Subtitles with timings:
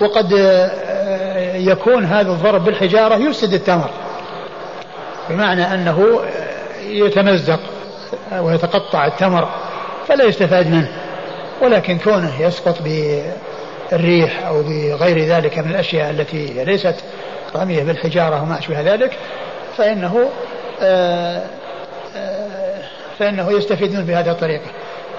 [0.00, 3.90] وقد آه، يكون هذا الضرب بالحجارة يفسد التمر.
[5.30, 6.20] بمعنى أنه
[6.82, 7.60] يتمزق
[8.40, 9.48] ويتقطع التمر
[10.08, 10.88] فلا يستفاد منه.
[11.62, 16.94] ولكن كونه يسقط بالريح أو بغير ذلك من الأشياء التي ليست
[17.56, 19.12] رمية بالحجارة وما أشبه ذلك
[19.76, 20.30] فإنه
[20.82, 21.42] آه،
[22.16, 22.78] آه،
[23.18, 24.70] فإنه يستفيدون بهذه الطريقة.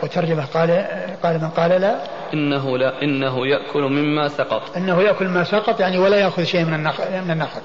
[0.03, 0.85] وترجمة قال
[1.23, 1.95] قال من قال لا.
[2.33, 4.77] إنه لا إنه يأكل مما سقط.
[4.77, 7.61] إنه يأكل ما سقط يعني ولا يأخذ شيء من النخل من النخل.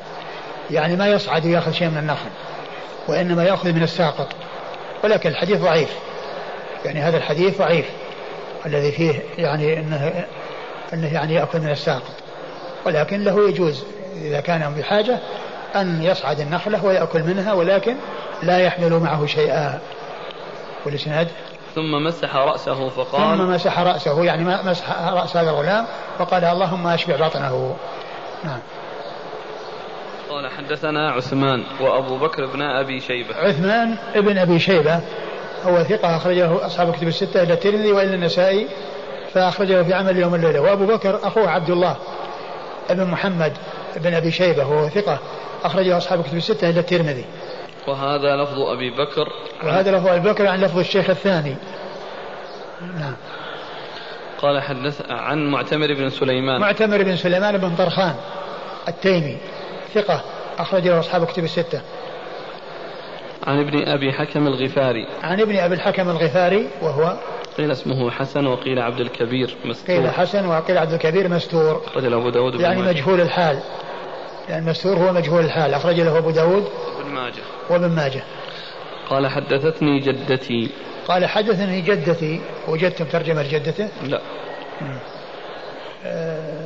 [0.70, 2.29] يعني ما يصعد ويأخذ شيء من النخل
[3.09, 4.29] وإنما يأخذ من الساقط.
[5.05, 5.97] ولكن الحديث ضعيف.
[6.84, 7.87] يعني هذا الحديث ضعيف.
[8.67, 10.25] الذي فيه يعني إنه
[10.92, 12.12] إنه يعني يأكل من الساقط.
[12.87, 13.84] ولكن له يجوز
[14.23, 15.19] إذا كان بحاجة
[15.77, 17.97] أن يصعد النخلة ويأكل منها ولكن
[18.42, 19.80] لا يحمل معه شيئا.
[20.87, 21.28] والإسناد
[21.75, 25.87] ثم مسح رأسه فقال ثم مسح رأسه يعني مسح رأس هذا الغلام
[26.19, 27.77] فقال اللهم أشبع بطنه.
[28.45, 28.61] نعم.
[30.31, 33.34] قال حدثنا عثمان وأبو بكر بن أبي شيبة.
[33.37, 35.01] عثمان ابن أبي شيبة
[35.64, 38.69] هو ثقة أخرجه أصحاب كتب الستة إلى الترمذي وإلى النسائي
[39.34, 40.61] فأخرجه في عمل يوم الليلة.
[40.61, 41.97] وأبو بكر أخوه عبد الله
[42.91, 43.53] ابن محمد
[43.97, 45.19] بن أبي شيبة وهو ثقة
[45.64, 47.25] أخرجه أصحاب كتب الستة إلى الترمذي.
[47.86, 49.28] وهذا لفظ أبي بكر.
[49.64, 51.56] وهذا لفظ أبي بكر عن لفظ الشيخ الثاني.
[52.98, 53.14] نعم.
[54.42, 56.61] قال حدث عن معتمر بن سليمان.
[56.61, 58.14] معتمر بن سليمان بن طرخان
[58.89, 59.36] التيمي
[59.94, 60.24] ثقة
[60.58, 61.80] أخرجه أصحاب كتب الستة.
[63.47, 65.06] عن ابن أبي حكم الغفاري.
[65.22, 67.17] عن ابن أبي الحكم الغفاري وهو
[67.58, 69.96] قيل اسمه حسن وقيل عبد الكبير مستور.
[69.96, 71.83] قيل حسن وقيل عبد الكبير مستور.
[71.86, 73.58] أخرج له أبو داود يعني مجهول الحال.
[74.48, 75.74] يعني مستور هو مجهول الحال.
[75.74, 76.69] أخرج له أبو داود.
[76.98, 77.42] وابن ماجه.
[77.73, 78.23] وابن ماجه.
[79.11, 80.70] قال حدثتني جدتي.
[81.09, 84.20] قال حدثني جدتي وجدتم ترجمة جدته لا.
[86.06, 86.62] آه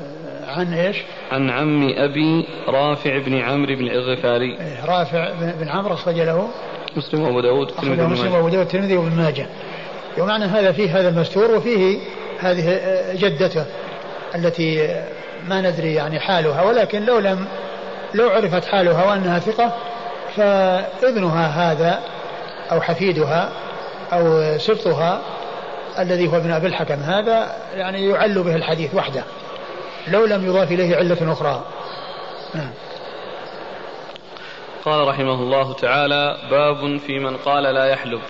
[0.48, 0.96] عن إيش؟
[1.32, 4.58] عن عم أبي رافع بن عمرو بن الغفاري.
[4.60, 6.48] إيه، رافع بن عمرو أخرج له.
[6.96, 9.46] مسلم وأبو داود مسلم وأبو داود الترمذي وابن ماجه.
[10.18, 11.98] ومعنى هذا فيه هذا المستور وفيه
[12.38, 13.64] هذه آه، جدته
[14.34, 14.96] التي
[15.48, 17.46] ما ندري يعني حالها ولكن لو لم
[18.14, 19.76] لو عرفت حالها وأنها ثقة
[20.36, 22.00] فابنها هذا
[22.72, 23.52] أو حفيدها
[24.12, 25.20] أو سبطها
[25.98, 29.24] الذي هو ابن أبي الحكم هذا يعني يعل به الحديث وحده
[30.08, 31.64] لو لم يضاف إليه علة أخرى.
[32.54, 32.70] نعم.
[34.84, 38.20] قال رحمه الله تعالى باب في من قال لا يحلب.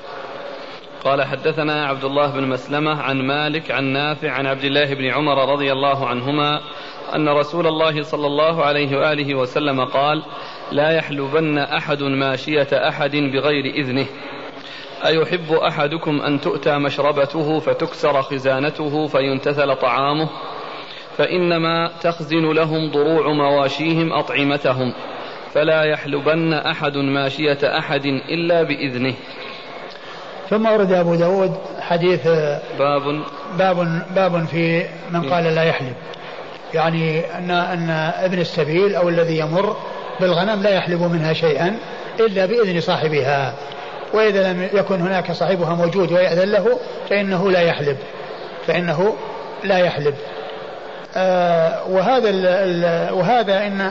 [1.04, 5.52] قال حدثنا عبد الله بن مسلمة عن مالك عن نافع عن عبد الله بن عمر
[5.52, 6.60] رضي الله عنهما
[7.14, 10.22] أن رسول الله صلى الله عليه وآله وسلم قال
[10.72, 14.06] لا يحلبن أحد ماشية أحد بغير إذنه.
[15.06, 20.28] أيحب أحدكم أن تؤتى مشربته فتكسر خزانته فينتثل طعامه؟
[21.18, 24.92] فإنما تخزن لهم ضروع مواشيهم أطعمتهم.
[25.54, 29.14] فلا يحلبن أحد ماشية أحد إلا بإذنه.
[30.50, 32.26] ثم ورد أبو داود حديث
[32.78, 33.22] باب.
[33.58, 35.94] باب باب في من قال لا يحلب.
[36.74, 37.90] يعني أن أن
[38.24, 39.76] ابن السبيل أو الذي يمر
[40.20, 41.78] بالغنم لا يحلب منها شيئا
[42.20, 43.54] إلا بإذن صاحبها.
[44.14, 46.78] وإذا لم يكن هناك صاحبها موجود ويأذن له
[47.10, 47.96] فإنه لا يحلب.
[48.66, 49.16] فإنه
[49.64, 50.14] لا يحلب.
[51.16, 53.90] آه وهذا ال ال وهذا إن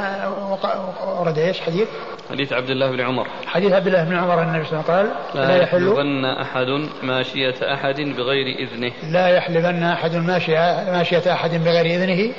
[1.19, 1.87] ورد إيش حديث؟
[2.29, 3.27] حديث عبد الله بن عمر.
[3.47, 6.67] حديث عبد الله بن عمر النبي صلى الله عليه وسلم قال لا, لا يحلبن أحد
[7.03, 8.91] ماشية أحد بغير إذنه.
[9.11, 12.33] لا يحلبن أحد ماشية ماشية أحد بغير إذنه.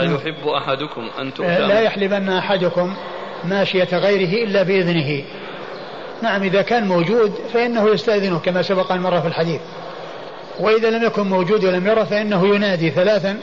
[0.00, 2.96] أيحب أحدكم أن تؤتى لا يحلبن أحدكم
[3.44, 5.24] ماشية غيره إلا بإذنه.
[6.22, 9.60] نعم إذا كان موجود فإنه يستأذنه كما سبق المرة في الحديث.
[10.60, 13.38] وإذا لم يكن موجود ولم يرى فإنه ينادي ثلاثا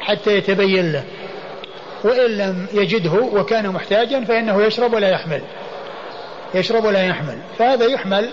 [0.00, 1.04] حتى يتبين له.
[2.04, 5.42] وإن لم يجده وكان محتاجا فإنه يشرب ولا يحمل.
[6.54, 7.38] يشرب ولا يحمل.
[7.58, 8.28] فهذا يحمل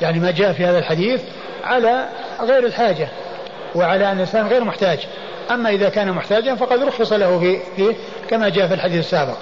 [0.00, 1.22] يعني ما جاء في هذا الحديث
[1.64, 2.08] على
[2.40, 3.08] غير الحاجة
[3.74, 4.98] وعلى أن الإنسان غير محتاج.
[5.50, 7.94] أما إذا كان محتاجا فقد رخص له فيه, فيه
[8.28, 9.36] كما جاء في الحديث السابق.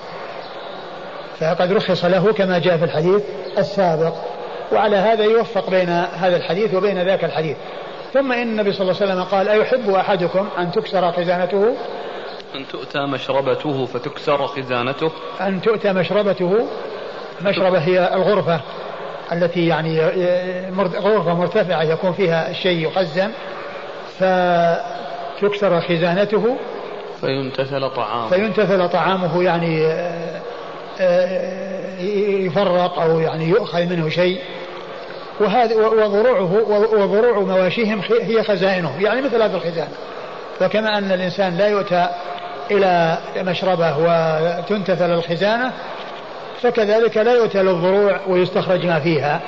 [1.40, 3.22] فقد رخص له كما جاء في الحديث
[3.58, 4.14] السابق.
[4.72, 7.56] وعلى هذا يوفق بين هذا الحديث وبين ذاك الحديث.
[8.12, 11.76] ثم إن النبي صلى الله عليه وسلم قال أيحب أحدكم أن تكسر خزانته؟
[12.54, 15.10] أن تؤتى مشربته فتكسر خزانته.
[15.40, 16.66] أن تؤتى مشربته.
[17.42, 18.60] مشربة هي الغرفة
[19.32, 20.00] التي يعني
[20.98, 23.30] غرفة مرتفعة يكون فيها الشيء يخزن.
[25.40, 26.56] فتكسر خزانته
[27.20, 28.28] فينتثل طعامه.
[28.28, 29.86] فينتثل طعامه يعني
[31.00, 32.00] آه،
[32.46, 34.40] يفرق أو يعني يؤخذ منه شيء.
[35.40, 36.52] وهذا وضروعه
[36.92, 39.92] وضروع مواشيهم هي خزائنه يعني مثل هذا الخزانة
[40.58, 42.08] فكما أن الإنسان لا يؤتى
[42.70, 45.72] إلى مشربه وتنتثل الخزانة
[46.62, 49.40] فكذلك لا يؤتل الضروع ويستخرج ما فيها.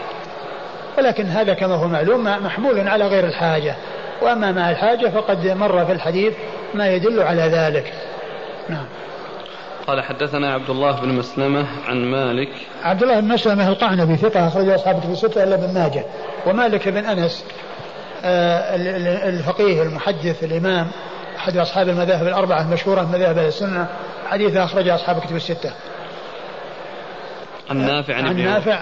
[0.99, 3.77] ولكن هذا كما هو معلوم محمول على غير الحاجة.
[4.23, 6.35] وأما مع الحاجة فقد مر في الحديث
[6.75, 7.93] ما يدل على ذلك.
[8.69, 8.87] نعم.
[9.87, 12.49] قال حدثنا عبد الله بن مسلمة عن مالك.
[12.83, 16.05] عبد الله بن مسلمة القعنبي ثقة أخرج أصحابه في ستة إلا ابن ماجه.
[16.47, 17.45] ومالك بن أنس
[18.25, 18.77] آه،
[19.29, 20.91] الفقيه المحدث الإمام
[21.37, 23.87] أحد أصحاب المذاهب الأربعة المشهورة من مذاهب السنة
[24.31, 25.71] حديث أخرج أصحاب كتب الستة.
[27.71, 28.79] عن نافع عن, عن نافع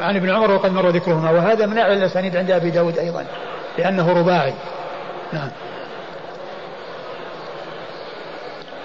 [0.00, 1.30] عن ابن عمر وقد مر ذكرهما.
[1.30, 3.26] وهذا من أعلى الأسانيد عند أبي داود أيضا.
[3.78, 4.54] لأنه رباعي.
[5.32, 5.50] نعم.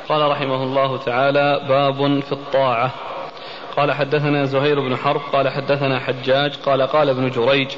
[0.10, 2.92] قال رحمه الله تعالى باب في الطاعة.
[3.78, 7.72] قال حدثنا زهير بن حرب قال حدثنا حجاج قال قال ابن جريج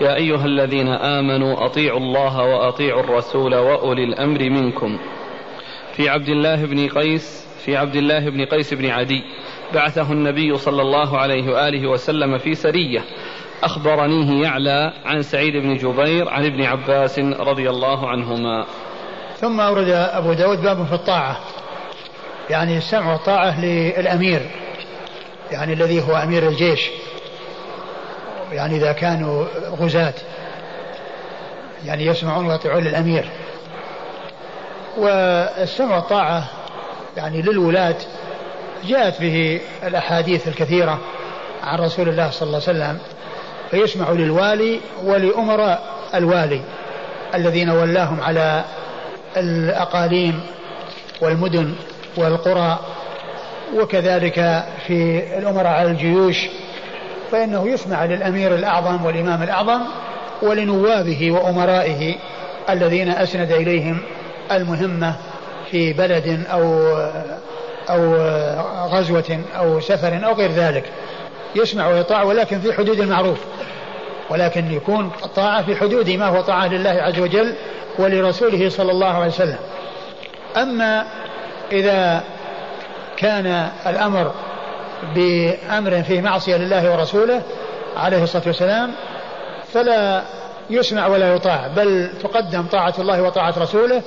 [0.00, 4.98] يا أيها الذين آمنوا أطيعوا الله وأطيعوا الرسول وأولي الأمر منكم.
[5.92, 9.22] في عبد الله بن قيس في عبد الله بن قيس بن عدي
[9.74, 13.04] بعثه النبي صلى الله عليه وآله وسلم في سرية
[13.62, 18.64] أخبرنيه يعلى عن سعيد بن جبير عن ابن عباس رضي الله عنهما.
[19.36, 21.40] ثم أورد أبو داود باب في الطاعة.
[22.50, 24.50] يعني السمع والطاعة للأمير.
[25.50, 26.90] يعني الذي هو أمير الجيش.
[28.52, 29.44] يعني إذا كانوا
[29.80, 30.14] غزاة.
[31.84, 33.28] يعني يسمعون ويطيعون للأمير.
[34.98, 36.44] والسمع والطاعة
[37.16, 37.96] يعني للولاة
[38.84, 40.98] جاءت به الأحاديث الكثيرة
[41.62, 42.98] عن رسول الله صلى الله عليه وسلم.
[43.70, 45.82] فيسمع للوالي ولأمراء
[46.14, 46.60] الوالي
[47.34, 48.64] الذين ولاهم على
[49.36, 50.40] الأقاليم
[51.20, 51.74] والمدن
[52.16, 52.78] والقرى
[53.76, 56.46] وكذلك في الأمراء على الجيوش
[57.32, 59.80] فإنه يسمع للأمير الأعظم والإمام الأعظم
[60.42, 62.14] ولنوابه وأمرائه
[62.70, 64.00] الذين أسند إليهم
[64.52, 65.14] المهمة
[65.70, 66.96] في بلد أو
[67.90, 68.14] أو
[68.88, 70.84] غزوة أو سفر أو غير ذلك.
[71.54, 73.38] يسمع ويطاع ولكن في حدود المعروف.
[74.30, 77.54] ولكن يكون الطاعة في حدود ما هو طاعة لله عز وجل
[77.98, 79.58] ولرسوله صلى الله عليه وسلم.
[80.56, 81.04] أما
[81.72, 82.22] إذا
[83.16, 84.32] كان الأمر
[85.14, 87.42] بأمر فيه معصية لله ورسوله
[87.96, 88.92] عليه الصلاة والسلام
[89.72, 90.22] فلا
[90.70, 94.02] يسمع ولا يطاع بل تقدم طاعة الله وطاعة رسوله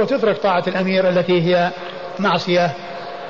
[0.00, 1.70] وتترك طاعة الأمير التي هي
[2.18, 2.70] معصية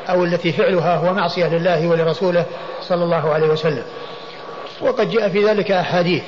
[0.09, 2.45] أو التي فعلها هو معصية لله ولرسوله
[2.83, 3.85] صلى الله عليه وسلم.
[4.81, 6.23] وقد جاء في ذلك أحاديث.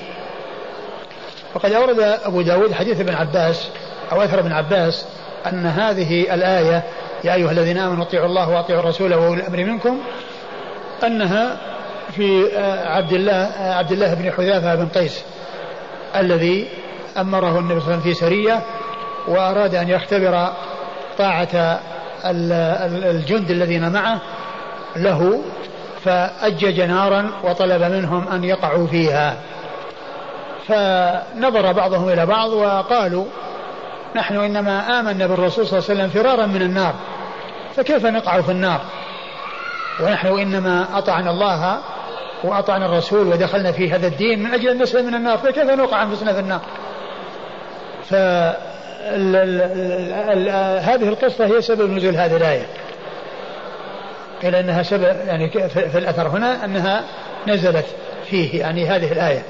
[1.55, 3.71] وقد أورد أبو داود حديث ابن عباس
[4.13, 5.07] أو أثر ابن عباس
[5.47, 6.83] أن هذه الآية
[7.25, 10.01] يا أيها الذين آمنوا اطيعوا الله وأطيعوا الرسول وأولي الأمر منكم
[11.05, 11.57] أنها
[12.13, 15.25] في عبد الله عبد الله بن حذافة بن قيس
[16.17, 16.69] الذي
[17.19, 18.63] أمره النبي صلى الله عليه وسلم في سرية
[19.29, 20.49] وأراد أن يختبر
[21.19, 21.81] طاعة
[22.31, 24.19] الجند الذين معه
[24.97, 25.43] له
[26.05, 29.37] فأجج نارا وطلب منهم أن يقعوا فيها.
[30.69, 33.25] فنظر بعضهم إلى بعض وقالوا
[34.17, 36.95] نحن إنما آمنا بالرسول صلى الله عليه وسلم فرارا من النار
[37.77, 38.81] فكيف نقع في النار؟
[40.01, 41.79] ونحن إنما أطعنا الله
[42.45, 46.33] وأطعنا الرسول ودخلنا في هذا الدين من أجل أن نسلم من النار فكيف نوقع أنفسنا
[46.33, 46.61] في النار؟
[48.05, 48.15] ف
[50.81, 52.67] هذه القصة هي سبب نزول هذه الآية.
[54.43, 57.05] قيل أنها سبب يعني في الأثر هنا أنها
[57.49, 57.87] نزلت
[58.31, 59.43] فيه يعني هذه الآية.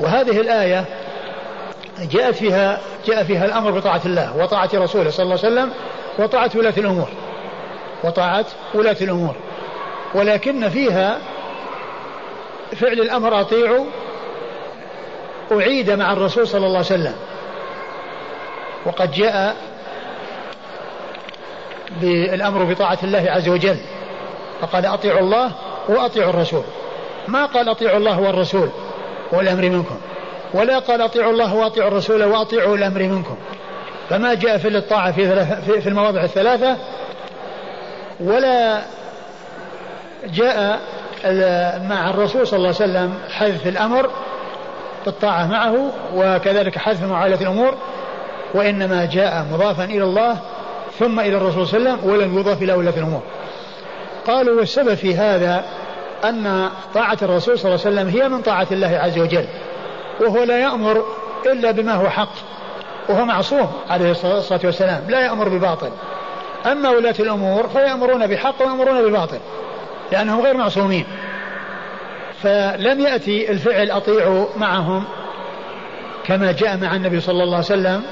[0.00, 0.84] وهذه الآية
[2.00, 5.70] جاءت فيها جاء فيها الأمر بطاعة الله وطاعة رسوله صلى الله عليه وسلم
[6.18, 7.08] وطاعة ولاة الأمور.
[8.04, 9.34] وطاعة ولاة الأمور.
[10.14, 11.18] ولكن فيها
[12.76, 13.84] فعل الأمر أطيعوا
[15.52, 17.14] أعيد مع الرسول صلى الله عليه وسلم.
[18.88, 19.56] وقد جاء
[22.00, 23.76] بالأمر بطاعة الله عز وجل
[24.60, 25.50] فقال أطيعوا الله
[25.88, 26.62] وأطيعوا الرسول.
[27.28, 28.70] ما قال أطيعوا الله والرسول
[29.32, 29.96] والأمر منكم
[30.54, 33.36] ولا قال أطيعوا الله وأطيعوا الرسول وأطيعوا الأمر منكم.
[34.10, 36.76] فما جاء في الطاعة في, في المواضع الثلاثة
[38.20, 38.82] ولا
[40.24, 40.80] جاء
[41.88, 44.10] مع الرسول صلى الله عليه وسلم حذف الأمر
[45.04, 47.74] بالطاعة معه وكذلك حذف معالة الأمور
[48.54, 50.36] وإنما جاء مضافا إلى الله
[50.98, 53.22] ثم إلى الرسول صلى الله عليه وسلم ولم يضاف إلى ولاة الأمور.
[54.26, 55.64] قالوا والسبب في هذا
[56.24, 59.44] أن طاعة الرسول صلى الله عليه وسلم هي من طاعة الله عز وجل
[60.20, 61.04] وهو لا يأمر
[61.46, 62.32] إلا بما هو حق
[63.08, 65.90] وهو معصوم عليه الصلاة والسلام لا يأمر بباطل.
[66.66, 69.38] أما ولاة الأمور فيأمرون بحق ويأمرون بباطل
[70.12, 71.04] لأنهم غير معصومين.
[72.42, 75.04] فلم يأتي الفعل أطيعوا معهم
[76.24, 78.02] كما جاء مع النبي صلى الله عليه وسلم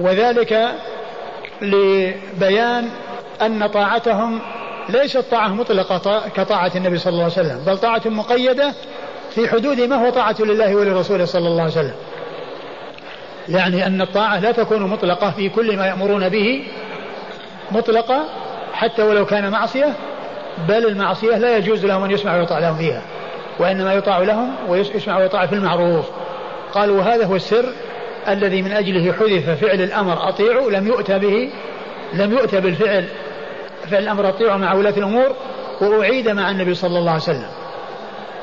[0.00, 0.74] وذلك
[1.62, 2.88] لبيان
[3.42, 4.40] أن طاعتهم
[4.88, 8.72] ليست طاعة مطلقة كطاعة النبي صلى الله عليه وسلم بل طاعة مقيدة
[9.30, 11.94] في حدود ما هو طاعة لله ولرسوله صلى الله عليه وسلم.
[13.48, 16.66] يعني أن الطاعة لا تكون مطلقة في كل ما يأمرون به
[17.72, 18.24] مطلقة
[18.72, 19.94] حتى ولو كان معصية
[20.68, 23.02] بل المعصية لا يجوز لهم أن يسمع ويطاع لهم فيها
[23.58, 26.06] وإنما يطاع لهم ويسمع ويطاع في المعروف.
[26.74, 27.64] قالوا وهذا هو السر
[28.28, 31.50] الذي من أجله حذف فعل الأمر أطيعوا لم يؤتى به
[32.12, 33.04] لم يؤتى بالفعل
[33.90, 35.36] فعل الأمر أطيعوا مع ولاة الأمور
[35.80, 37.50] وأعيد مع النبي صلى الله عليه وسلم.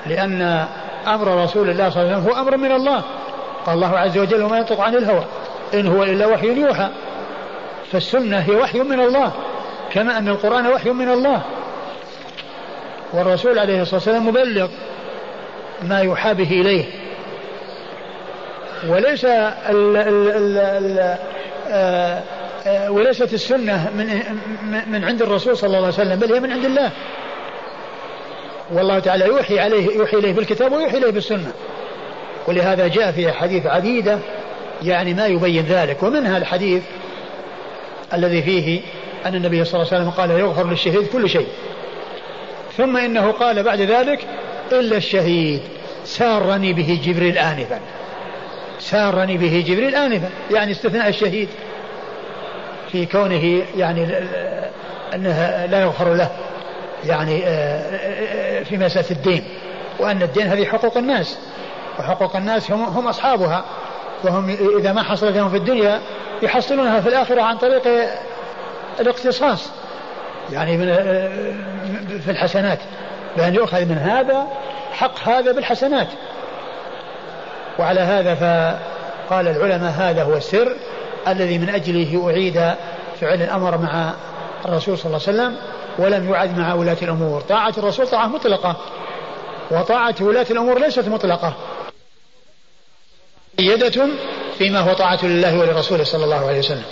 [0.05, 0.67] لأن
[1.07, 3.03] أمر رسول الله صلى الله عليه وسلم هو أمر من الله.
[3.65, 5.25] قال الله عز وجل وما ينطق عن الهوى
[5.73, 6.89] إن هو إلا وحي يوحى.
[7.91, 9.31] فالسنة هي وحي من الله
[9.91, 11.41] كما أن القرآن وحي من الله.
[13.13, 14.67] والرسول عليه الصلاة والسلام مبلغ
[15.81, 16.85] ما يوحى به إليه.
[18.87, 21.17] وليس ال ال ال ال
[21.69, 22.23] آه،
[22.67, 24.21] آه، وليست السنة من
[24.87, 26.91] من عند الرسول صلى الله عليه وسلم بل هي من عند الله.
[28.71, 31.51] والله تعالى يوحي عليه يوحي إليه بالكتاب ويوحي إليه بالسنة
[32.47, 34.19] ولهذا جاء في حديث عديدة
[34.83, 36.83] يعني ما يبين ذلك ومنها الحديث
[38.13, 38.81] الذي فيه
[39.25, 41.47] أن النبي صلى الله عليه وسلم قال يغفر للشهيد كل شيء.
[42.77, 44.19] ثم إنه قال بعد ذلك
[44.71, 45.61] إلا الشهيد
[46.05, 47.79] سارني به جبريل آنفا.
[48.89, 51.49] سارني به جبريل آنفا يعني استثناء الشهيد.
[52.91, 54.07] في كونه يعني
[55.15, 56.29] أنه لا يغفر له
[57.05, 59.43] يعني آه، آه، في مسألة الدين.
[59.99, 61.37] وأن الدين هذه حقوق الناس
[61.99, 63.65] وحقوق الناس هم, هم أصحابها.
[64.23, 66.01] وهم إذا ما حصلت لهم في الدنيا
[66.41, 68.09] يحصلونها في الآخرة عن طريق
[68.99, 69.69] الاقتصاص
[70.51, 72.79] يعني من آه، في الحسنات.
[73.37, 74.47] بأن يؤخذ من هذا
[74.91, 76.07] حق هذا بالحسنات.
[77.79, 80.75] وعلى هذا فقال العلماء هذا هو السر
[81.27, 82.73] الذي من أجله أعيد
[83.21, 84.13] فعل الأمر مع
[84.65, 85.57] الرسول صلى الله عليه وسلم
[85.99, 87.41] ولم يعد مع ولاة الأمور.
[87.41, 88.75] طاعة الرسول طاعة مطلقة
[89.71, 91.53] وطاعة ولاة الأمور ليست مطلقة.
[93.59, 94.07] مقيدة
[94.57, 96.83] فيما هو طاعة لله ولرسوله صلى الله عليه وسلم.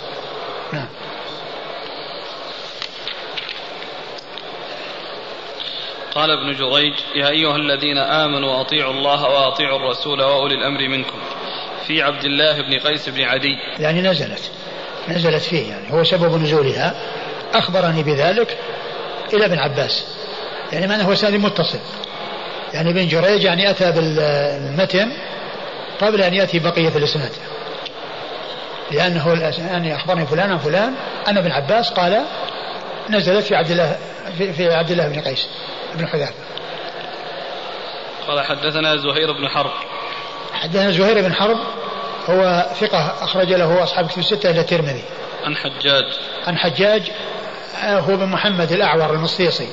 [0.72, 0.86] نعم.
[6.16, 11.18] قال ابن جريج يا أيها الذين آمنوا أطيعوا الله وأطيعوا الرسول وأولي الأمر منكم.
[11.86, 13.58] في عبد الله بن قيس بن عدي.
[13.78, 14.50] يعني نزلت
[15.08, 16.94] نزلت فيه يعني هو سبب نزولها.
[17.54, 18.58] أخبرني بذلك
[19.32, 20.04] إلى ابن عباس.
[20.72, 21.78] يعني معنى هو سند متصل.
[22.74, 25.12] يعني ابن جريج يعني أتى بالمتن
[26.00, 27.32] قبل أن يأتي بقية الإسناد.
[28.90, 30.94] لأنه يعني أخبرني فلان عن فلان
[31.28, 32.22] أن ابن عباس قال
[33.10, 33.96] نزلت في عبد الله
[34.38, 35.48] في, في عبد الله بن قيس.
[35.96, 36.34] بن حذافة
[38.28, 39.70] قال حدثنا زهير بن حرب.
[40.52, 41.56] حدثنا زهير بن حرب
[42.28, 45.02] هو ثقة أخرج له أصحاب كتب الستة إلى الترمذي.
[45.44, 46.04] عن حجاج.
[46.46, 47.10] عن حجاج
[47.82, 49.68] آه، هو بن محمد الأعور المصيصي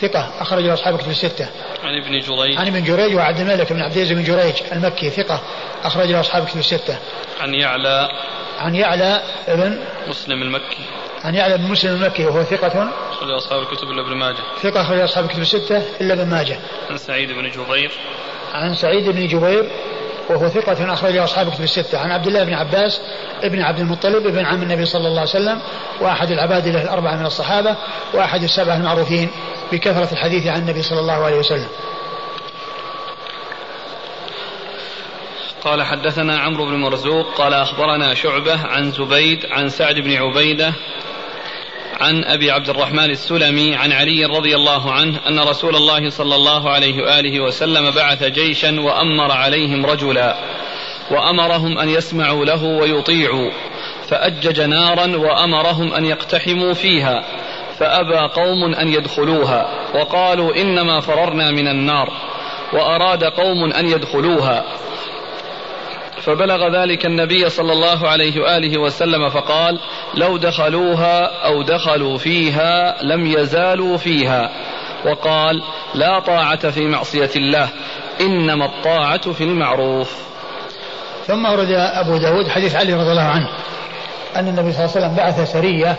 [0.00, 1.48] ثقة أخرج له أصحاب كتب الستة.
[1.84, 2.58] عن ابن جريج.
[2.58, 5.40] عن ابن جريج وعبد الملك بن عبد العزيز بن جريج المكي ثقة
[5.84, 6.98] أخرج له أصحاب كتب الستة.
[7.40, 8.08] عن يعلى.
[8.58, 10.84] عن يعلى ابن مسلم المكي.
[11.24, 12.90] عن يعلى بن مسلم المكي وهو ثقة.
[13.10, 14.42] أخرج أصحاب الكتب إلا ابن ماجه.
[14.62, 16.58] ثقة أخرج أصحاب الكتب الستة إلا ابن ماجه.
[16.90, 17.92] عن سعيد بن جبير.
[18.54, 19.70] عن سعيد بن جبير
[20.30, 21.98] وهو ثقة أخرج أصحاب الكتب الستة.
[21.98, 23.00] عن عبد الله بن عباس
[23.42, 25.60] ابن عبد المطلب ابن عم النبي صلى الله عليه وسلم
[26.00, 27.76] وأحد العبادلة الأربعة من الصحابة
[28.14, 29.28] وأحد السبعة المعروفين
[29.72, 31.68] بكثرة الحديث عن النبي صلى الله عليه وسلم.
[35.64, 40.72] قال حدثنا عمرو بن مرزوق قال أخبرنا شعبة عن زبيد عن سعد بن عبيدة
[42.00, 46.70] عن أبي عبد الرحمن السلمي عن علي رضي الله عنه أن رسول الله صلى الله
[46.70, 50.36] عليه وآله وسلم بعث جيشا وأمر عليهم رجلا
[51.10, 53.50] وأمرهم أن يسمعوا له ويطيعوا
[54.08, 57.24] فأجج نارا وأمرهم أن يقتحموا فيها
[57.78, 62.12] فأبى قوم أن يدخلوها وقالوا إنما فررنا من النار
[62.72, 64.64] وأراد قوم أن يدخلوها
[66.24, 69.80] فبلغ ذلك النبي صلى الله عليه وآله وسلم فقال
[70.14, 74.50] لو دخلوها أو دخلوا فيها لم يزالوا فيها.
[75.06, 75.62] وقال
[75.94, 77.68] لا طاعة في معصية الله
[78.20, 80.30] إنما الطاعة في المعروف.
[81.26, 83.48] ثم ورد أبو داود حديث علي رضي الله عنه
[84.36, 85.96] أن النبي صلى الله عليه وسلم بعث سرية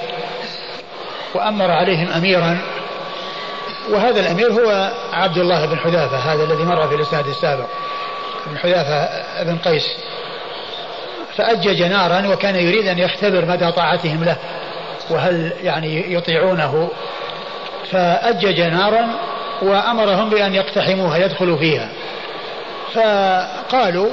[1.35, 2.61] وأمر عليهم اميرا
[3.89, 7.65] وهذا الأمير هو عبد الله بن حذافة هذا الذي مر في الإسناد السابق
[8.47, 9.09] بن حذافة
[9.43, 9.83] بن قيس.
[11.37, 14.35] فأجج نارا وكان يريد أن يختبر مدى طاعتهم له
[15.09, 16.89] وهل يعني يطيعونه.
[17.91, 19.07] فأجج نارا
[19.61, 21.89] وأمرهم بأن يقتحموها يدخلوا فيها.
[22.93, 24.09] فقالوا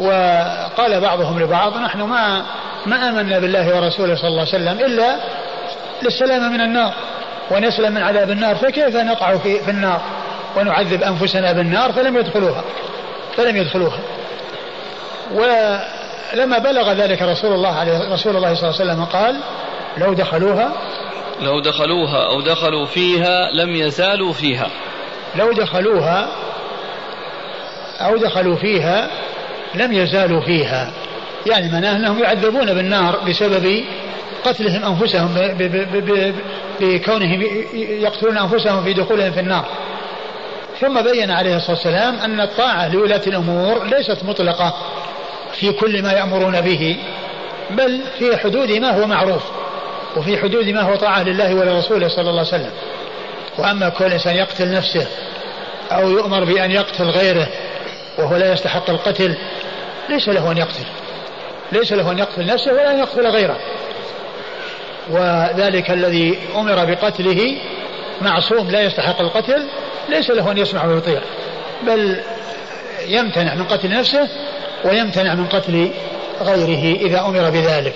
[0.00, 2.42] وقال بعضهم لبعض نحن ما
[2.86, 5.16] ما آمنا بالله ورسوله صلى الله عليه وسلم إلا
[6.02, 6.92] للسلامة من النار
[7.50, 10.00] ونسلم من عذاب النار فكيف نقع في, في النار؟
[10.56, 12.64] ونعذب أنفسنا بالنار فلم يدخلوها
[13.36, 13.98] فلم يدخلوها.
[16.34, 19.40] ولما بلغ ذلك رسول الله عليه رسول الله صلى الله عليه وسلم قال
[19.98, 20.72] لو دخلوها
[21.40, 24.70] لو دخلوها أو دخلوا فيها لم يزالوا فيها.
[25.36, 26.28] لو دخلوها
[28.00, 29.10] أو دخلوا فيها
[29.74, 30.92] لم يزالوا فيها.
[31.46, 33.84] يعني معناه أنهم يعذبون بالنار بسبب
[34.44, 35.34] قتلهم أنفسهم
[36.80, 37.42] بكونهم
[37.74, 39.64] يقتلون أنفسهم في دخولهم في النار.
[40.80, 44.74] ثم بين عليه الصلاة والسلام أن الطاعة لولاة الأمور ليست مطلقة.
[45.60, 46.96] في كل ما يأمرون به
[47.70, 49.42] بل في حدود ما هو معروف
[50.16, 52.72] وفي حدود ما هو طاعة لله ولرسوله صلى الله عليه وسلم.
[53.58, 55.06] وأما كل إنسان يقتل نفسه
[55.92, 57.48] أو يؤمر بأن يقتل غيره
[58.18, 59.36] وهو لا يستحق القتل
[60.08, 60.84] ليس له أن يقتل.
[61.72, 63.58] ليس له أن يقتل نفسه ولا أن يقتل غيره.
[65.10, 67.56] وذلك الذي أمر بقتله
[68.20, 69.66] معصوم لا يستحق القتل
[70.08, 71.20] ليس له أن يسمع ويطيع.
[71.86, 72.20] بل
[73.06, 74.28] يمتنع من قتل نفسه
[74.84, 75.90] ويمتنع من قتل
[76.40, 77.94] غيره إذا أمر بذلك.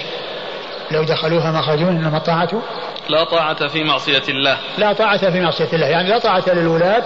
[0.91, 2.63] لو دخلوها ما خرجون إنما الطاعة
[3.09, 4.57] لا طاعة في معصية الله.
[4.79, 5.87] لا طاعة في معصية الله.
[5.87, 7.03] يعني لا طاعة للولاة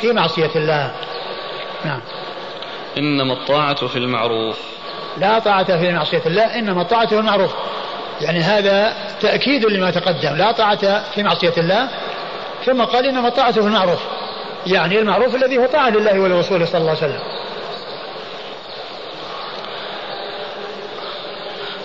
[0.00, 0.92] في معصية الله.
[1.84, 2.00] نعم.
[2.98, 4.58] إنما الطاعة في المعروف.
[5.18, 7.54] لا طاعة في معصية الله إنما الطاعة في المعروف.
[8.20, 10.36] يعني هذا تأكيد لما تقدم.
[10.36, 11.88] لا طاعة في معصية الله.
[12.66, 14.00] ثم قال إنما الطاعة في المعروف.
[14.66, 17.20] يعني المعروف الذي هو طاعة لله ولرسوله صلى الله عليه وسلم.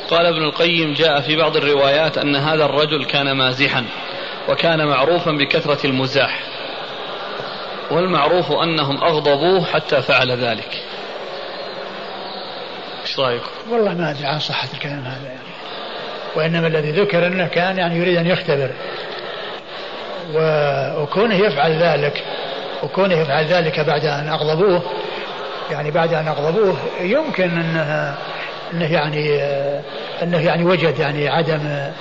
[0.09, 3.85] قال ابن القيم جاء في بعض الروايات أن هذا الرجل كان مازحا
[4.49, 6.39] وكان معروفا بكثرة المزاح.
[7.91, 10.83] والمعروف أنهم أغضبوه حتى فعل ذلك.
[13.01, 15.39] إيش رأيكم؟ والله ما أدري عن صحة الكلام هذا يعني.
[16.35, 18.71] وإنما الذي ذكر أنه كان يعني يريد أن يختبر.
[21.01, 22.23] وكونه يفعل ذلك
[22.83, 24.81] وكونه يفعل ذلك بعد أن أغضبوه
[25.71, 28.15] يعني بعد أن أغضبوه يمكن انه
[28.75, 29.41] انه يعني
[30.23, 31.91] انه يعني وجد يعني عدم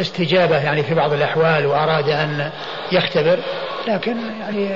[0.00, 2.50] استجابة يعني في بعض الأحوال وأراد أن
[2.92, 3.38] يختبر
[3.88, 4.68] لكن يعني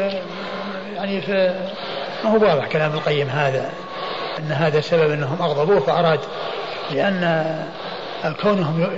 [0.96, 1.22] يعني
[2.24, 3.70] ما هو واضح كلام القيم هذا
[4.38, 6.20] إن هذا السبب إنهم أغضبوه فأراد
[6.90, 7.54] لأن
[8.42, 8.88] كونهم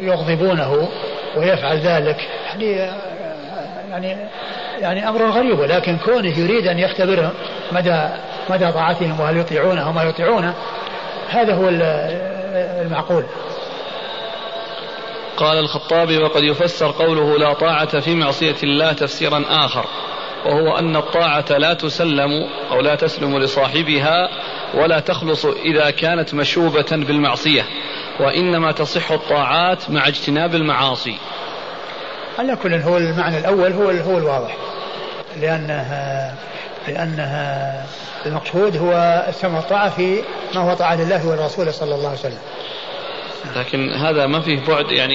[0.00, 0.88] يغضبونه
[1.36, 2.16] ويفعل ذلك.
[2.46, 2.72] يعني
[3.90, 4.16] يعني
[4.80, 7.32] يعني أمر غريب ولكن كونه يريد أن يختبرهم
[7.72, 8.08] مدى
[8.50, 10.54] مدى طاعتهم وهل يطيعونه وما يطيعونه
[11.28, 11.68] هذا هو
[12.82, 13.24] المعقول.
[15.36, 19.84] قال الخطابي وقد يفسر قوله لا طاعة في معصية الله تفسيرا آخر
[20.46, 22.30] وهو أن الطاعة لا تسلم
[22.70, 24.28] أو لا تسلم لصاحبها
[24.74, 27.64] ولا تخلص إذا كانت مشوبة بالمعصية
[28.20, 31.16] وإنما تصح الطاعات مع اجتناب المعاصي.
[32.38, 34.56] على كل هو المعنى الأول هو هو الواضح.
[35.40, 36.34] لأنها
[36.88, 37.86] لأنها
[38.26, 40.22] المقصود هو السمع والطاعة في
[40.54, 42.38] ما هو طاعة لله ورسوله صلى الله عليه وسلم.
[43.56, 45.14] لكن هذا ما فيه بعد يعني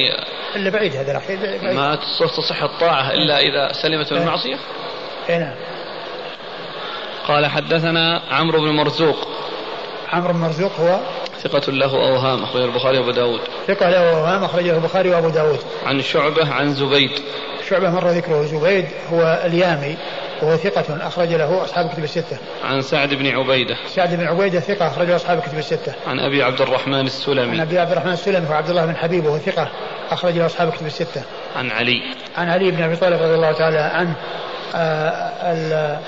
[0.56, 1.38] إلا بعيد هذا الأخير
[1.74, 2.00] ما
[2.38, 4.56] تصح الطاعة إلا إذا سلمت من المعصية؟
[5.30, 5.56] نعم.
[7.28, 9.28] قال حدثنا عمرو بن مرزوق.
[10.14, 11.00] عمرو بن مرزوق هو
[11.42, 13.40] ثقة له أوهام أخرجه البخاري وأبو داود.
[13.68, 15.60] ثقة له أوهام أخرجه البخاري وأبو داود.
[15.86, 17.12] عن شعبة عن زبيد.
[17.70, 19.98] شعبة مر ذكره زبيد هو اليامي
[20.42, 22.38] وهو ثقة أخرج له أصحاب كتب الستة.
[22.64, 23.76] عن سعد بن عبيدة.
[23.88, 25.94] سعد بن عبيدة ثقة أخرج له أصحاب كتب الستة.
[26.08, 27.52] عن أبي عبد الرحمن السلمي.
[27.52, 29.70] عن أبي عبد الرحمن السلمي هو عبد الله بن حبيب وهو ثقة
[30.12, 31.22] أخرج له أصحاب كتب الستة.
[31.56, 32.02] عن علي.
[32.38, 34.16] عن علي بن أبي طالب رضي الله تعالى عنه
[34.76, 36.00] آه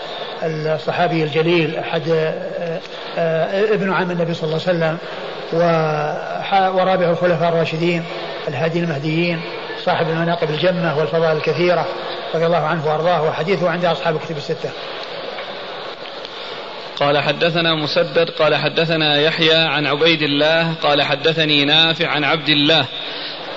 [0.43, 2.79] الصحابي الجليل أحد آه
[3.17, 4.97] آه ابن عم النبي صلى الله عليه وسلم
[6.77, 8.03] ورابع الخلفاء الراشدين
[8.47, 9.41] الهادي المهديين
[9.85, 11.85] صاحب المناقب الجمة والفضائل الكثيرة
[12.35, 14.69] رضي الله عنه وأرضاه وحديثه عند أصحاب الكتب الستة.
[16.95, 22.85] قال حدثنا مسدد قال حدثنا يحيى عن عبيد الله قال حدثني نافع عن عبد الله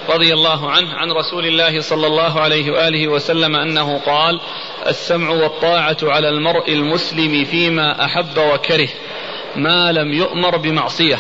[0.09, 4.41] رضي الله عنه عن رسول الله صلى الله عليه وآله وسلم أنه قال:
[4.87, 8.89] السمع والطاعة على المرء المسلم فيما أحب وكره
[9.57, 11.19] ما لم يؤمر بمعصية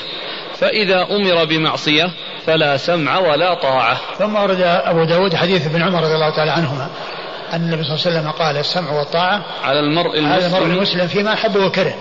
[0.58, 2.10] فإذا أمر بمعصية
[2.46, 4.00] فلا سمع ولا طاعة.
[4.18, 6.88] ثم ورد أبو داود حديث ابن عمر رضي الله تعالى عنهما
[7.52, 11.06] أن النبي صلى الله عليه وسلم قال السمع والطاعة على المرء المسلم على المرء المسلم.
[11.06, 11.94] فيما أحب وكره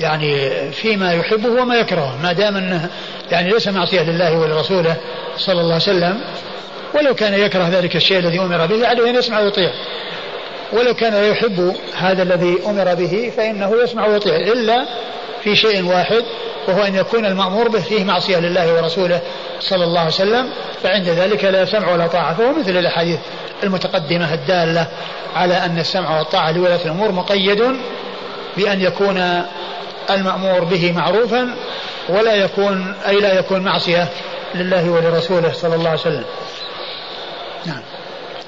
[0.00, 2.22] يعني فيما يحبه وما يكرهه.
[2.22, 2.90] ما دام أنه
[3.30, 4.96] يعني ليس معصية لله ولرسوله
[5.36, 6.20] صلى الله عليه وسلم
[6.94, 9.70] ولو كان يكره ذلك الشيء الذي أمر به عليه أن يسمع ويطيع.
[10.72, 14.36] ولو كان يحب هذا الذي أمر به فإنه يسمع ويطيع.
[14.36, 14.84] إلا
[15.44, 16.24] في شيء واحد
[16.68, 19.20] وهو أن يكون المأمور به فيه معصية لله ورسوله
[19.60, 20.50] صلى الله عليه وسلم
[20.82, 23.18] فعند ذلك لا سمع ولا طاعة فهو مثل الأحاديث
[23.62, 24.86] المتقدمة الدالة
[25.34, 27.62] على أن السمع والطاعة لولاة الأمور مقيد
[28.56, 29.44] بأن يكون
[30.10, 31.54] المأمور به معروفا
[32.08, 34.08] ولا يكون أي لا يكون معصية
[34.54, 36.24] لله ولرسوله صلى الله عليه وسلم.
[37.66, 37.82] نعم.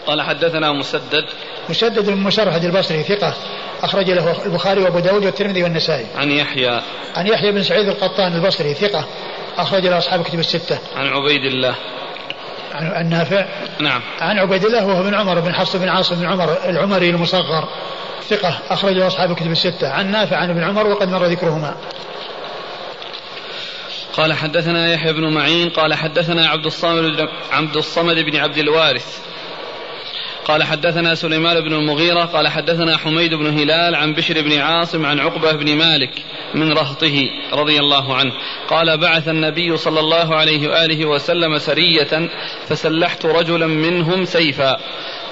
[0.07, 1.25] قال حدثنا مسدد
[1.69, 3.35] مسدد بن مسرهد البصري ثقة.
[3.83, 6.07] أخرج له البخاري وأبو داود والترمذي والنسائي.
[6.17, 6.81] عن يحيى.
[7.17, 9.05] عن يحيى بن سعيد القطان البصري ثقة.
[9.59, 10.79] أخرج له أصحاب كتب الستة.
[10.97, 11.75] عن عبيد الله.
[12.75, 13.47] عن نافع.
[13.81, 14.01] نعم.
[14.21, 17.69] عن عبيد الله وهو بن عمر بن حفص بن عاصم بن عمر العمري المصغر.
[18.29, 18.59] ثقة.
[18.71, 19.89] أخرج له أصحاب الكتب الستة.
[19.89, 21.77] عن نافع عن ابن عمر وقد مر ذكرهما.
[24.13, 25.69] قال حدثنا يحيى بن معين.
[25.69, 29.19] قال حدثنا عبد الصمد عبد الصمد بن عبد الوارث.
[30.47, 35.21] قال حدثنا سليمان بن المغيرة قال حدثنا حميد بن هلال عن بشر بن عاصم عن
[35.21, 36.11] عقبة بن مالك
[36.55, 38.33] من رهطه رضي الله عنه.
[38.69, 42.29] قال بعث النبي صلى الله عليه وآله وسلم سرية
[42.69, 44.77] فسلحت رجلا منهم سيفا.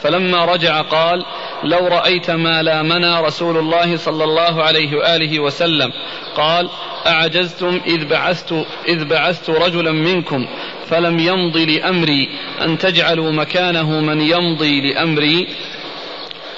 [0.02, 1.24] فلما رجع قال
[1.64, 5.92] لو رأيت ما لامنا رسول الله صلى الله عليه وآله وسلم.
[6.36, 6.68] قال
[7.06, 10.46] أعجزتم إذ بعثت إذ بعثت رجلا منكم.
[10.90, 12.28] فلم يمضي لأمري
[12.60, 15.48] أن تجعلوا مكانه من يمضي لأمري.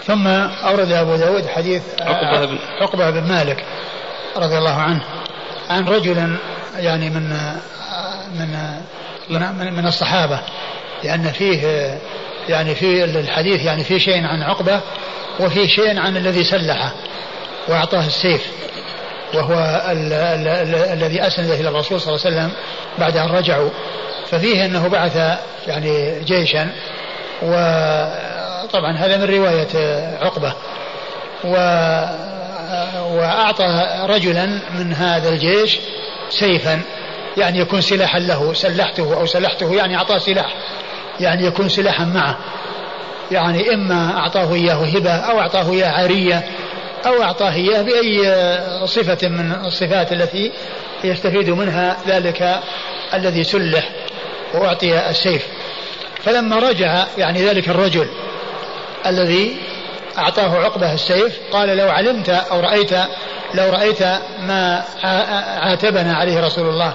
[0.05, 3.65] ثم أورد أبو داود حديث عقبة بن, عقبة بن مالك
[4.37, 5.03] رضي الله عنه
[5.71, 6.37] عن رجل
[6.77, 7.31] يعني من
[8.39, 8.59] من
[9.31, 10.41] من, من الصحابة
[11.05, 11.91] لأن فيه
[12.49, 14.81] يعني في الحديث يعني في شيء عن عقبة
[15.41, 16.93] وفي شيء عن الذي سلحه
[17.69, 18.53] وأعطاه السيف.
[19.37, 22.53] وهو ال ال ال الذي أسند إلى الرسول صلى الله عليه وسلم
[22.99, 23.71] بعد أن رجعوا.
[24.31, 26.69] ففيه أنه بعث يعني جيشا
[27.43, 29.69] وطبعا هذا من رواية
[30.23, 30.53] عقبة.
[31.45, 31.57] و
[33.17, 34.47] وأعطى رجلا
[34.79, 35.79] من هذا الجيش
[36.31, 36.81] سيفا
[37.37, 40.55] يعني يكون سلاحا له سلحته أو سلحته يعني أعطاه سلاح
[41.21, 42.39] يعني يكون سلاحا معه.
[43.31, 46.45] يعني إما أعطاه إياه هبة أو أعطاه إياه عارية
[47.07, 48.35] أو أعطاه إياه بأي
[48.87, 50.53] صفة من الصفات التي
[51.05, 52.61] يستفيد منها ذلك
[53.15, 53.91] الذي سلح
[54.55, 55.47] وأعطي السيف.
[56.25, 58.09] فلما رجع يعني ذلك الرجل
[59.07, 59.57] الذي
[60.19, 62.93] أعطاه عقبة السيف قال لو علمت أو رأيت
[63.55, 64.03] لو رأيت
[64.41, 64.85] ما
[65.61, 66.93] عاتبنا عليه رسول الله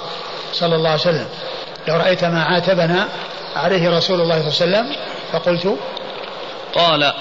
[0.54, 1.28] صلى الله عليه وسلم.
[1.88, 3.08] لو رأيت ما عاتبنا
[3.56, 4.96] عليه رسول الله صلى الله عليه وسلم
[5.32, 5.78] فقلت
[6.76, 7.14] قال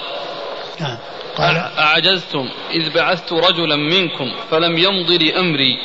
[0.81, 0.97] نعم
[1.37, 5.77] قال أعجزتم إذ بعثت رجلا منكم فلم يمضي لأمري.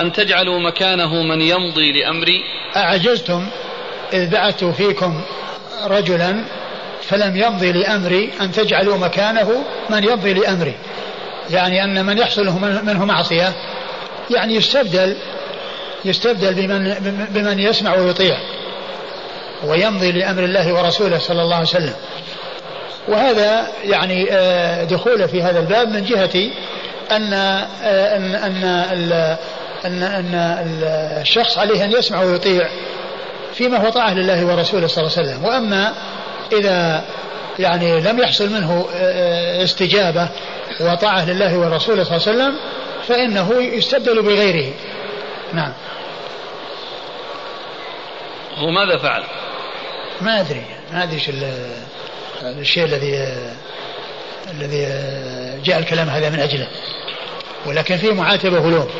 [0.00, 2.44] أن تجعلوا مكانه من يمضي لأمري.
[2.76, 3.46] أعجزتم
[4.12, 5.22] إذ بعثت فيكم
[5.84, 6.44] رجلا
[7.02, 8.30] فلم يمضي لأمري.
[8.40, 10.74] أن تجعلوا مكانه من يمضي لأمري.
[11.50, 12.46] يعني أن من يحصل
[12.84, 13.52] منه معصية.
[14.30, 15.16] يعني يستبدل
[16.04, 16.94] يستبدل بمن
[17.30, 18.38] بمن يسمع ويطيع.
[19.64, 21.94] ويمضي لأمر الله ورسوله صلى الله عليه وسلم.
[23.08, 26.50] وهذا يعني آه، دخوله في هذا الباب من جهة
[27.10, 28.64] أن آه، أن أن
[29.84, 30.34] أن, أن
[31.20, 32.68] الشخص عليه أن يسمع ويطيع
[33.54, 35.44] فيما هو طاعة لله ورسوله صلى الله عليه وسلم.
[35.44, 35.92] وأما
[36.52, 37.04] إذا
[37.58, 40.28] يعني لم يحصل منه آه، استجابة
[40.80, 42.56] وطاعة لله ورسوله صلى الله عليه وسلم
[43.08, 44.72] فإنه يستبدل بغيره.
[45.52, 45.72] نعم.
[48.58, 49.22] هو ماذا فعل؟
[50.20, 50.62] ما أدري
[50.92, 51.20] ما أدري
[52.42, 53.14] الشيء الذي
[54.50, 54.86] الذي
[55.64, 56.68] جاء الكلام هذا من أجله.
[57.66, 58.90] ولكن فيه معاتبة ولوم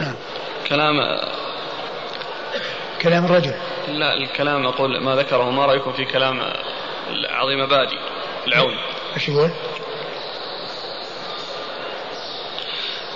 [0.00, 0.14] نعم.
[0.68, 1.20] كلام
[3.02, 3.54] كلام الرجل.
[3.88, 6.42] لا الكلام أقول ما ذكره ما رأيكم في كلام
[7.30, 7.98] عظيم بادي
[8.46, 8.74] العون.
[9.16, 9.50] إيش يقول؟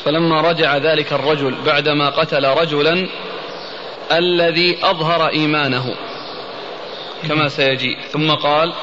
[0.05, 3.09] فلما رجع ذلك الرجل بعدما قتل رجلا
[4.13, 5.95] الذي أظهر إيمانه
[7.29, 8.75] كما سيجيء ثم قال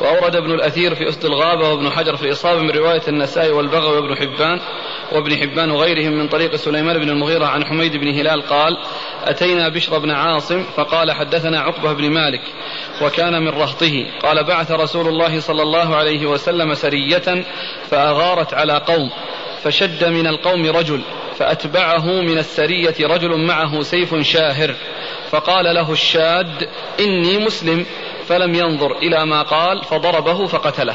[0.00, 4.16] وأورد ابن الأثير في أسد الغابة وابن حجر في الإصابة من رواية النسائي والبغوي وابن
[4.16, 4.60] حبان
[5.12, 8.76] وابن حبان وغيرهم من طريق سليمان بن المغيرة عن حميد بن هلال قال
[9.24, 12.42] أتينا بشر بن عاصم فقال حدثنا عقبة بن مالك
[13.02, 14.06] وكان من رهطه.
[14.22, 17.44] قال بعث رسول الله صلى الله عليه وسلم سرية
[17.90, 19.10] فأغارت على قوم
[19.62, 21.00] فشد من القوم رجل
[21.38, 24.74] فأتبعه من السرية رجل معه سيف شاهر
[25.30, 26.68] فقال له الشاد
[27.00, 27.86] إني مسلم.
[28.30, 30.94] فلم ينظر إلى ما قال فضربه فقتله.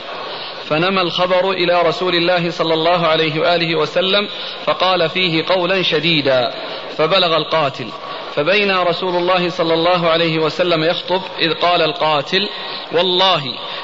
[0.66, 4.28] فنمى الخبر إلى رسول الله صلى الله عليه وآله وسلم
[4.66, 6.52] فقال فيه قولا شديدا
[6.98, 7.88] فبلغ القاتل.
[8.36, 12.50] فبين رسول الله صلى الله عليه وسلم يخطب إذ قال القاتل
[12.92, 13.44] والله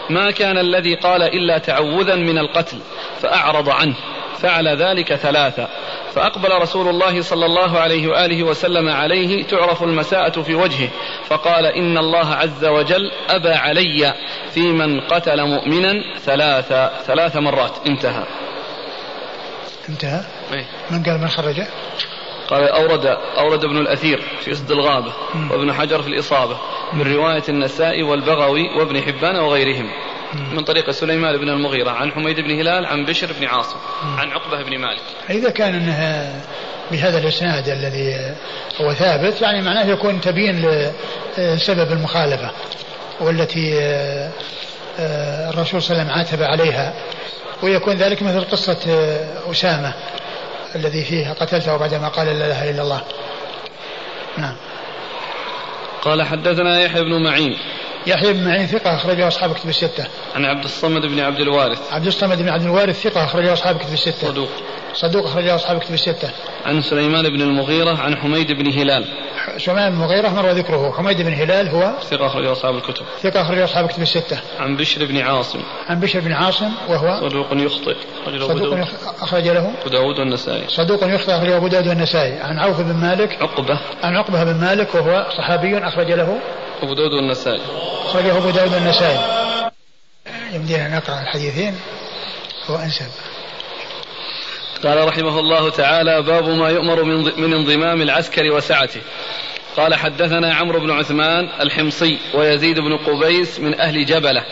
[0.10, 2.78] ما كان الذي قال إلا تعوذا من القتل
[3.22, 3.96] فأعرض عنه
[4.42, 5.68] فعل ذلك ثلاثة
[6.16, 10.90] فأقبل رسول الله صلى الله عليه وآله وسلم عليه تعرف المساءة في وجهه
[11.28, 14.14] فقال إن الله عز وجل أبى علي
[14.52, 16.74] في من قتل مؤمنا ثلاث
[17.08, 18.24] ثلاث مرات انتهى.
[19.90, 20.22] انتهى؟
[20.54, 20.66] أي.
[20.92, 21.68] من قال من خرجه؟
[22.52, 23.06] قال أورد
[23.38, 25.14] أورد ابن الأثير في أسد الغابة
[25.52, 26.58] وابن حجر في الإصابة
[26.94, 29.92] من رواية النسائي والبغوي وابن حبان وغيرهم
[30.52, 33.78] من طريق سليمان بن المغيرة عن حميد بن هلال عن بشر بن عاصم
[34.18, 35.02] عن عقبة بن مالك.
[35.30, 36.42] إذا كان أنها
[36.92, 38.36] بهذا الإسناد الذي
[38.82, 40.66] هو ثابت يعني معناه يكون تبين
[41.38, 42.52] لسبب المخالفة
[43.20, 44.32] والتي آه،
[45.00, 46.94] آه، الرسول صلى الله عليه وسلم عاتب عليها
[47.64, 49.94] ويكون ذلك مثل قصة آه، أسامة.
[50.76, 53.02] الذي فيه قتلته بعدما قال لا إله إلا الله
[54.38, 54.56] نعم
[56.02, 57.58] قال حدثنا يحيى بن معين
[58.08, 60.06] يحيى بن معين ثقة أخرجه أصحاب كتب الستة.
[60.36, 61.94] عن عبد الصمد بن عبد الوارث.
[61.94, 64.28] عبد الصمد بن عبد الوارث ثقة أخرجه أصحاب كتب الستة.
[64.28, 64.50] صدوق.
[64.94, 66.30] صدوق أخرجه أصحاب كتب الستة.
[66.66, 69.06] عن سليمان بن المغيرة عن حميد بن هلال.
[69.58, 73.06] سليمان بن المغيرة مر ذكره، حميد بن هلال هو ثقة أخرجه أصحاب الكتب.
[73.24, 74.40] ثقة أخرجه أصحاب كتب الستة.
[74.60, 75.60] عن بشر بن عاصم.
[75.90, 77.96] عن بشر بن عاصم وهو صدوق يخطئ.
[78.26, 78.88] صدوق
[79.22, 80.68] أخرج له أبو داود والنسائي.
[80.68, 82.40] صدوق يخطئ أخرجه أبو داود والنسائي.
[82.40, 83.42] عن عوف بن مالك.
[83.42, 83.80] عقبة.
[84.04, 86.40] عن عقبة بن مالك وهو صحابي أخرج له
[86.84, 87.62] أبو داود والنسائي.
[88.06, 89.20] أخرجه أبو داود والنسائي
[90.54, 91.76] يمدينا نقرأ الحديثين
[92.70, 93.06] هو أنسب
[94.84, 97.04] قال رحمه الله تعالى باب ما يؤمر
[97.38, 99.02] من انضمام العسكر وسعته.
[99.78, 104.44] قال حدثنا عمرو بن عثمان الحمصي ويزيد بن قبيس من أهل جبلة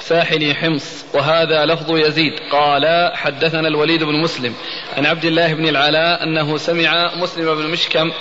[0.00, 2.32] ساحل حمص وهذا لفظ يزيد.
[2.52, 4.54] قال حدثنا الوليد بن مسلم
[4.96, 8.12] عن عبد الله بن العلاء أنه سمع مسلم بن مشكم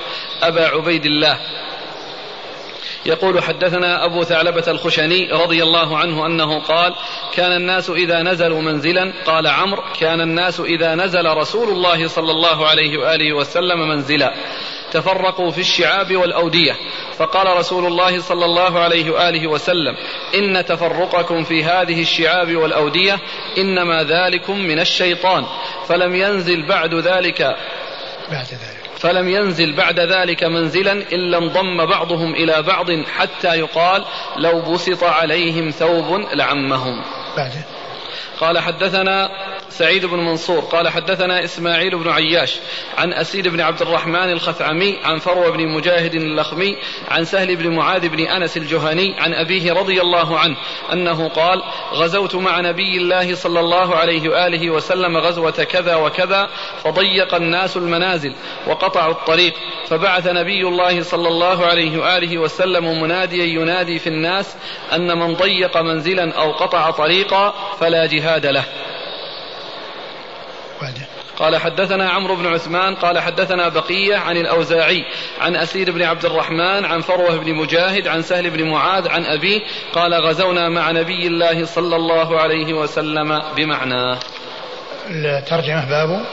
[0.42, 1.40] أبا عبيد الله
[3.06, 6.96] يقول حدثنا أبو ثعلبة الخشني رضي الله عنه أنه قال
[7.34, 12.68] كان الناس إذا نزلوا منزلا قال عمرو كان الناس إذا نزل رسول الله صلى الله
[12.68, 14.34] عليه وآله وسلم منزلا.
[14.92, 16.76] تفرقوا في الشعاب والأودية.
[17.18, 19.96] فقال رسول الله صلى الله عليه وآله وسلم
[20.36, 23.20] إن تفرقكم في هذه الشعاب والأودية
[23.58, 25.46] إنما ذلكم من الشيطان.
[25.88, 27.42] فلم ينزل بعد ذلك.
[28.32, 28.83] بعد ذلك.
[29.04, 34.06] فلم ينزل بعد ذلك منزلا إلا انضم بعضهم إلى بعض حتى يقال
[34.38, 37.02] لو بسط عليهم ثوب لعمهم.
[37.38, 37.83] بعده
[38.44, 39.30] قال حدثنا
[39.70, 42.60] سعيد بن منصور قال حدثنا إسماعيل بن عياش
[42.98, 46.78] عن أسيد بن عبد الرحمن الخثعمي عن فروة بن مجاهد اللخمي
[47.12, 50.56] عن سهل بن معاذ بن أنس الجهني عن أبيه رضي الله عنه
[50.94, 56.50] أنه قال غزوت مع نبي الله صلى الله عليه وآله وسلم غزوة كذا وكذا
[56.84, 58.34] فضيق الناس المنازل
[58.68, 59.54] وقطعوا الطريق
[59.88, 64.56] فبعث نبي الله صلى الله عليه وآله وسلم مناديا ينادي في الناس
[64.94, 68.64] أن من ضيق منزلا أو قطع طريقا فلا جهاد له.
[71.40, 75.06] قال حدثنا عمرو بن عثمان قال حدثنا بقية عن الأوزاعي
[75.42, 79.60] عن أسير بن عبد الرحمن عن فروة بن مجاهد عن سهل بن معاذ عن أبيه
[79.94, 84.18] قال غزونا مع نبي الله صلى الله عليه وسلم بمعناه
[85.10, 86.26] الترجمة باب.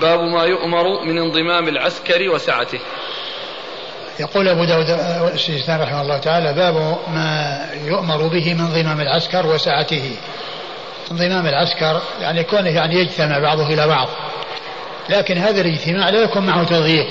[0.00, 2.80] باب ما يؤمر من انضمام العسكر وسعته.
[4.20, 4.90] يقول أبو داود
[5.68, 10.16] رحمه الله تعالى باب ما يؤمر به من انضمام العسكر وسعته.
[11.10, 14.08] انضمام العسكر يعني كونه يعني يجتمع بعضه إلى بعض.
[15.08, 17.06] لكن هذا الاجتماع لا يكون معه تضييق.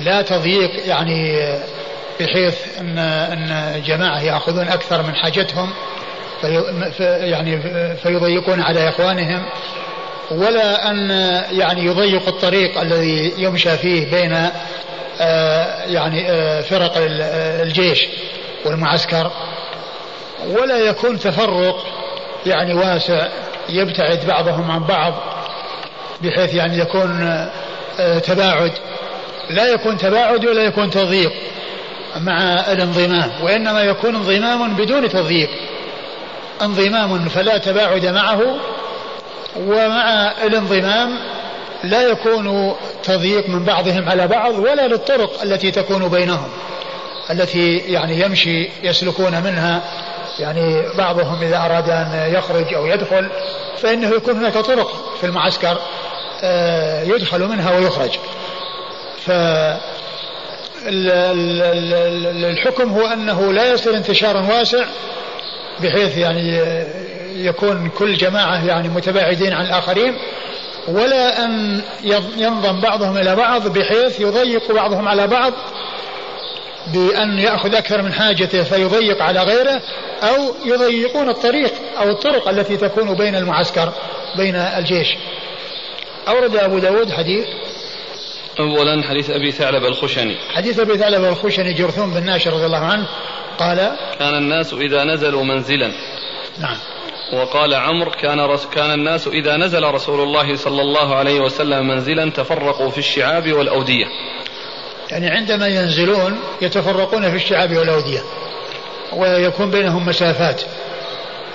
[0.00, 1.48] لا تضييق يعني
[2.20, 5.72] بحيث ان إن جماعة يأخذون أكثر من حاجتهم
[6.96, 7.60] في يعني
[7.96, 9.42] فيضيقون على إخوانهم
[10.30, 11.10] ولا أن
[11.50, 14.50] يعني يضيق الطريق الذي يمشى فيه بين
[15.20, 18.08] آه، يعني آه، فرق الجيش
[18.64, 19.30] والمعسكر.
[20.46, 21.97] ولا يكون تفرق
[22.48, 23.28] يعني واسع
[23.68, 25.14] يبتعد بعضهم عن بعض
[26.22, 27.22] بحيث يعني يكون
[28.00, 28.72] آه، تباعد.
[29.50, 31.32] لا يكون تباعد ولا يكون تضييق
[32.16, 35.50] مع الانضمام وإنما يكون انضمام بدون تضييق.
[36.62, 38.40] انضمام فلا تباعد معه
[39.56, 41.18] ومع الانضمام
[41.84, 46.48] لا يكون تضييق من بعضهم على بعض ولا للطرق التي تكون بينهم
[47.30, 49.82] التي يعني يمشي يسلكون منها
[50.38, 53.28] يعني بعضهم إذا أراد أن يخرج أو يدخل
[53.76, 55.78] فإنه يكون هناك طرق في المعسكر
[56.42, 58.18] آه، يدخل منها ويخرج.
[59.26, 59.30] ف
[62.44, 64.84] الحكم هو أنه لا يصير انتشارا واسع
[65.80, 66.62] بحيث يعني
[67.34, 70.18] يكون كل جماعة يعني متباعدين عن الآخرين
[70.88, 71.80] ولا أن
[72.36, 75.52] ينضم بعضهم إلى بعض بحيث يضيق بعضهم على بعض
[76.92, 79.82] بأن يأخذ أكثر من حاجته فيضيق على غيره
[80.22, 83.92] أو يضيقون الطريق أو الطرق التي تكون بين المعسكر
[84.36, 85.16] بين الجيش.
[86.28, 87.46] أورد أبو داود حديث.
[88.60, 90.36] أولا حديث أبي ثعلب الخشني.
[90.54, 93.08] حديث أبي ثعلب الخشني جرثوم بن ناشر رضي الله عنه
[93.58, 95.92] قال كان الناس إذا نزلوا منزلا.
[96.58, 96.76] نعم.
[97.32, 102.30] وقال عمرو كان رس كان الناس إذا نزل رسول الله صلى الله عليه وسلم منزلا
[102.30, 104.06] تفرقوا في الشعاب والأودية.
[105.10, 108.20] يعني عندما ينزلون يتفرقون في الشعاب والأودية
[109.12, 110.62] ويكون بينهم مسافات.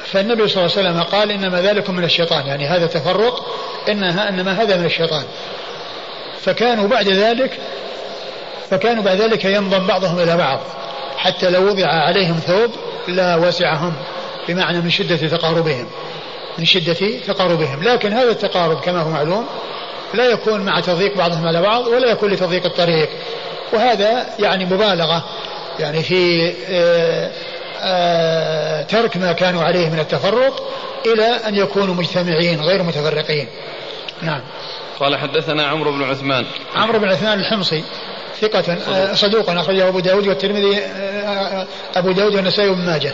[0.06, 3.56] فالنبي صلى الله عليه وسلم قال إنما ذلك من الشيطان يعني هذا تفرق
[3.90, 5.24] إنها إنما هذا من الشيطان.
[6.42, 7.60] فكانوا بعد ذلك
[8.70, 10.60] فكانوا بعد ذلك ينضم بعضهم إلى بعض
[11.18, 12.72] حتى لو وضع عليهم ثوب
[13.08, 13.94] لا وسعهم
[14.48, 15.88] بمعنى من شدة تقاربهم
[16.58, 17.84] من شدة تقاربهم.
[17.84, 19.46] لكن هذا التقارب كما هو معلوم
[20.14, 23.10] لا يكون مع تضييق بعضهم على بعض ولا يكون لتضييق الطريق.
[23.74, 25.24] وهذا يعني مبالغة.
[25.80, 27.32] يعني في آآ آه،
[27.82, 30.70] آآ آه، ترك ما كانوا عليه من التفرق
[31.06, 33.48] إلى أن يكونوا مجتمعين غير متفرقين.
[34.22, 34.42] نعم.
[35.00, 36.46] قال حدثنا عمرو بن عثمان.
[36.76, 37.84] عمرو بن عثمان الحمصي
[38.42, 39.50] ثقة آه، صدوق.
[39.50, 40.80] أخرجه أبو داود والترمذي
[41.96, 43.14] أبو داود والنسائي وابن ماجه.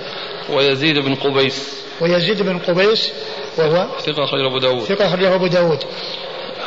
[0.50, 1.70] ويزيد بن قبيس.
[2.02, 3.12] ويزيد بن قبيس
[3.58, 4.84] وهو ثقة أخرجه أبو داود.
[4.84, 5.84] ثقة أخرجه أبو داود.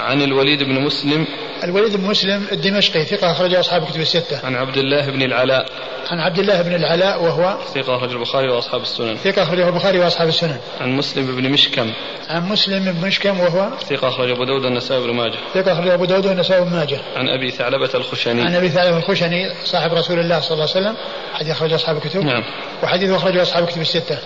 [0.00, 1.26] عن الوليد بن مسلم
[1.64, 4.46] الوليد بن مسلم الدمشقي ثقة أخرج أصحاب كتب الستة.
[4.46, 5.66] عن عبد الله بن العلاء.
[6.10, 9.16] عن عبد الله بن العلاء وهو ثقة أخرج البخاري وأصحاب السنن.
[9.16, 10.56] ثقة أخرجه البخاري وأصحاب السنن.
[10.80, 11.92] عن مسلم بن مشكم.
[12.28, 15.38] عن مسلم بن مشكم وهو ثقة أخرج أبو داود والنسائي بن ماجه.
[15.54, 17.00] ثقة أخرج أبو داود والنسائي بن ماجه.
[17.16, 18.42] عن أبي ثعلبة الخشني.
[18.42, 20.96] عن أبي ثعلبة الخشني صاحب رسول الله صلى الله عليه وسلم
[21.34, 22.24] حديث أخرج أصحاب الكتب.
[22.24, 22.44] نعم.
[22.82, 24.18] وحديث أخرجه أصحاب الكتب الستة.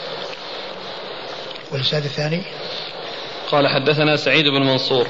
[1.72, 2.42] والإسناد الثاني
[3.50, 5.08] قال حدثنا سعيد بن منصور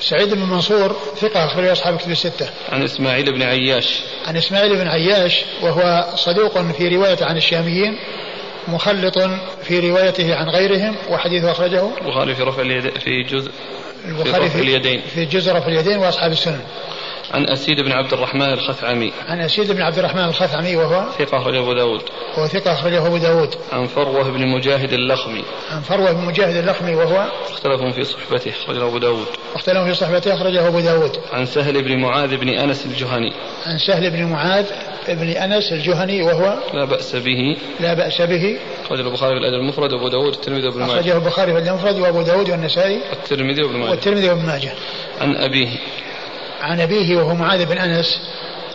[0.00, 2.50] سعيد بن منصور ثقة أخرج أصحاب كتب الستة.
[2.68, 4.00] عن إسماعيل بن عياش.
[4.26, 7.98] عن إسماعيل بن عياش وهو صدوق في رواية عن الشاميين
[8.68, 9.18] مخلط
[9.62, 13.50] في روايته عن غيرهم وحديثه أخرجه البخاري في رفع اليدين في جزء
[14.04, 16.60] البخاري في, في اليدين في جزء رفع اليدين وأصحاب السنن.
[17.30, 19.12] عن أسيد بن عبد الرحمن الخثعمي.
[19.28, 22.02] عن أسيد بن عبد الرحمن الخثعمي وهو؟ ثقة أخرجه أبو داود.
[22.36, 23.54] وهو ثقة أخرجه أبو داود.
[23.72, 25.44] عن فروة بن مجاهد اللخمي.
[25.70, 29.26] عن فروة بن مجاهد اللخمي وهو؟ اختلفوا في صحبته أخرجه أبو داود.
[29.54, 31.18] اختلفوا في صحبته أخرجه أبو داود.
[31.32, 33.32] عن سهل بن معاذ بن أنس الجهني.
[33.66, 34.66] عن سهل بن معاذ
[35.08, 37.56] بن أنس الجهني وهو؟ لا بأس به.
[37.80, 38.58] لا بأس به.
[38.84, 40.92] أخرجه البخاري في الأدب المفرد وأبو داود والترمذي وابن ماجه.
[40.92, 43.00] أخرجه البخاري في الأدب المفرد وأبو داود والنسائي.
[43.10, 43.90] والترمذي وابن ماجه.
[43.90, 44.72] والترمذي وابن ماجه.
[45.20, 45.68] عن أبيه.
[46.60, 48.20] عن أبيه وهو معاذ بن أنس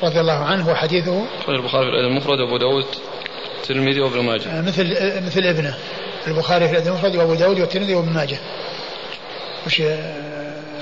[0.04, 1.26] رضي الله عنه وحديثه.
[1.42, 2.86] أخرج البخاري في الأدب المفرد وأبو داود
[3.62, 4.50] الترمذي وابن ماجه.
[4.50, 5.78] آه، مثل آه، مثل ابنه.
[6.28, 8.38] البخاري في الأدب المفرد وأبو داود والترمذي وابن ماجه.
[9.68, 10.16] وش آه،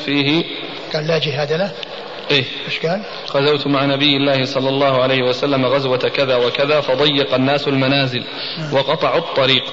[0.05, 0.43] فيه
[0.93, 1.71] قال لا جهاد له.
[2.31, 2.43] إيه.
[2.65, 7.67] إيش قال؟ غزوت مع نبي الله صلى الله عليه وسلم غزوة كذا وكذا فضيق الناس
[7.67, 8.23] المنازل
[8.71, 9.63] وقطعوا الطريق.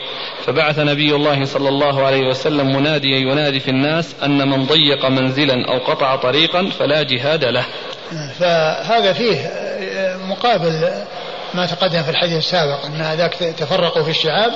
[0.46, 5.68] فبعث نبي الله صلى الله عليه وسلم مناديا ينادي في الناس أن من ضيق منزلا
[5.68, 7.64] أو قطع طريقا فلا جهاد له.
[8.38, 9.50] فهذا فيه
[10.28, 10.90] مقابل
[11.54, 14.52] ما تقدم في الحديث السابق أن ذاك تفرقوا في الشعاب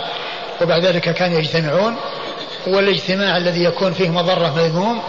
[0.63, 1.97] وبعد ذلك كانوا يجتمعون.
[2.67, 5.03] والاجتماع الذي يكون فيه مضرة مذموم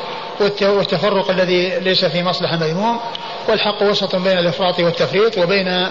[0.61, 2.99] والتفرق الذي ليس فيه مصلحة مذموم
[3.47, 5.87] والحق وسط بين الإفراط والتفريط وبين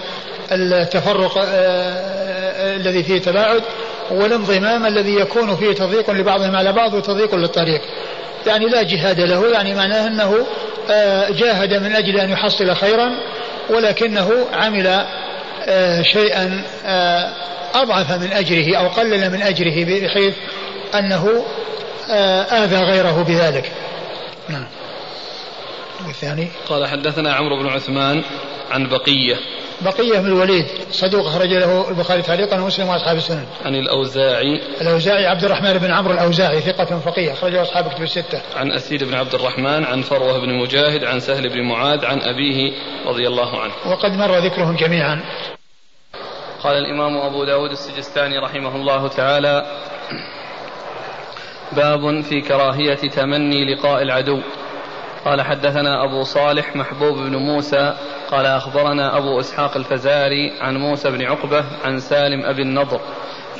[0.51, 3.63] التفرق آه، آه، الذي فيه تباعد
[4.11, 7.81] والانضمام الذي يكون فيه تضييق لبعضهم على بعض وتضييق للطريق.
[8.47, 10.45] يعني لا جهاد له يعني معناه أنه
[10.91, 13.11] آه، جاهد من أجل أن يحصل خيرا
[13.69, 15.05] ولكنه عمل
[16.01, 16.63] شيئا
[17.75, 20.33] أضعف من أجره أو قلل من أجره بحيث
[20.95, 21.45] أنه
[22.51, 23.71] آذى غيره بذلك
[24.49, 24.67] نعم
[26.07, 28.23] والثاني قال حدثنا عمرو بن عثمان
[28.71, 29.35] عن بقية
[29.81, 33.45] بقية بن الوليد صدوق خرج له البخاري تعليقا ومسلم وأصحاب السنن.
[33.65, 38.41] عن الأوزاعي الأوزاعي عبد الرحمن بن عمرو الأوزاعي ثقة فقيه أخرجه أصحاب كتب الستة.
[38.55, 42.73] عن أسيد بن عبد الرحمن عن فروة بن مجاهد عن سهل بن معاذ عن أبيه
[43.05, 43.73] رضي الله عنه.
[43.85, 45.23] وقد مر ذكرهم جميعا.
[46.63, 49.65] قال الإمام أبو داود السجستاني رحمه الله تعالى
[51.73, 54.39] باب في كراهية تمني لقاء العدو.
[55.25, 57.93] قال حدثنا أبو صالح محبوب بن موسى
[58.31, 63.01] قال أخبرنا أبو إسحاق الفزاري عن موسى بن عقبة عن سالم أبي النضر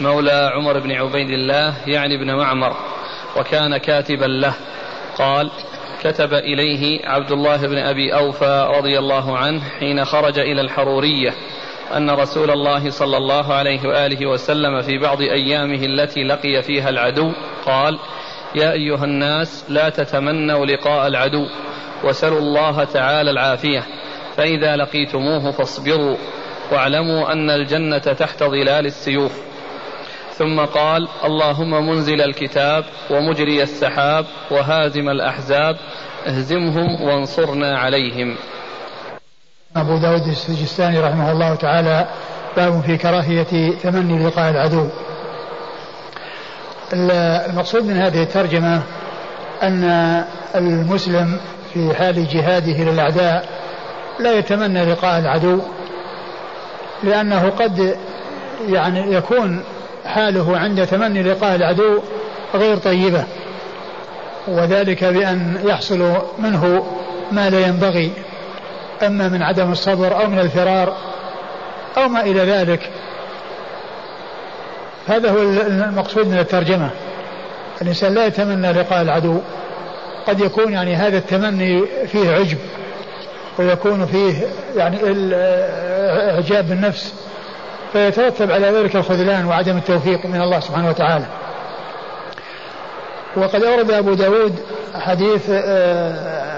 [0.02, 2.76] مولى عمر بن عبيد الله يعني ابن معمر
[3.38, 4.54] وكان كاتبا له.
[5.18, 5.52] قال
[6.04, 11.34] كتب إليه عبد الله بن أبي أوفى رضي الله عنه حين خرج إلى الحرورية.
[11.92, 17.32] أن رسول الله صلى الله عليه وآله وسلم في بعض أيامه التي لقي فيها العدو
[17.66, 18.00] قال
[18.56, 21.48] يا أيها الناس لا تتمنوا لقاء العدو
[22.04, 23.84] وسلوا الله تعالى العافية
[24.38, 26.18] فإذا لقيتموه فاصبروا
[26.72, 29.42] واعلموا أن الجنة تحت ظلال السيوف.
[30.34, 35.76] ثم قال اللهم منزل الكتاب ومجري السحاب وهازم الأحزاب
[36.28, 38.36] اهزمهم وانصرنا عليهم.
[39.76, 42.08] أبو داود السجستاني رحمه الله تعالى
[42.58, 44.88] باب في كراهية تمني لقاء العدو.
[46.94, 48.82] المقصود من هذه الترجمة
[49.64, 49.84] أن
[50.56, 51.40] المسلم
[51.74, 53.46] في حال جهاده للأعداء
[54.20, 55.60] لا يتمنى لقاء العدو
[57.04, 57.98] لأنه قد
[58.68, 59.64] يعني يكون
[60.06, 62.00] حاله عند تمني لقاء العدو
[62.54, 63.24] غير طيبة
[64.48, 66.86] وذلك بأن يحصل منه
[67.32, 68.12] ما لا ينبغي.
[69.04, 70.98] أما من عدم الصبر أو من الفرار
[71.98, 72.90] أو ما إلى ذلك.
[75.08, 76.90] هذا هو المقصود من الترجمة.
[77.82, 79.40] الإنسان لا يتمنى لقاء العدو.
[80.28, 82.58] قد يكون يعني هذا التمني فيه عجب
[83.60, 84.98] ويكون فيه يعني
[86.32, 87.14] إعجاب بالنفس
[87.94, 91.26] فيترتب على ذلك الخذلان وعدم التوفيق من الله سبحانه وتعالى.
[93.38, 94.60] وقد أورد أبو داود
[94.96, 96.53] حديث آه،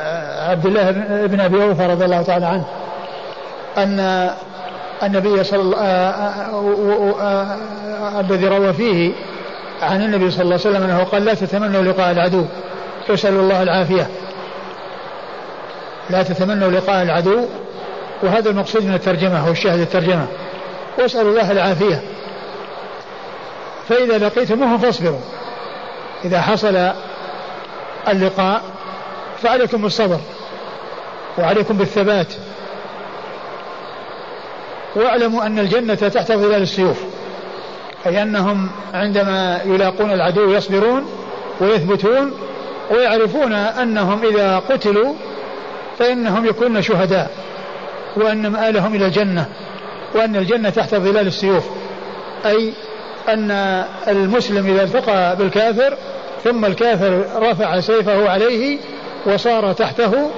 [0.46, 0.92] عبد الله
[1.28, 2.66] بن أبي أوفى رضي الله تعالى عنه
[3.78, 4.30] أن
[5.04, 9.12] النبي صلى الله آه، آه، الذي روى فيه
[9.82, 12.46] عن النبي صلى الله عليه وسلم أنه قال لا تتمنوا لقاء العدو
[13.10, 14.08] اسال الله العافية.
[16.10, 17.46] لا تتمنوا لقاء العدو
[18.24, 20.26] وهذا المقصود من الترجمة هو الشاهد الترجمة.
[21.00, 22.02] واسألوا الله العافية.
[23.90, 25.20] فإذا لقيتموهم فاصبروا.
[26.26, 26.92] إذا حصل
[28.08, 28.62] اللقاء
[29.42, 30.20] فعليكم بالصبر
[31.38, 32.34] وعليكم بالثبات.
[34.96, 37.04] واعلموا أن الجنة تحت ظلال السيوف
[38.06, 41.06] أي أنهم عندما يلاقون العدو يصبرون
[41.62, 42.34] ويثبتون
[42.92, 45.14] ويعرفون أنهم إذا قتلوا
[46.00, 47.32] فإنهم يكونون شهداء
[48.16, 49.46] وأن مآلهم إلى الجنة
[50.16, 51.64] وأن الجنة تحت ظلال السيوف.
[52.46, 52.74] أي
[53.30, 53.52] أن
[54.08, 55.98] المسلم إذا التقى بالكافر
[56.44, 58.78] ثم الكافر رفع سيفه عليه
[59.26, 60.32] وصار تحته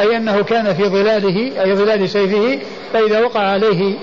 [0.00, 2.58] أي أنه كان في ظلاله أي ظلال سيفه
[2.92, 3.94] فإذا وقع عليه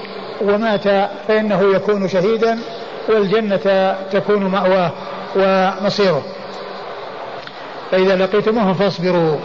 [0.41, 0.83] ومات
[1.27, 2.59] فإنه يكون شهيدا
[3.09, 4.91] والجنة تكون مأواه
[5.35, 6.23] ومصيره.
[7.91, 9.37] فإذا لقيتموهم فاصبروا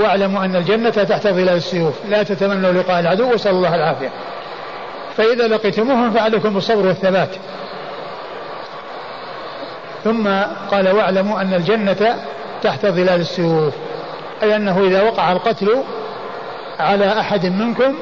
[0.00, 1.94] واعلموا أن الجنة تحت ظلال السيوف.
[2.08, 4.10] لا تتمنوا لقاء العدو واسألوا الله العافية.
[5.16, 7.30] فإذا لقيتموهم فعليكم بالصبر والثبات.
[10.04, 10.28] ثم
[10.70, 12.16] قال واعلموا أن الجنة
[12.62, 13.74] تحت ظلال السيوف.
[14.42, 15.82] أي أنه إذا وقع القتل
[16.80, 17.94] على أحد منكم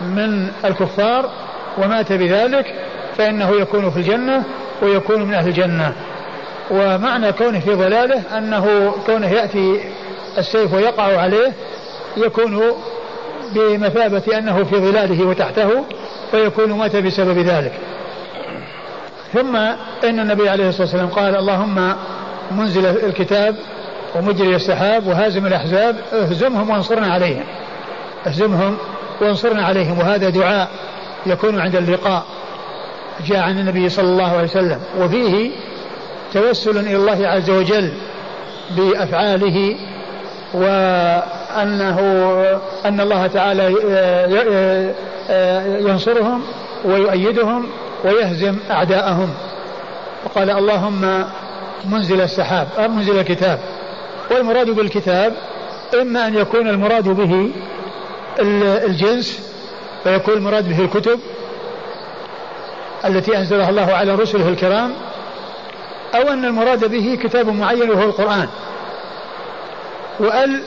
[0.00, 1.30] من الكفار
[1.78, 2.74] ومات بذلك
[3.18, 4.44] فإنه يكون في الجنة
[4.82, 5.92] ويكون من أهل الجنة.
[6.70, 9.80] ومعنى كونه في ضلاله أنه كونه يأتي
[10.38, 11.52] السيف ويقع عليه
[12.16, 12.60] يكون
[13.54, 15.84] بمثابة أنه في ظلاله وتحته
[16.30, 17.72] فيكون مات بسبب ذلك.
[19.32, 19.56] ثم
[20.04, 21.94] إن النبي عليه الصلاة والسلام قال اللهم
[22.50, 23.56] منزل الكتاب
[24.14, 27.44] ومجري السحاب وهازم الأحزاب اهزمهم وانصرنا عليهم.
[28.26, 28.76] اهزمهم
[29.20, 29.98] وانصرنا عليهم.
[29.98, 30.68] وهذا دعاء
[31.26, 32.24] يكون عند اللقاء.
[33.26, 34.80] جاء عن النبي صلى الله عليه وسلم.
[34.98, 35.50] وفيه
[36.32, 37.92] توسل إلى الله عز وجل
[38.76, 39.76] بأفعاله
[40.54, 41.98] وأنه
[42.84, 43.74] أن الله تعالى
[45.88, 46.42] ينصرهم
[46.84, 47.66] ويؤيدهم
[48.04, 49.34] ويهزم أعداءهم.
[50.24, 51.24] وقال اللهم
[51.84, 53.58] منزل السحاب منزل الكتاب.
[54.30, 55.34] والمراد بالكتاب
[56.00, 57.50] إما أن يكون المراد به
[58.86, 59.52] الجنس
[60.04, 61.20] فيكون المراد به الكتب
[63.04, 64.92] التي أنزلها الله على رسله الكرام
[66.14, 68.48] أو أن المراد به كتاب معين وهو القرآن.
[70.20, 70.62] وأل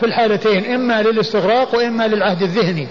[0.00, 2.88] في الحالتين إما للاستغراق وإما للعهد الذهني.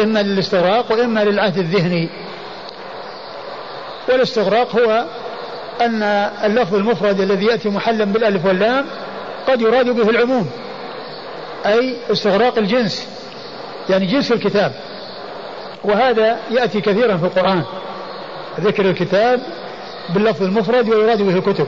[0.00, 2.08] إما للاستغراق وإما للعهد الذهني.
[4.08, 5.04] والاستغراق هو
[5.80, 6.02] أن
[6.44, 8.86] اللفظ المفرد الذي يأتي محلا بالألف واللام
[9.48, 10.50] قد يراد به العموم
[11.66, 13.08] أي استغراق الجنس
[13.90, 14.72] يعني جنس الكتاب.
[15.84, 17.62] وهذا يأتي كثيرا في القرآن
[18.60, 19.40] ذكر الكتاب
[20.14, 21.66] باللفظ المفرد ويراد به الكتب.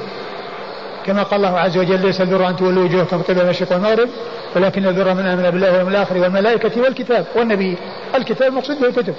[1.07, 4.09] كما قال الله عز وجل ليس البر أن تولوا وجوهكم قبل المشرق والمغرب
[4.57, 7.77] ولكن البر من آمن بالله واليوم الآخر والملائكة والكتاب والنبي.
[8.15, 9.15] الكتاب المقصود به الكتب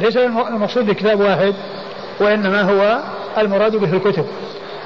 [0.00, 1.54] ليس المقصود بكتاب واحد.
[2.20, 2.98] وإنما هو
[3.38, 4.24] المراد به الكتب.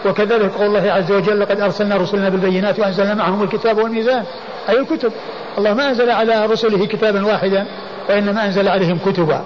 [0.06, 4.24] وكذلك قول الله عز وجل لقد أرسلنا رسلنا بالبينات وأنزلنا معهم الكتاب والميزان
[4.68, 5.12] أي الكتب.
[5.58, 7.66] الله ما أنزل على رسله كتابا واحدا
[8.08, 9.42] وإنما أنزل عليهم كتبا.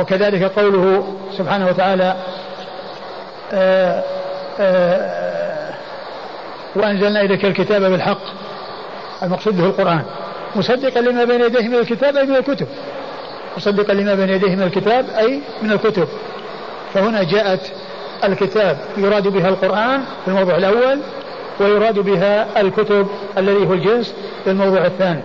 [0.00, 2.16] وكذلك قوله سبحانه وتعالى
[3.52, 4.02] آآ
[4.60, 5.74] آآ
[6.76, 8.22] وأنزلنا إليك الكتاب بالحق.
[9.22, 10.02] المقصود به القرآن.
[10.56, 12.66] مصدقا لما بين يديه من الكتاب أي من الكتب.
[13.56, 16.08] مصدقا لما بين يديه من الكتاب أي من الكتب.
[16.94, 17.60] فهنا جاءت
[18.24, 20.98] الكتاب يراد بها القرآن في الموضوع الأول
[21.60, 23.06] ويراد بها الكتب
[23.38, 24.14] الذي هو الجنس
[24.44, 25.22] في الموضوع الثاني.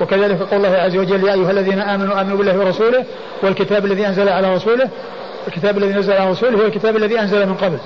[0.00, 3.04] وكذلك قول الله عز وجل يا أيها الذين آمنوا آمنوا بالله ورسوله
[3.42, 4.88] والكتاب الذي أنزل على رسوله
[5.48, 7.78] الكتاب الذي نزل على رسوله هو الكتاب الذي أنزل من قبل.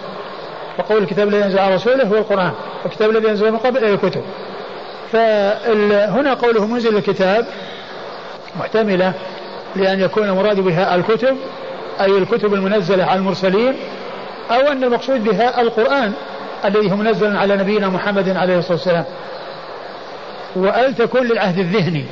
[0.78, 2.52] وقول الكتاب الذي أنزل على رسوله هو القرآن
[2.84, 4.22] والكتاب الذي أنزل من قبل الكتب.
[5.12, 7.46] فهنا قوله منزل الكتاب
[8.60, 9.12] محتملة
[9.76, 11.36] لأن يكون مراد بها الكتب
[12.00, 13.74] أي الكتب المنزلة على المرسلين
[14.50, 16.12] أو أن المقصود بها القرآن
[16.64, 19.04] الذي هو منزل على نبينا محمد عليه الصلاة والسلام.
[20.56, 22.04] وأل تكون للعهد الذهني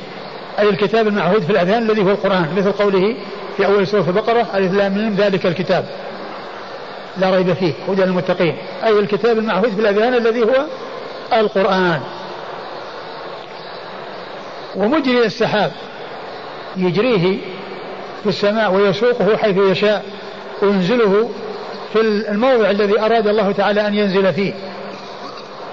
[0.59, 3.15] أي الكتاب المعهود في الأذهان الذي هو القرآن مثل قوله
[3.57, 5.85] في أول سورة البقرة ألف لام ذلك الكتاب.
[7.17, 8.55] لا ريب فيه هدى للمتقين.
[8.83, 10.65] أي الكتاب المعهود في الأذهان الذي هو
[11.33, 12.01] القرآن.
[14.75, 15.71] ومجري السحاب
[16.77, 17.37] يجريه
[18.23, 20.05] في السماء ويسوقه حيث يشاء
[20.61, 21.29] وينزله
[21.93, 24.53] في الموضع الذي أراد الله تعالى أن ينزل فيه.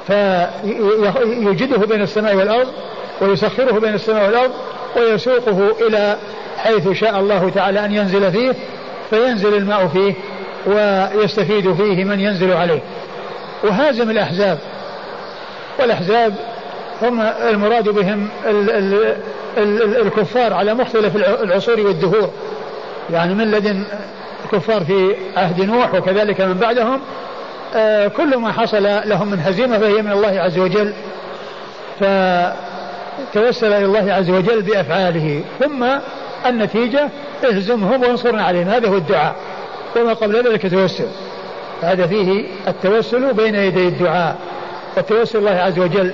[0.07, 2.69] فيوجده بين السماء والأرض
[3.21, 4.51] ويسخره بين السماء والأرض
[4.97, 6.17] ويسوقه إلى
[6.59, 8.55] حيث شاء الله تعالى أن ينزل فيه.
[9.11, 10.15] فينزل الماء فيه
[10.67, 12.81] ويستفيد فيه من ينزل عليه.
[13.65, 14.59] وهازم الأحزاب.
[15.81, 16.35] والأحزاب
[17.09, 19.17] هم المراد بهم ال ال
[19.57, 22.31] ال الكفار على مختلف العصور والدهور.
[23.13, 23.85] يعني من لدن
[24.45, 27.01] الكفار في عهد نوح وكذلك من بعدهم
[27.75, 30.93] آه كل ما حصل لهم من هزيمة فهي من الله عز وجل.
[32.01, 35.45] فتوسل إلى الله عز وجل بأفعاله.
[35.61, 35.87] ثم
[36.47, 37.09] النتيجة
[37.45, 38.69] اهزمهم وانصرنا عليهم.
[38.69, 39.35] هذا هو الدعاء.
[39.97, 41.07] وما قبل ذلك توسل.
[41.83, 44.37] هذا فيه التوسل بين يدي الدعاء.
[44.97, 46.13] والتوسل الله عز وجل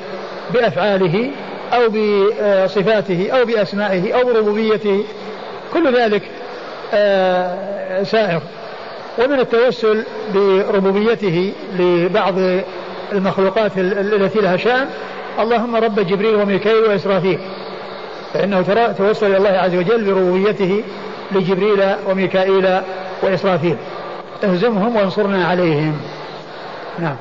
[0.55, 1.30] بأفعاله
[1.72, 5.05] أو بصفاته أو بأسمائه أو بربوبيته.
[5.74, 6.22] كل ذلك
[6.94, 8.40] آه، سائر.
[9.18, 12.34] ومن التوسل بربوبيته لبعض
[13.12, 14.86] المخلوقات التي لها شأن
[15.38, 17.38] اللهم رب جبريل وميكائيل وإسرافيل.
[18.34, 18.62] فإنه
[18.98, 20.84] توسل إلى الله عز وجل بربوبيته
[21.32, 22.80] لجبريل وميكائيل
[23.22, 23.76] وإسرافيل.
[24.44, 26.01] اهزمهم وانصرنا عليهم.
[26.98, 27.16] نعم.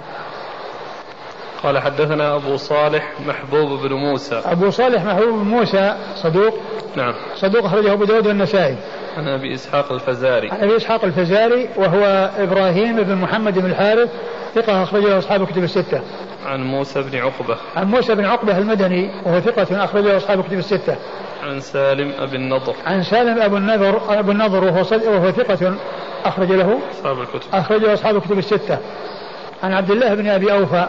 [1.63, 4.41] قال حدثنا أبو صالح محبوب بن موسى.
[4.45, 6.53] أبو صالح محبوب بن موسى صدوق.
[6.95, 7.13] نعم.
[7.35, 8.75] صدوق أخرجه أبو داود والنسائي.
[9.17, 10.49] عن أبي إسحاق الفزاري.
[10.51, 14.09] عن أبي إسحاق الفزاري وهو إبراهيم بن محمد بن الحارث
[14.55, 16.01] ثقة أخرجه أصحاب كتب الستة.
[16.45, 17.57] عن موسى بن عقبة.
[17.75, 20.95] عن موسى بن عقبة المدني وهو ثقة أخرجه أصحاب كتب الستة.
[21.43, 22.75] عن سالم أبي النضر.
[22.85, 25.75] عن سالم أبو النضر أبو النضر وهو, وهو ثقة
[26.25, 26.79] أخرج له.
[26.91, 27.47] أصحاب الكتب.
[27.53, 28.77] أخرجه أصحاب الكتب الستة.
[29.63, 30.87] عن عبد الله بن أبي أوفى.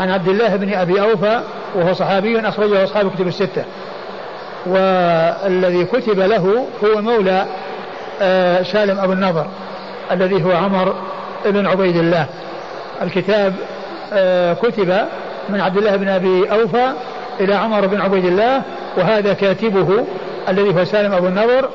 [0.00, 1.40] عن عبد الله بن أبي أوفى
[1.74, 3.64] وهو صحابي أخرجه أصحاب الكتب الستة.
[4.66, 7.46] والذي كتب له هو مولى
[8.22, 9.46] آه، سالم أبو النضر
[10.12, 10.94] الذي هو عمر
[11.44, 12.26] بن عبيد الله.
[13.02, 13.54] الكتاب
[14.12, 14.94] آه، كتب
[15.48, 16.92] من عبد الله بن أبي أوفى
[17.40, 18.62] إلى عمر بن عبيد الله
[18.96, 20.04] وهذا كاتبه
[20.48, 21.68] الذي هو سالم أبو النضر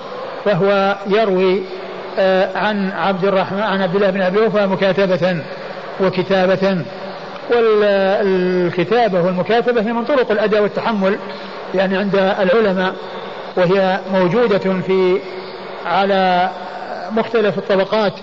[0.45, 1.61] فهو يروي
[2.19, 5.37] آه، عن عبد الرحمن عن عبد الله بن أبي أوفى مكاتبة
[6.01, 6.85] وكتابة.
[7.51, 11.17] والكتابة والمكاتبة هي من طرق الأداء والتحمل
[11.75, 12.95] يعني عند العلماء
[13.57, 15.19] وهي موجودة في
[15.85, 16.49] على
[17.11, 18.13] مختلف الطبقات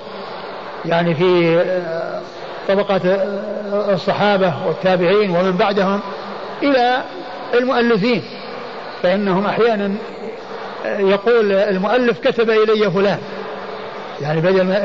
[0.85, 2.21] يعني في آه،
[2.69, 6.01] طبقات آه، الصحابة والتابعين ومن بعدهم
[6.63, 6.99] إلى
[7.55, 8.23] المؤلفين
[9.03, 9.95] فإنهم أحيانا
[10.87, 13.19] آه، يقول المؤلف كتب إلي فلان
[14.21, 14.77] يعني بدل ما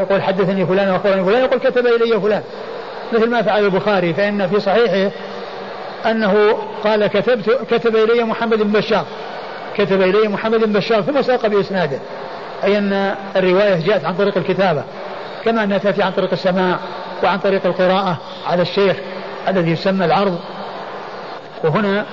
[0.00, 2.42] يقول حدثني فلان وأخبرني فلان يقول كتب إلي فلان.
[3.12, 5.10] مثل ما فعل البخاري فإن في صحيحه
[6.06, 9.04] أنه قال كتبت كتب إلي محمد بن بشار.
[9.76, 11.98] كتب إلي محمد بن بشار ثم ساق بإسناده.
[12.64, 14.82] أي أن الرواية جاءت عن طريق الكتابة.
[15.44, 16.78] كما أنها تأتي عن طريق السماع
[17.22, 18.96] وعن طريق القراءة على الشيخ
[19.48, 20.38] الذي يسمى العرض.
[21.64, 22.06] وهنا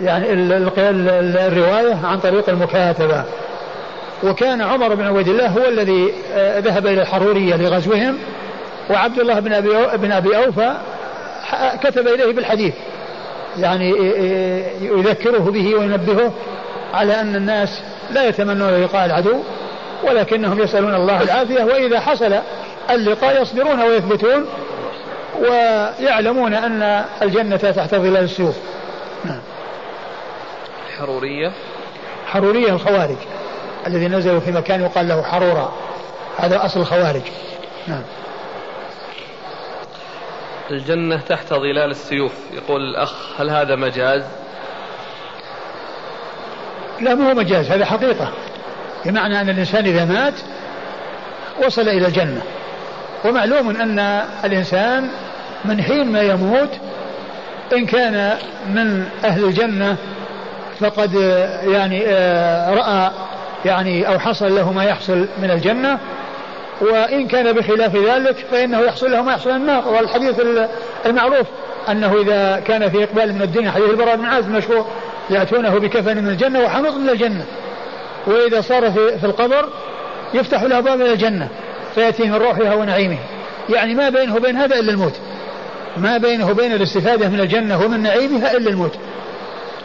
[0.00, 3.24] يعني الرواية عن طريق المكاتبة.
[4.24, 8.18] وكان عمر بن عبيد الله هو الذي آه، ذهب إلى الحرورية لغزوهم.
[8.90, 10.74] وعبد الله بن أبي, بن أبي أوفى
[11.82, 12.74] كتب إليه بالحديث.
[13.58, 13.90] يعني
[14.80, 16.32] يذكره به وينبهه
[16.94, 17.80] على أن الناس
[18.10, 19.42] لا يتمنون لقاء العدو
[20.04, 22.38] ولكنهم يسألون الله العافية وإذا حصل
[22.90, 24.46] اللقاء يصبرون ويثبتون
[25.40, 28.56] ويعلمون أن الجنة تحت ظلال السيوف
[29.24, 29.40] نعم.
[30.98, 31.52] حرورية.
[32.26, 33.16] حرورية الخوارج
[33.86, 35.72] الذي نزلوا في مكان يقال له حرورة.
[36.36, 37.22] هذا أصل الخوارج.
[37.86, 38.02] نعم.
[40.70, 42.32] الجنة تحت ظلال السيوف.
[42.52, 44.22] يقول الأخ هل هذا مجاز؟
[47.00, 48.32] لا مو مجاز هذا حقيقة.
[49.04, 50.34] بمعنى أن الإنسان إذا مات
[51.66, 52.42] وصل إلى الجنة.
[53.24, 53.98] ومعلوم أن
[54.44, 55.08] الإنسان
[55.64, 56.70] من حين ما يموت
[57.72, 58.38] إن كان
[58.68, 59.96] من أهل الجنة
[60.80, 61.14] فقد
[61.64, 63.10] يعني آه، رأى
[63.64, 65.98] يعني أو حصل له ما يحصل من الجنة
[66.80, 69.88] وإن كان بخلاف ذلك فإنه يحصل له ما يحصل النار.
[69.88, 70.40] والحديث
[71.06, 71.46] المعروف
[71.88, 74.86] أنه إذا كان في إقبال من الدنيا حديث البراء بن عازب المشهور
[75.30, 77.44] يأتونه بكفن من الجنة وحنوط من الجنة.
[78.26, 79.68] وإذا صار في, في القبر
[80.34, 81.48] يفتح له باب إلى الجنة
[81.94, 83.24] فيأتي من روحها ونعيمها
[83.68, 85.14] يعني ما بينه وبين هذا إلا الموت.
[85.96, 88.98] ما بينه وبين الاستفادة من الجنة ومن نعيمها إلا الموت.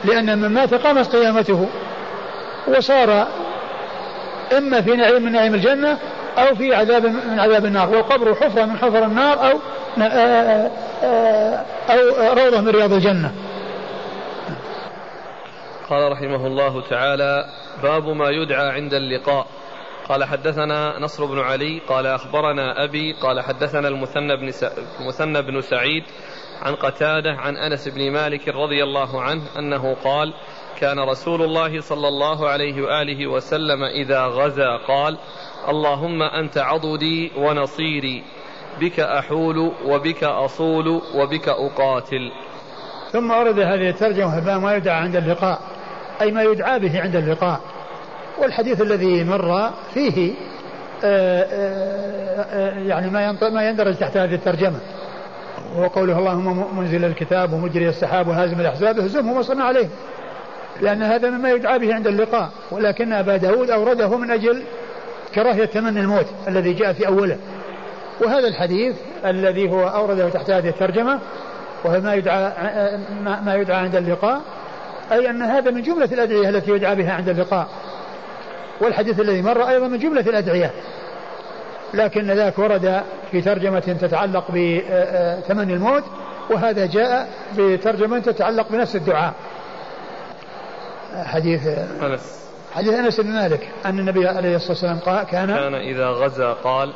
[0.03, 1.67] لأن من مات قامت قيامته.
[2.67, 3.27] وصار
[4.57, 5.97] إما في نعيم من نعيم الجنة
[6.37, 9.59] أو في عذاب من عذاب النار والقبر حفرة من حفر النار أو
[11.89, 13.31] أو روضة من رياض الجنة.
[15.89, 17.45] قال رحمه الله تعالى
[17.83, 19.47] باب ما يدعى عند اللقاء.
[20.09, 24.51] قال حدثنا نصر بن علي قال أخبرنا أبي قال حدثنا المثنى بن,
[24.99, 26.03] المثنى بن سعيد
[26.61, 30.33] عن قتادة عن أنس بن مالك رضي الله عنه أنه قال
[30.79, 35.17] كان رسول الله صلى الله عليه وآله وسلم إذا غزا قال
[35.69, 38.23] اللهم أنت عضدي ونصيري
[38.79, 42.31] بك أحول وبك أصول وبك أقاتل.
[43.11, 45.59] ثم ورد هذه الترجمة ما يدعى عند اللقاء
[46.21, 47.61] أي ما يدعى به عند اللقاء.
[48.41, 50.33] والحديث الذي مر فيه
[51.03, 54.79] آآ آه، آآ آه، آه، يعني ما ما يندرج تحت هذه الترجمة.
[55.75, 59.87] وهو قوله اللهم منزل الكتاب ومجري السحاب وهازم الأحزاب اهزمهم وصلنا عليه.
[60.81, 64.63] لأن هذا مما يدعى به عند اللقاء ولكن أبا داود أورده من أجل
[65.35, 67.37] كراهية تمني الموت الذي جاء في أوله.
[68.21, 71.19] وهذا الحديث الذي هو أورده تحت هذه الترجمة
[71.83, 72.51] وهو ما يدعى
[73.21, 74.41] ما يدعى عند اللقاء
[75.11, 77.67] أي أن هذا من جملة الأدعية التي يدعى بها عند اللقاء.
[78.81, 80.71] والحديث الذي مر أيضا من جملة الأدعية.
[81.93, 83.01] لكن ذاك ورد
[83.31, 86.03] في ترجمة تتعلق بتمني الموت
[86.49, 89.33] وهذا جاء بترجمة تتعلق بنفس الدعاء.
[91.23, 91.67] حديث
[92.01, 92.40] أنس.
[92.73, 96.93] حديث أنس بن مالك أن النبي عليه الصلاة والسلام قال كان كان إذا غزا قال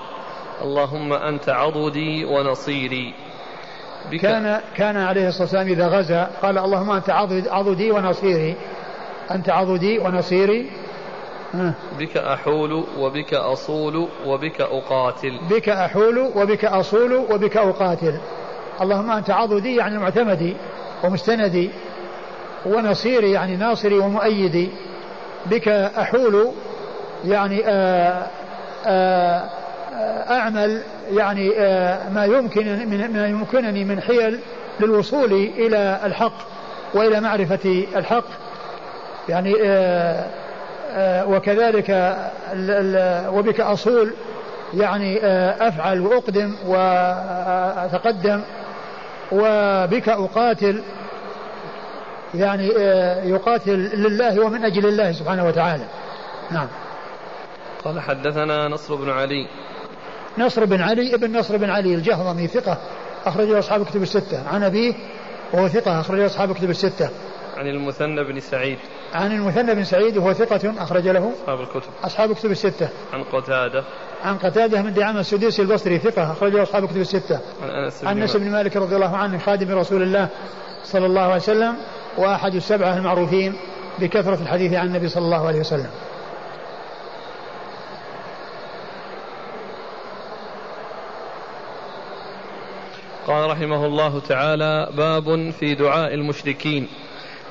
[0.62, 3.14] اللهم أنت عضدي ونصيري.
[4.12, 7.10] بك كان كان عليه الصلاة والسلام إذا غزا قال اللهم أنت
[7.50, 8.56] عضدي ونصيري.
[9.32, 10.72] أنت عضدي ونصيري.
[12.00, 15.40] بك أحول وبك أصول وبك أقاتل.
[15.50, 18.20] بك أحول وبك أصول وبك أقاتل.
[18.82, 20.56] اللهم أنت عضدي يعني معتمدي
[21.04, 21.70] ومستندي
[22.66, 24.70] ونصيري يعني ناصري ومؤيدي.
[25.46, 26.52] بك أحول
[27.26, 28.28] يعني آآ
[28.86, 29.44] آآ
[30.30, 30.82] أعمل
[31.12, 31.50] يعني
[32.14, 34.40] ما يمكن ما يمكنني من حيل
[34.80, 36.38] للوصول إلى الحق
[36.94, 38.26] وإلى معرفة الحق.
[39.30, 39.54] يعني
[41.28, 42.18] وكذلك
[43.34, 44.14] وبك أصول
[44.74, 45.20] يعني
[45.68, 48.42] أفعل وأقدم وأتقدم
[49.32, 50.82] وبك أقاتل.
[52.34, 52.68] يعني
[53.30, 55.84] يقاتل لله ومن أجل الله سبحانه وتعالى.
[56.52, 56.68] نعم.
[57.86, 59.48] قال حدثنا نصر بن علي.
[60.38, 62.78] نصر بن علي ابن نصر بن علي الجهضمي ثقة
[63.26, 64.50] أخرجه أصحاب كتب الستة.
[64.50, 64.94] عن أبيه
[65.54, 67.10] وهو ثقة أخرجه أصحاب كتب الستة.
[67.58, 68.78] عن المثنى بن سعيد.
[69.14, 71.90] عن المثنى بن سعيد وهو ثقة أخرج له أصحاب الكتب.
[72.04, 72.90] أصحاب الكتب الستة.
[73.14, 73.84] عن قتادة.
[74.24, 77.40] عن قتادة من دعامة السدوسي البصري ثقة أخرج له أصحاب الكتب الستة.
[77.64, 80.28] عن أنس بن, عن أنس بن مالك رضي الله عنه خادم رسول الله
[80.84, 81.76] صلى الله عليه وسلم.
[82.18, 83.56] وأحد السبعة المعروفين
[84.00, 85.90] بكثرة الحديث عن النبي صلى الله عليه وسلم.
[93.28, 96.88] قال رحمه الله تعالى باب في دعاء المشركين.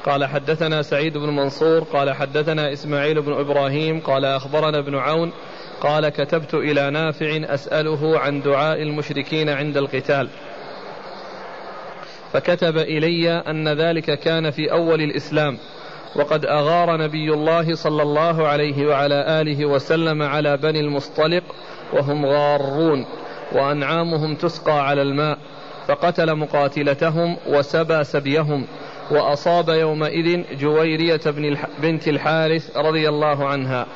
[0.07, 5.33] قال حدثنا سعيد بن منصور قال حدثنا إسماعيل بن إبراهيم قال أخبرنا ابن عون
[5.81, 10.29] قال كتبت إلى نافع أسأله عن دعاء المشركين عند القتال.
[12.35, 15.59] فكتب إلي أن ذلك كان في أول الإسلام
[16.17, 21.43] وقد أغار نبي الله صلى الله عليه وعلى آله وسلم على بني المصطلق
[21.93, 23.07] وهم غارون
[23.53, 25.39] وأنعامهم تسقى على الماء
[25.87, 28.67] فقتل مقاتلتهم وسبى سبيهم
[29.11, 33.87] وأصاب يومئذ جويرية بن بنت الحارث رضي الله عنها.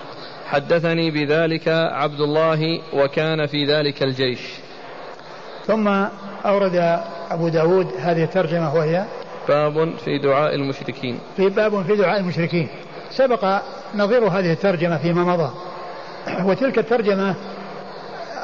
[0.47, 4.68] حدثني بذلك عبد الله وكان في ذلك الجيش.
[5.69, 5.89] ثم
[6.47, 7.01] أورد
[7.31, 9.05] أبو داود هذه الترجمة وهي
[9.49, 11.19] باب في دعاء المشركين.
[11.37, 12.69] في باب في دعاء المشركين.
[13.11, 13.61] سبق
[13.95, 15.51] نظير هذه الترجمة فيما مضى.
[16.45, 17.35] وتلك الترجمة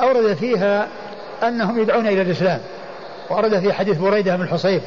[0.01, 0.89] أورد فيها
[1.43, 2.61] أنهم يدعون إلى الإسلام.
[3.31, 4.81] ورد في حديث بريدة بن الحصيب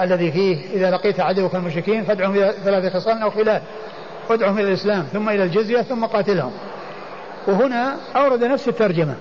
[0.00, 3.62] الذي فيه إذا لقيت عدوك المشركين فادعهم إلى ثلاث خصال أو خلال
[4.30, 6.52] ادعهم إلى الإسلام ثم إلى الجزية ثم قاتلهم.
[7.46, 9.14] وهنا أورد نفس الترجمة.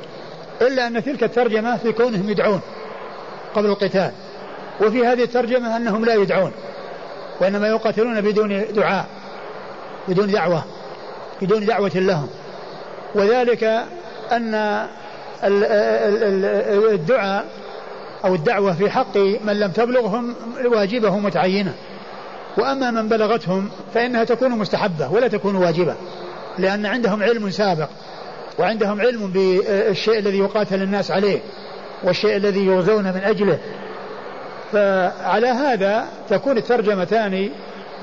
[0.61, 2.61] إلا أن تلك الترجمة في كونهم يدعون
[3.55, 4.11] قبل القتال.
[4.81, 6.51] وفي هذه الترجمة أنهم لا يدعون
[7.41, 9.05] وإنما يقاتلون بدون دعاء
[10.07, 10.63] بدون دعوة
[11.41, 12.27] بدون دعوة لهم.
[13.15, 13.63] وذلك
[14.31, 14.87] أن
[16.93, 17.45] الدعاء
[18.25, 20.35] أو الدعوة في حق من لم تبلغهم
[20.65, 21.73] واجبة متعينة.
[22.57, 25.95] وأما من بلغتهم فإنها تكون مستحبة ولا تكون واجبة
[26.57, 27.87] لأن عندهم علم سابق.
[28.59, 31.39] وعندهم علم بالشيء الذي يقاتل الناس عليه
[32.03, 33.59] والشيء الذي يغزون من أجله.
[34.71, 37.49] فعلى هذا تكون الترجمتان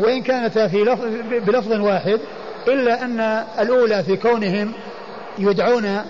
[0.00, 1.04] وإن كانتا في لفظ
[1.46, 2.20] بلفظ واحد
[2.68, 3.20] إلا أن
[3.58, 4.72] الأولى في كونهم
[5.38, 6.00] يدعون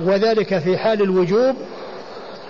[0.00, 1.56] وذلك في حال الوجوب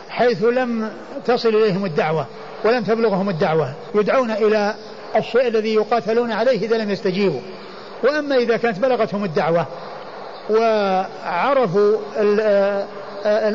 [0.09, 0.91] حيث لم
[1.27, 2.27] تصل إليهم الدعوة
[2.65, 3.75] ولم تبلغهم الدعوة.
[3.95, 4.75] يدعون إلى
[5.17, 7.41] الشيء الذي يقاتلون عليه إذا لم يستجيبوا.
[8.03, 9.67] وأما إذا كانت بلغتهم الدعوة
[10.51, 11.97] وعرفوا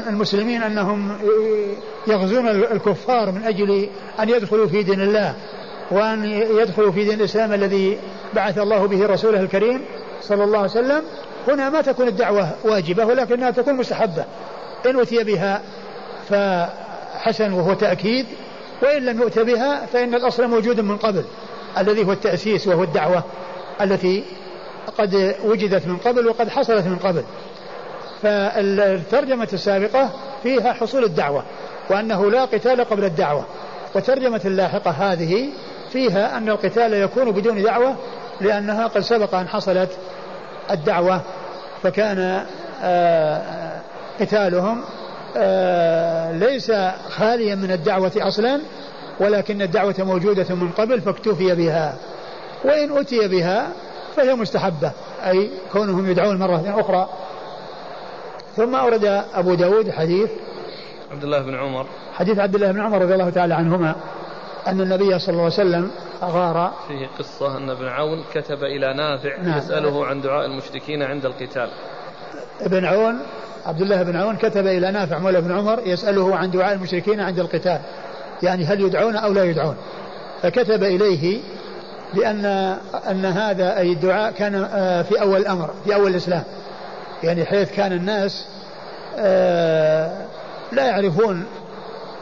[0.08, 1.18] المسلمين أنهم
[2.08, 5.34] يغزون الكفار من أجل أن يدخلوا في دين الله
[5.92, 7.98] وأن يدخلوا في دين الإسلام الذي
[8.34, 9.82] بعث الله به رسوله الكريم
[10.22, 11.02] صلى الله عليه وسلم.
[11.48, 14.26] هنا ما تكون الدعوة واجبة ولكنها تكون مستحبة.
[14.86, 15.62] إن أتي بها
[16.30, 18.26] فحسن وهو تأكيد
[18.84, 21.24] وإن لم يؤت بها فإن الأصل موجود من قبل
[21.78, 23.24] الذي هو التأسيس وهو الدعوة
[23.82, 24.24] التي
[24.98, 27.24] قد وجدت من قبل وقد حصلت من قبل.
[28.22, 30.10] فالترجمة السابقة
[30.44, 31.44] فيها حصول الدعوة
[31.90, 33.46] وأنه لا قتال قبل الدعوة.
[33.96, 35.50] وترجمة اللاحقة هذه
[35.92, 37.96] فيها أن القتال يكون بدون دعوة
[38.42, 39.90] لأنها قد سبق أن حصلت
[40.72, 41.22] الدعوة
[41.84, 42.46] فكان
[42.84, 43.42] آه،
[44.20, 44.84] قتالهم
[45.38, 46.72] آه، ليس
[47.10, 48.62] خاليا من الدعوة أصلا
[49.20, 51.98] ولكن الدعوة موجودة من قبل فاكتفي بها.
[52.66, 53.68] وإن أتي بها
[54.20, 54.92] فهي مستحبة
[55.26, 57.10] أي كونهم يدعون مرة أخرى.
[58.56, 60.30] ثم أورد أبو داود حديث
[61.12, 61.86] عبد الله بن عمر.
[62.14, 63.96] حديث عبد الله بن عمر رضي الله تعالى عنهما
[64.68, 65.92] أن النبي صلى الله عليه وسلم
[66.24, 66.74] أغار.
[66.88, 71.70] فيه قصة أن ابن عون كتب إلى نافع نعم يسأله عن دعاء المشركين عند القتال.
[72.62, 73.20] ابن عون
[73.66, 77.40] عبد الله بن عون كتب إلى نافع مولى بن عمر يسأله عن دعاء المشركين عند
[77.40, 77.80] القتال.
[78.44, 79.76] يعني هل يدعون أو لا يدعون.
[80.42, 81.40] فكتب إليه
[82.14, 82.46] بأن
[83.10, 86.44] أن هذا أي الدعاء كان آه، في أول الأمر في أول الإسلام.
[87.24, 88.48] يعني حيث كان الناس
[89.18, 90.12] آه،
[90.72, 91.46] لا يعرفون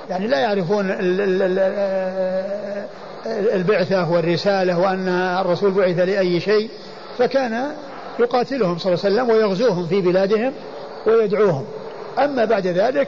[0.09, 0.91] يعني لا يعرفون
[3.25, 5.07] البعثة والرسالة وأن
[5.41, 6.69] الرسول بعث لأي شيء
[7.17, 7.71] فكان
[8.19, 10.53] يقاتلهم صلى الله عليه وسلم ويغزوهم في بلادهم
[11.07, 11.65] ويدعوهم.
[12.19, 13.07] أما بعد ذلك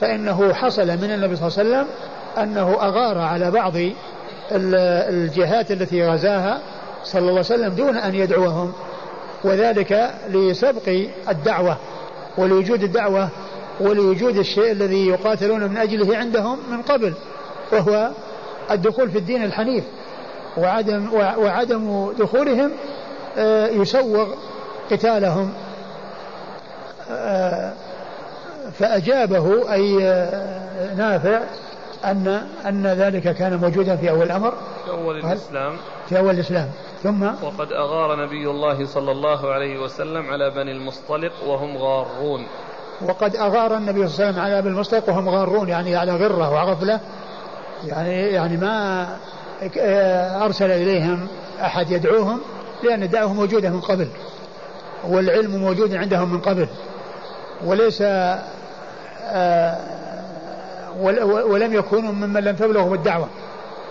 [0.00, 1.86] فإنه حصل من النبي صلى الله عليه وسلم
[2.38, 3.74] أنه أغار على بعض
[4.50, 6.60] الجهات التي غزاها
[7.04, 8.72] صلى الله عليه وسلم دون أن يدعوهم
[9.44, 11.76] وذلك لسبق الدعوة
[12.38, 13.28] ولوجود الدعوة
[13.80, 17.14] ولوجود الشيء الذي يقاتلون من أجله عندهم من قبل
[17.72, 18.10] وهو
[18.70, 19.84] الدخول في الدين الحنيف
[20.56, 22.70] وعدم وعدم دخولهم
[23.36, 24.28] آه، يسوغ
[24.90, 25.52] قتالهم.
[27.10, 27.72] آه،
[28.78, 31.40] فأجابه أي آه، نافع
[32.04, 34.54] أن أن ذلك كان موجودا في أول الأمر.
[34.84, 35.76] في أول الإسلام.
[36.08, 36.68] في أول الإسلام.
[37.02, 42.46] ثم وقد أغار نبي الله صلى الله عليه وسلم على بني المصطلق وهم غارون.
[43.08, 46.50] وقد أغار النبي صلى الله عليه وسلم على بني المصطلق وهم غارون يعني على غرة
[46.50, 47.00] وغفلة
[47.86, 49.06] يعني يعني ما
[50.44, 51.26] أرسل إليهم
[51.60, 52.40] أحد يدعوهم
[52.82, 54.08] لأن الدعوة موجودة من قبل
[55.08, 56.68] والعلم موجود عندهم من قبل
[57.64, 59.76] وليس آه،
[61.50, 63.28] ولم يكونوا ممن لم تبلغهم الدعوة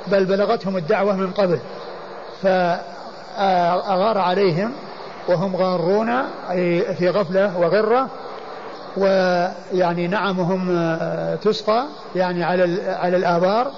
[0.08, 1.60] بل بلغتهم الدعوة من قبل.
[2.42, 4.72] فأغار عليهم
[5.28, 6.10] وهم غارون
[6.52, 8.08] أي في غفلة وغرة
[8.98, 10.98] ويعني نعمهم
[11.42, 11.86] تسقى
[12.16, 13.72] يعني على على الآبار.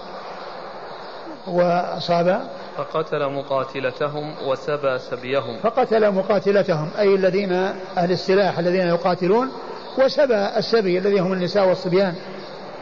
[1.47, 2.41] وأصاب.
[2.78, 5.59] فقتل مقاتلتهم وسبى سبيهم.
[5.63, 7.51] فقتل مقاتلتهم أي الذين
[7.97, 9.51] أهل السلاح الذين يقاتلون
[9.97, 12.15] وسبى السبي الذي هم النساء والصبيان.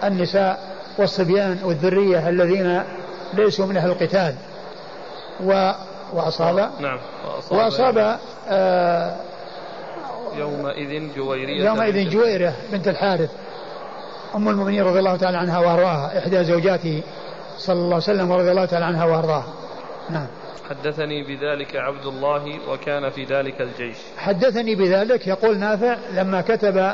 [0.04, 0.60] النساء
[0.98, 2.84] والصبيان والذرية الذين
[3.34, 4.36] ليسوا من أهل القتال.
[5.46, 5.72] و
[6.14, 8.18] وأصاب نعم وأصاب, وأصاب
[8.50, 9.16] آه
[10.38, 13.30] يومئذ جويرية يومئذ جويرة بنت الحارث.
[14.36, 17.04] أم المؤمنين رضي الله تعالى عنها وأرضاها إحدى زوجاته
[17.58, 19.54] صلى الله عليه وسلم ورضي الله تعالى عنها وأرضاها.
[20.10, 20.28] نعم.
[20.70, 23.98] حدثني بذلك عبد الله وكان في ذلك الجيش.
[24.18, 26.94] حدثني بذلك يقول نافع لما كتب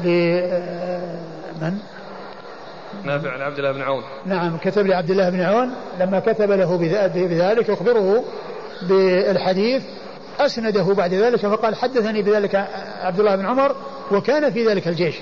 [0.00, 1.12] ل آه،
[1.52, 1.78] ل آه، من؟
[3.04, 4.02] نافع عن عبد الله بن عون.
[4.26, 6.76] نعم كتب لعبد الله بن عون لما كتب له
[7.14, 8.24] بذلك يخبره
[8.82, 9.82] بالحديث
[10.40, 12.54] أسنده بعد ذلك فقال حدثني بذلك
[13.02, 13.76] عبد الله بن عمر
[14.12, 15.20] وكان في ذلك الجيش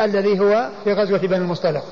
[0.00, 1.82] الذي هو في غزوة بني المصطلق.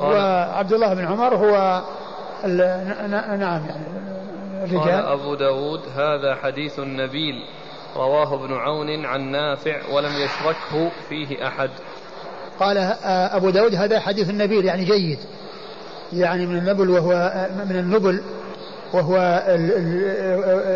[0.00, 1.82] وعبد الله بن عمر هو
[2.44, 3.86] نعم يعني
[4.64, 4.80] الرجال.
[4.80, 7.34] قال أبو داود هذا حديث نبيل.
[7.98, 11.70] رواه ابن عون عن نافع ولم يشركه فيه أحد.
[12.60, 15.18] قال أبو داود هذا حديث نبيل يعني جيد.
[16.12, 18.22] يعني من النبل وهو من النبل
[18.92, 19.44] وهو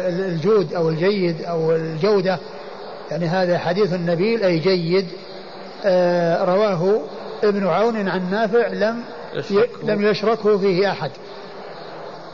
[0.08, 2.38] الجود أو الجيد أو الجودة.
[3.10, 5.06] يعني هذا حديث نبيل أي جيد.
[5.84, 7.00] آه، رواه
[7.44, 9.02] ابن عون عن نافع لم
[9.82, 11.10] لم يشركه فيه أحد.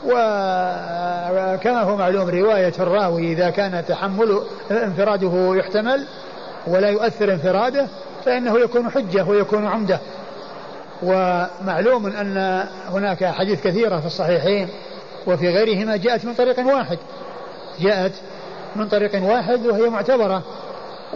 [0.05, 4.41] وكما هو معلوم رواية الراوي إذا كان تحمل
[4.71, 6.05] انفراده يحتمل
[6.67, 7.87] ولا يؤثر انفراده
[8.25, 9.99] فإنه يكون حجة ويكون عمدة.
[11.03, 14.69] ومعلوم أن هناك حديث كثيرة في الصحيحين
[15.27, 16.97] وفي غيرهما جاءت من طريق واحد.
[17.79, 18.13] جاءت
[18.75, 20.43] من طريق واحد وهي معتبرة.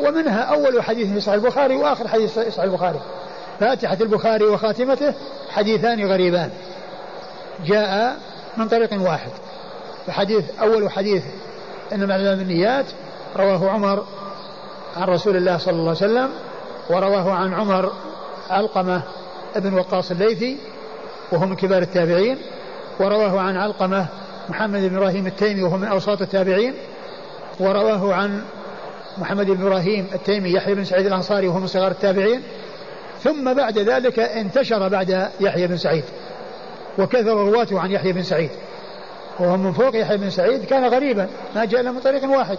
[0.01, 2.99] ومنها أول حديث في صحيح البخاري وآخر حديث في صحيح البخاري.
[3.59, 5.13] فاتحة البخاري وخاتمته
[5.49, 6.49] حديثان غريبان.
[7.65, 8.17] جاء
[8.57, 9.31] من طريق واحد.
[10.07, 11.23] فحديث أول حديث
[11.93, 12.85] إنما الأعمال بالنيات
[13.37, 14.05] رواه عمر
[14.97, 16.29] عن رسول الله صلى الله عليه وسلم
[16.89, 17.91] ورواه عن عمر
[18.49, 19.01] علقمة
[19.55, 20.57] ابن وقاص الليثي
[21.31, 22.37] وهو من كبار التابعين
[22.99, 24.05] ورواه عن علقمة
[24.49, 26.73] محمد بن إبراهيم التيمي وهو من أوساط التابعين
[27.59, 28.43] ورواه عن
[29.17, 32.43] محمد بن إبراهيم التيمي يحيى بن سعيد الأنصاري وهو من صغار التابعين.
[33.23, 36.03] ثم بعد ذلك انتشر بعد يحيى بن سعيد.
[36.99, 38.49] وكثر رواته عن يحيى بن سعيد؟
[39.39, 42.57] وهو من فوق يحيى بن سعيد كان غريبا ما جاء إلا من طريق واحد.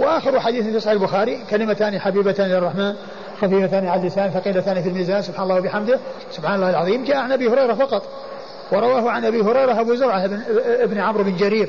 [0.00, 2.94] وآخر حديث في صحيح البخاري كلمتان حبيبتان للرحمن
[3.40, 5.98] خفيفتان على اللسان ثقيلتان في الميزان سبحان الله وبحمده
[6.30, 7.04] سبحان الله العظيم.
[7.04, 8.02] جاء عن أبي هريرة فقط
[8.72, 11.68] ورواه عن أبي هريرة أبو زرعة بن ابن عمرو بن جرير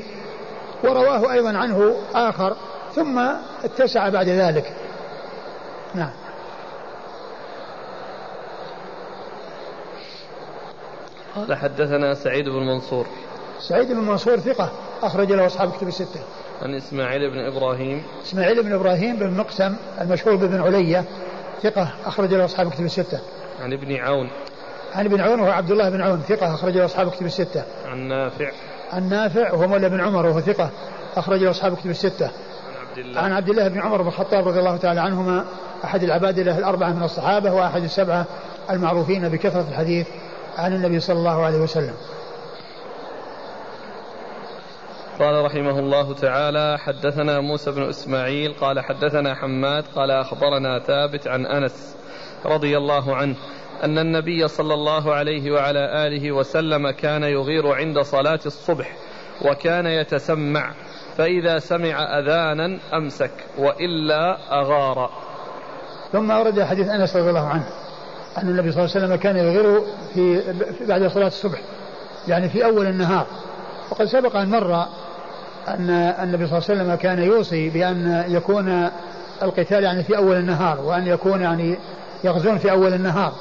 [0.84, 2.56] ورواه أيضا عنه آخر
[2.94, 3.20] ثم
[3.64, 4.72] اتسع بعد ذلك.
[5.94, 6.10] نعم.
[11.36, 13.06] قال حدثنا سعيد بن منصور.
[13.60, 14.70] سعيد بن منصور ثقة
[15.02, 16.20] أخرج له أصحاب كتب الستة.
[16.62, 18.02] عن إسماعيل بن إبراهيم.
[18.22, 21.04] إسماعيل بن إبراهيم بن مقسم المشهور بابن علية
[21.62, 23.20] ثقة أخرج له أصحاب كتب الستة.
[23.62, 24.30] عن ابن عون.
[24.94, 27.64] عن ابن عون وهو عبد الله بن عون ثقة أخرج له أصحاب كتب الستة.
[27.86, 28.50] عن نافع.
[28.92, 30.70] عن نافع وهو مولى بن عمر وهو ثقة
[31.16, 32.26] أخرج له أصحاب كتب الستة.
[32.26, 33.20] عن عبد الله.
[33.20, 35.44] عن عبد الله بن عمر بن الخطاب رضي الله تعالى عنهما
[35.84, 38.24] أحد العباد له الأربعة من الصحابة وأحد السبعة
[38.70, 40.06] المعروفين بكثرة الحديث
[40.56, 41.94] عن النبي صلى الله عليه وسلم.
[45.18, 51.46] قال رحمه الله تعالى حدثنا موسى بن إسماعيل قال حدثنا حماد قال أخبرنا ثابت عن
[51.46, 51.96] أنس
[52.46, 53.36] رضي الله عنه
[53.84, 58.96] أن النبي صلى الله عليه وعلى آله وسلم كان يغير عند صلاة الصبح
[59.42, 60.74] وكان يتسمع
[61.16, 65.10] فإذا سمع أذانا أمسك وإلا أغار.
[66.12, 67.85] ثم ورد حديث أنس رضي الله عنه.
[68.42, 69.82] أن النبي صلى الله عليه وسلم كان يغير
[70.14, 70.42] في
[70.80, 71.58] بعد صلاة الصبح
[72.28, 73.26] يعني في أول النهار.
[73.90, 74.86] وقد سبق أن مر
[75.68, 78.88] أن النبي صلى الله عليه وسلم كان يوصي بأن يكون
[79.42, 81.78] القتال يعني في أول النهار وأن يكون يعني
[82.24, 83.32] يغزون في أول النهار.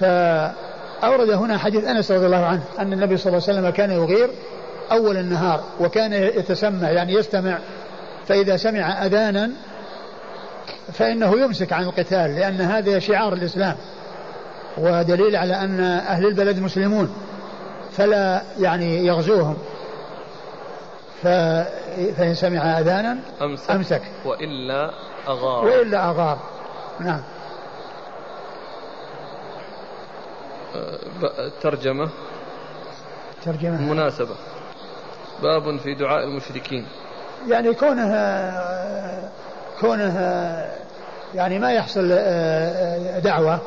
[0.00, 4.30] فأورد هنا حديث أنس رضي الله عنه أن النبي صلى الله عليه وسلم كان يغير
[4.92, 7.58] أول النهار وكان يتسمع يعني يستمع.
[8.26, 9.50] فإذا سمع أذانا
[10.92, 13.76] فإنه يمسك عن القتال لأن هذا شعار الإسلام
[14.78, 17.14] ودليل على أن أهل البلد مسلمون
[17.92, 19.56] فلا يعني يغزوهم.
[21.22, 24.02] فإن سمع أذانا أمسك, أمسك.
[24.24, 24.90] وإلا
[25.28, 25.64] أغار.
[25.64, 26.38] وإلا أغار.
[27.00, 27.22] نعم.
[30.74, 32.08] أه، ترجمة.
[33.44, 33.82] ترجمة.
[33.82, 34.36] مناسبة.
[35.42, 36.86] باب في دعاء المشركين.
[37.48, 38.14] يعني كونه
[39.80, 40.18] كونه
[41.34, 42.08] يعني ما يحصل
[43.24, 43.60] دعوة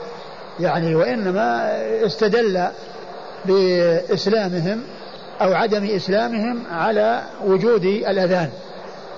[0.60, 1.70] يعني وإنما
[2.06, 2.68] استدل
[3.46, 4.84] بإسلامهم
[5.42, 8.50] أو عدم إسلامهم على وجود الأذان.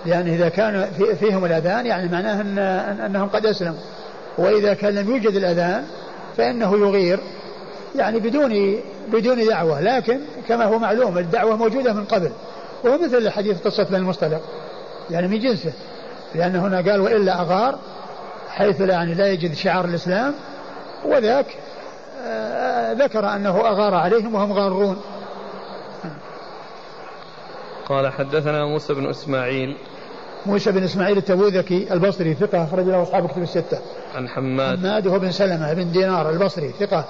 [0.05, 0.87] لأن إذا كان
[1.19, 2.57] فيهم الأذان يعني معناه أن
[2.99, 3.79] أنهم قد أسلموا.
[4.37, 5.83] وإذا كان لم يوجد الأذان
[6.37, 7.19] فإنه يغير
[7.95, 9.81] يعني بدون بدون دعوة.
[9.81, 12.31] لكن كما هو معلوم الدعوة موجودة من قبل.
[12.83, 14.41] وهو مثل الحديث قصة بن المصطلق
[15.11, 15.71] يعني من جنسه.
[16.35, 17.79] لأن هنا قال وإلا أغار
[18.49, 20.33] حيث لا يعني لا يجد شعار الإسلام
[21.05, 21.45] وذاك
[22.25, 25.01] آه، ذكر أنه أغار عليهم وهم غارون.
[27.85, 29.77] قال حدثنا موسى بن إسماعيل.
[30.45, 33.79] موسى بن إسماعيل التبوذكي البصري ثقة أخرج له أصحاب كتب الستة.
[34.15, 34.79] عن حماد.
[34.79, 37.05] حماد هو بن سلمة بن دينار البصري ثقة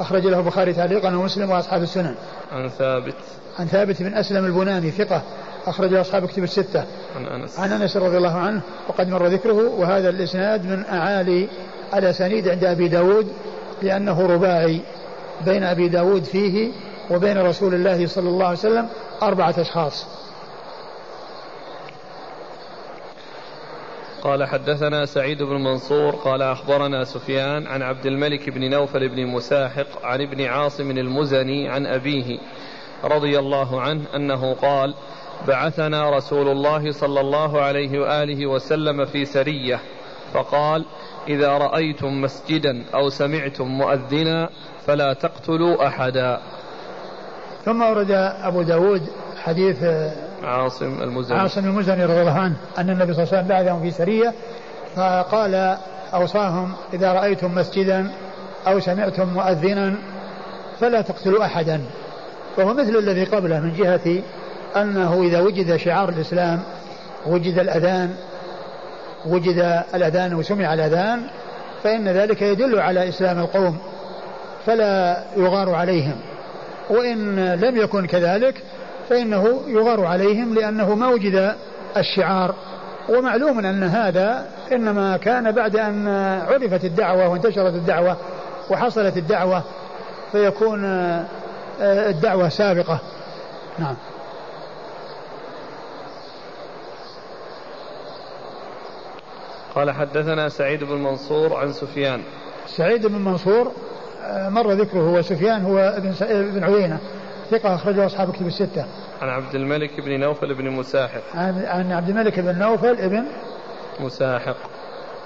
[0.00, 2.14] أخرج له البخاري تعليقا ومسلم وأصحاب السنن.
[2.52, 3.14] عن ثابت.
[3.58, 5.22] عن ثابت بن أسلم البناني ثقة
[5.68, 6.84] أخرجه أصحاب كتب الستة.
[7.16, 7.58] عن أنس.
[7.58, 11.48] عن أنس رضي الله عنه وقد مر ذكره وهذا الإسناد من أعالي
[11.94, 13.32] الأسانيد عند أبي داود
[13.82, 14.80] لأنه رباعي
[15.44, 16.72] بين أبي داود فيه
[17.10, 18.88] وبين رسول الله صلى الله عليه وسلم
[19.22, 20.06] أربعة أشخاص.
[24.22, 30.04] قال حدثنا سعيد بن منصور قال أخبرنا سفيان عن عبد الملك بن نوفل بن مساحق
[30.04, 32.38] عن ابن عاصم المزني عن أبيه
[33.04, 34.94] رضي الله عنه أنه قال
[35.46, 39.80] بعثنا رسول الله صلى الله عليه وآله وسلم في سرية
[40.34, 40.84] فقال
[41.28, 44.48] إذا رأيتم مسجدا أو سمعتم مؤذنا
[44.86, 46.40] فلا تقتلوا أحدا.
[47.64, 48.10] ثم ورد
[48.42, 49.02] أبو داود
[49.42, 49.84] حديث
[50.42, 51.38] عاصم المزني.
[51.38, 54.34] عاصم المزني رضي الله عنه أن النبي صلى الله عليه وسلم بعثهم في سرية
[54.96, 55.78] فقال
[56.14, 58.10] أوصاهم إذا رأيتم مسجدا
[58.66, 59.94] أو سمعتم مؤذنا
[60.80, 61.80] فلا تقتلوا أحدا.
[62.58, 64.22] وهو مثل الذي قبله من جهة
[64.76, 66.62] أنه إذا وجد شعار الإسلام
[67.26, 68.14] وجد الأذان
[69.26, 71.22] وجد الأذان وسمع الأذان
[71.82, 73.78] فإن ذلك يدل على إسلام القوم
[74.66, 76.16] فلا يغار عليهم.
[76.90, 78.62] وإن لم يكن كذلك
[79.08, 81.54] فإنه يغار عليهم لأنه ما وجد
[81.96, 82.54] الشعار.
[83.08, 86.08] ومعلوم أن هذا إنما كان بعد أن
[86.48, 88.16] عرفت الدعوة وانتشرت الدعوة
[88.70, 89.62] وحصلت الدعوة
[90.32, 90.84] فيكون
[91.80, 92.98] الدعوة سابقة.
[93.78, 93.96] نعم.
[99.78, 102.20] قال حدثنا سعيد بن منصور عن سفيان
[102.66, 103.72] سعيد بن منصور
[104.30, 106.98] مر ذكره وسفيان هو ابن ابن عيينة
[107.50, 108.84] ثقة أخرجه أصحاب كتب الستة.
[109.22, 111.20] عن عبد الملك بن نوفل بن مساحق.
[111.34, 113.24] عن, عن عبد الملك بن نوفل ابن
[114.00, 114.56] مساحق.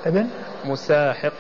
[0.07, 0.27] ابن
[0.65, 1.33] مساحق.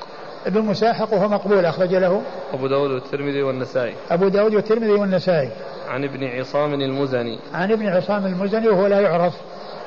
[0.46, 3.94] ابن مساحق وهو مقبول أخرج له أبو داود والترمذي والنسائي.
[4.10, 5.50] أبو داود والترمذي والنسائي.
[5.88, 7.38] عن ابن عصام المزني.
[7.54, 9.34] عن ابن عصام المزني وهو لا يعرف.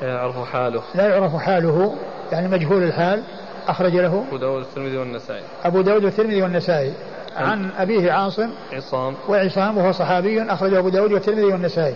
[0.02, 0.82] لا يعرف حاله.
[0.94, 1.94] لا يعرف حاله
[2.32, 3.22] يعني مجهول الحال
[3.68, 5.42] أخرج له أبو داود والترمذي والنسائي.
[5.64, 6.92] أبو داود والترمذي والنسائي.
[7.36, 11.94] عن أبيه عاصم عصام وعصام وهو صحابي أخرجه أبو داود والترمذي والنسائي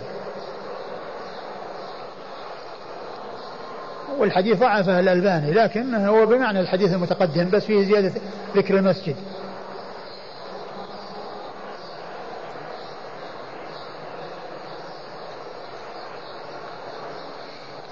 [4.17, 8.11] والحديث ضعفه الألباني لكن هو بمعنى الحديث المتقدم بس فيه زيادة
[8.55, 9.15] ذكر المسجد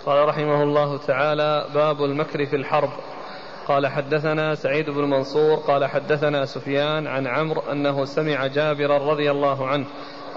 [0.10, 2.89] قال رحمه الله تعالى باب المكر في الحرب.
[3.68, 9.68] قال حدثنا سعيد بن منصور قال حدثنا سفيان عن عمرو أنه سمع جابرا رضي الله
[9.68, 9.86] عنه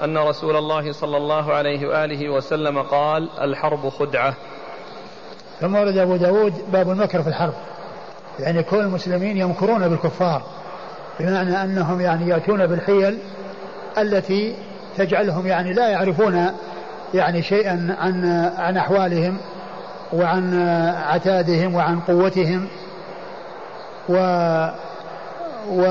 [0.05, 4.35] أن رسول الله صلى الله عليه وآله وسلم قال الحرب خدعة.
[5.61, 7.55] ثم ورد أبو داود باب المكر في الحرب.
[8.39, 10.43] يعني كل المسلمين يمكرون بالكفار
[11.21, 13.19] بمعنى أنهم يعني يأتون بالحيل
[13.99, 14.57] التي
[14.97, 16.47] تجعلهم يعني لا يعرفون
[17.15, 18.25] يعني شيئا عن
[18.57, 19.39] عن أحوالهم.
[20.13, 22.69] وعن عتادهم وعن قوتهم
[24.09, 24.15] و,
[25.71, 25.83] و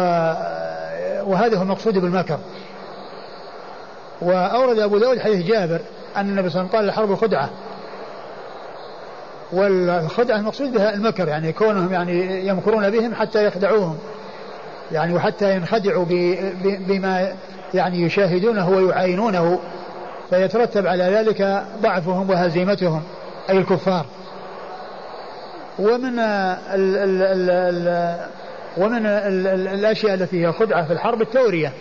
[1.26, 2.40] وهذا هو المقصود بالمكر
[4.22, 5.80] وأورد أبو داود حديث جابر
[6.18, 7.50] أن النبي صلى الله عليه وسلم قال الحرب خدعة.
[9.52, 13.98] والخدعة المقصود بها المكر يعني كونهم يعني يمكرون بهم حتى يخدعوهم.
[14.92, 16.06] يعني وحتى ينخدعوا
[16.64, 17.34] بما
[17.74, 19.60] يعني يشاهدونه ويعاينونه.
[20.30, 23.04] فيترتب على ذلك ضعفهم وهزيمتهم.
[23.52, 24.06] أي الكفار.
[25.80, 28.18] ومن ال ال ال ال
[28.78, 31.74] ومن ال ال الأشياء التي هي خدعة في الحرب التورية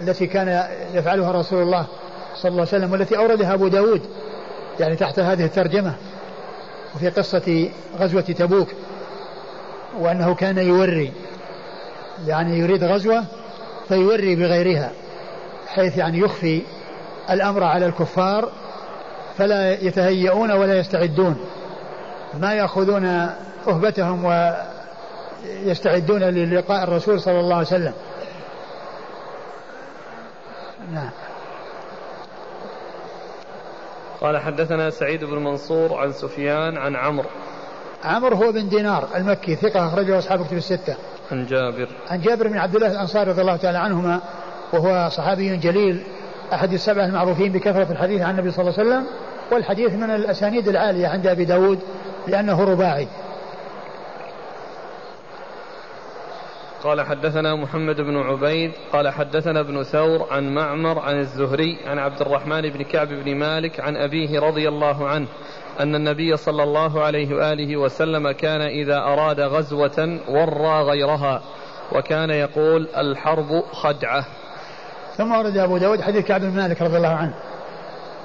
[0.00, 1.86] التي كان يفعلها رسول الله
[2.34, 4.02] صلى الله عليه وسلم والتي أوردها أبو داود
[4.80, 5.94] يعني تحت هذه الترجمة
[6.94, 8.68] وفي قصة غزوة تبوك
[9.98, 11.12] وأنه كان يوري
[12.26, 13.24] يعني يريد غزوة
[13.88, 14.90] فيوري بغيرها
[15.68, 16.62] حيث يعني يخفي
[17.30, 18.52] الأمر على الكفار
[19.38, 21.36] فلا يتهيئون ولا يستعدون.
[22.40, 23.04] ما يأخذون
[23.68, 24.24] أهبتهم
[25.64, 27.92] ويستعدون للقاء الرسول صلى الله عليه وسلم.
[30.92, 31.10] نعم.
[34.20, 37.28] قال حدثنا سعيد بن منصور عن سفيان عن عمرو.
[38.04, 40.96] عمرو هو بن دينار المكي ثقة أخرجه أصحاب كتب الستة.
[41.32, 41.88] عن جابر.
[42.10, 44.20] عن جابر بن عبد الله الأنصاري رضي الله تعالى عنهما
[44.72, 46.04] وهو صحابي جليل
[46.52, 49.06] أحد السبعة المعروفين بكثرة الحديث عن النبي صلى الله عليه وسلم
[49.52, 51.78] والحديث من الأسانيد العالية عند أبي داود
[52.26, 53.08] لأنه رباعي.
[56.82, 62.20] قال حدثنا محمد بن عبيد قال حدثنا ابن ثور عن معمر عن الزهري عن عبد
[62.20, 65.26] الرحمن بن كعب بن مالك عن أبيه رضي الله عنه
[65.80, 71.42] أن النبي صلى الله عليه وآله وسلم كان إذا أراد غزوة ورى غيرها
[71.92, 74.26] وكان يقول الحرب خدعة.
[75.18, 77.34] ثم ورد أبو داود حديث كعب بن مالك رضي الله عنه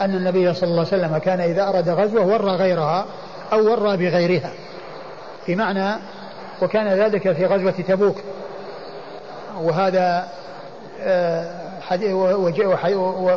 [0.01, 3.05] أن النبي صلى الله عليه وسلم كان إذا أراد غزوة ورى غيرها
[3.53, 4.51] أو ورى بغيرها.
[5.45, 5.95] في معنى
[6.61, 8.15] وكان ذلك في غزوة تبوك.
[9.61, 10.27] وهذا
[11.01, 11.69] آه،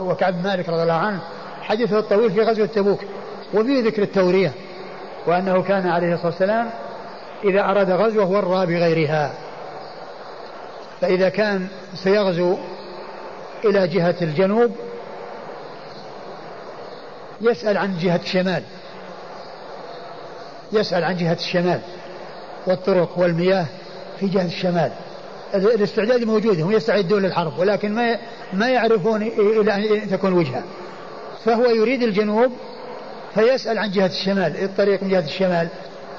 [0.03, 1.21] وكعب مالك رضي الله عنه
[1.63, 3.01] حديثه الطويل في غزوة تبوك
[3.55, 4.53] وفيه ذكر التورية
[5.27, 6.71] وأنه كان عليه الصلاة والسلام
[7.45, 9.33] إذا أراد غزوة ورى بغيرها.
[11.01, 12.57] فإذا كان سيغزو
[13.65, 14.71] إلى جهة الجنوب
[17.41, 18.63] يسأل عن جهة الشمال
[20.73, 21.81] يسأل عن جهة الشمال
[22.67, 23.67] والطرق والمياه
[24.21, 24.91] في جهة الشمال.
[25.55, 28.19] الاستعداد موجود هم يستعدون للحرب ولكن ما
[28.53, 30.63] ما يعرفون إلى أن تكون وجهة.
[31.45, 32.53] فهو يريد الجنوب
[33.35, 35.69] فيسأل عن جهة الشمال الطريق من جهة الشمال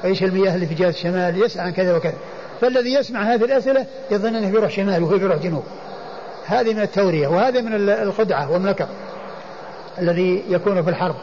[0.06, 2.18] إيش المياه اللي في جهة الشمال يسأل عن كذا وكذا.
[2.62, 5.64] فالذي يسمع هذه الأسئلة يظن أنه بيروح شمال وهو بيروح جنوب.
[6.46, 8.88] هذه من التورية وهذا من الخدعة والمكر
[10.00, 11.16] الذي يكون في الحرب.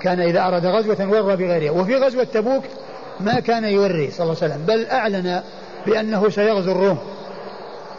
[0.00, 1.70] كان إذا أراد غزوة ورى بغيرها.
[1.70, 2.64] وفي غزوة تبوك
[3.20, 5.42] ما كان يوري صلى الله عليه وسلم بل أعلن
[5.86, 6.98] بأنه سيغزو الروم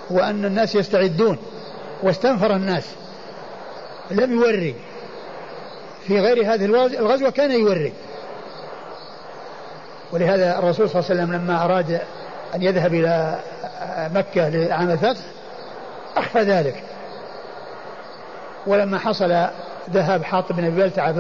[0.10, 1.38] وأن الناس يستعدون
[2.04, 2.86] واستنفر الناس.
[4.12, 4.76] لم يوري.
[6.08, 6.66] في غير هذه
[7.00, 7.94] الغزوة كان يوري.
[10.12, 12.02] ولهذا الرسول صلى الله عليه وسلم لما أراد
[12.56, 13.40] أن يذهب إلى
[14.14, 15.22] مكة لعام الفتح
[16.18, 16.84] أخفى ذلك
[18.68, 19.48] ولما حصل
[19.90, 21.16] ذهاب حاطب بن أبي بلتعة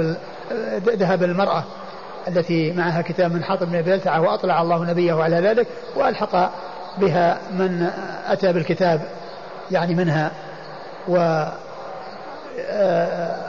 [0.85, 1.63] ذهب المرأة
[2.27, 6.51] التي معها كتاب من حاطب بن أبي بلتعة وأطلع الله نبيه على ذلك وألحق
[6.97, 7.89] بها من
[8.27, 9.01] أتى بالكتاب
[9.71, 10.31] يعني منها
[11.07, 11.45] و
[12.59, 13.41] آه،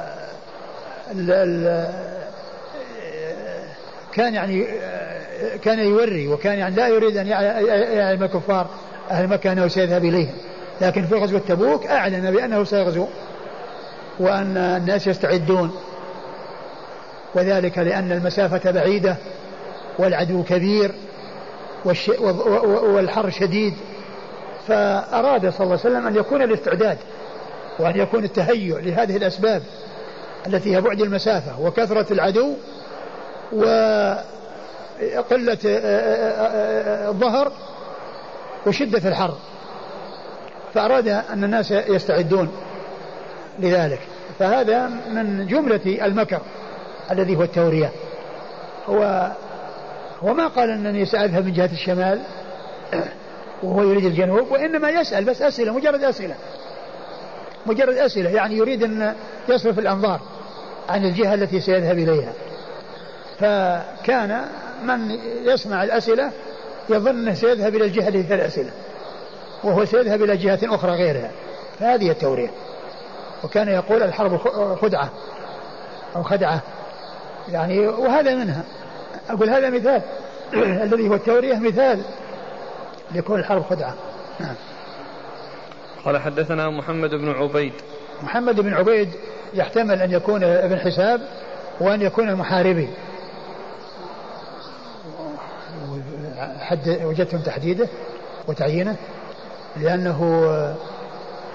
[4.13, 4.67] كان يعني
[5.63, 8.67] كان يوري وكان يعني لا يريد ان يعلم الكفار
[9.11, 10.35] أهل مكه انه سيذهب اليهم
[10.81, 13.07] لكن في غزوه تبوك اعلن بانه سيغزو
[14.19, 15.71] وان الناس يستعدون
[17.35, 19.17] وذلك لأن المسافه بعيده
[19.99, 20.95] والعدو كبير
[22.85, 23.75] والحر شديد
[24.69, 26.99] فأراد صلى الله عليه وسلم أن يكون الاستعداد
[27.79, 29.63] وأن يكون التهيؤ لهذه الأسباب
[30.47, 32.55] التي هي بعد المسافة وكثرة العدو
[33.53, 33.99] وقلة
[37.09, 37.53] الظهر
[38.67, 39.35] وشدة الحر
[40.75, 42.49] فأراد أن الناس يستعدون
[43.59, 44.01] لذلك.
[44.39, 46.41] فهذا من جملة المكر
[47.11, 47.91] الذي هو التورية.
[48.87, 49.31] هو
[50.23, 52.21] وما قال أنني سأذهب من جهة الشمال
[53.63, 56.35] وهو يريد الجنوب وإنما يسأل بس أسئلة مجرد أسئلة.
[57.67, 59.15] مجرد أسئلة يعني يريد أن
[59.49, 60.21] يصرف الأنظار
[60.89, 62.33] عن الجهة التي سيذهب إليها.
[63.39, 64.45] فكان
[64.85, 66.31] من يسمع الأسئلة
[66.89, 68.71] يظن أنه سيذهب إلى الجهة التي فيها الأسئلة.
[69.65, 71.31] وهو سيذهب إلى جهة أخرى غيرها.
[71.79, 72.51] فهذه التورية
[73.45, 74.37] وكان يقول الحرب
[74.77, 75.11] خدعة.
[76.17, 76.61] أو خدعة.
[77.49, 78.65] يعني وهذا منها.
[79.31, 80.03] أقول هذا مثال.
[80.85, 82.03] الذي هو التورية مثال
[83.15, 83.95] لكون الحرب خدعة.
[84.41, 84.55] نعم.
[86.05, 87.73] قال حدثنا محمد بن عبيد.
[88.23, 89.09] محمد بن عبيد
[89.55, 91.21] يحتمل أن يكون ابن حساب
[91.81, 92.89] وأن يكون المحاربي.
[96.61, 97.89] حد وجدتم تحديده
[98.49, 98.97] وتعيينه؟
[99.77, 100.47] لأنه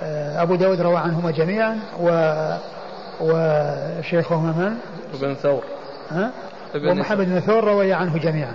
[0.04, 2.10] آه، أبو داود روى عنهما جميعا و
[3.22, 4.78] وشيخهما من؟
[5.14, 5.64] ابن ثور.
[6.10, 6.32] ها؟
[6.76, 8.54] ومحمد بن ثور روي عنه جميعا.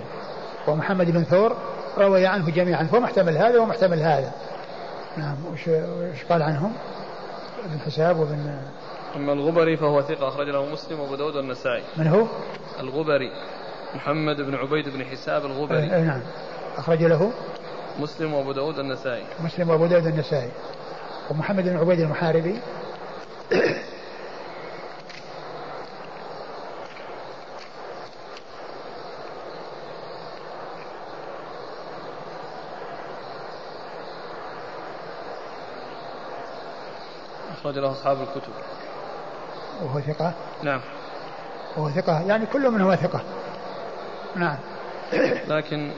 [0.67, 1.55] ومحمد بن ثور
[1.97, 2.83] روي عنه جميعا.
[2.83, 4.31] فمحتمل هذا ومحتمل هذا.
[5.17, 6.73] نعم وش, وش قال عنهم؟
[7.65, 8.57] ابن حساب وابن
[9.15, 11.83] أما الغبري فهو ثقة أخرج له مسلم وأبو داود والنسائي.
[11.97, 12.25] من هو؟
[12.79, 13.31] الغبري
[13.95, 15.95] محمد بن عبيد بن حساب الغبري.
[15.95, 16.21] أي نعم.
[16.77, 17.31] أخرج له؟
[17.99, 19.25] مسلم وأبو داود النسائي.
[19.39, 20.51] مسلم وأبو داود النسائي.
[21.31, 22.59] ومحمد بن عبيد المحاربي.
[37.51, 38.53] أخرج له أصحاب الكتب.
[39.83, 40.33] وهو ثقة؟
[40.63, 40.81] نعم.
[41.77, 42.21] وهو ثقة.
[42.21, 43.21] يعني كل من هو ثقة.
[44.35, 44.57] نعم.
[45.47, 45.91] لكن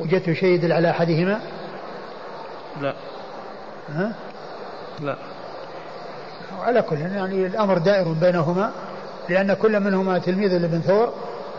[0.00, 1.40] وجدت شيء يدل على أحدهما؟
[2.80, 2.94] لا.
[3.94, 4.12] ها؟
[5.00, 5.16] لا.
[6.60, 8.72] على كل يعني الأمر دائر بينهما
[9.28, 11.12] لأن كل منهما تلميذ لابن ثور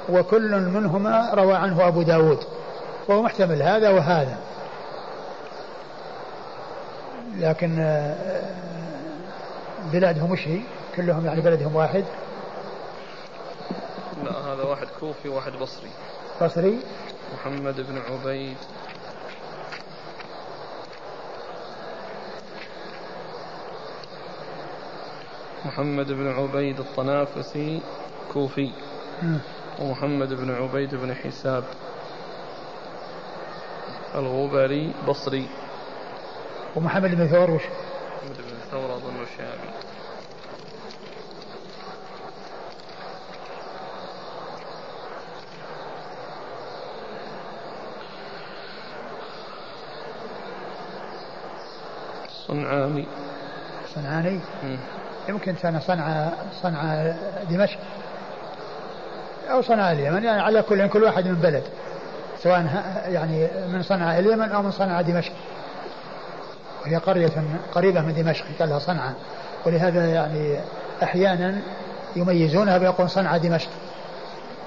[0.10, 2.40] وكل منهما روى عنه أبو داود.
[3.08, 4.38] وهو محتمل هذا وهذا.
[7.38, 8.16] لكن آه،
[9.94, 10.62] بلادهم وش هي؟
[10.96, 12.06] كلهم يعني بلدهم واحد؟
[14.24, 15.90] لا هذا واحد كوفي وواحد بصري.
[16.42, 16.80] بصري؟
[17.34, 18.58] محمد بن عبيد.
[25.66, 27.82] محمد بن عبيد الطنافسي
[28.34, 28.72] كوفي.
[29.80, 31.64] ومحمد بن عبيد بن حساب.
[34.16, 35.50] الغبري بصري.
[36.76, 39.93] ومحمد بن ثور وش؟ محمد بن ثور أظن شامي
[52.48, 53.06] صنعاني
[53.95, 54.40] صنعاني
[55.30, 56.30] يمكن كان صنع
[56.61, 57.14] صنع
[57.49, 57.80] دمشق
[59.52, 61.64] أو صنع اليمن يعني على كل كل واحد من بلد
[62.44, 65.32] سواء يعني من صنعاء اليمن أو من صنعاء دمشق.
[66.82, 67.32] وهي قرية
[67.74, 69.14] قريبة من دمشق قال لها صنعاء.
[69.65, 70.60] ولهذا يعني
[71.03, 71.61] أحيانا
[72.15, 73.70] يميزونها بيقول صنعاء دمشق.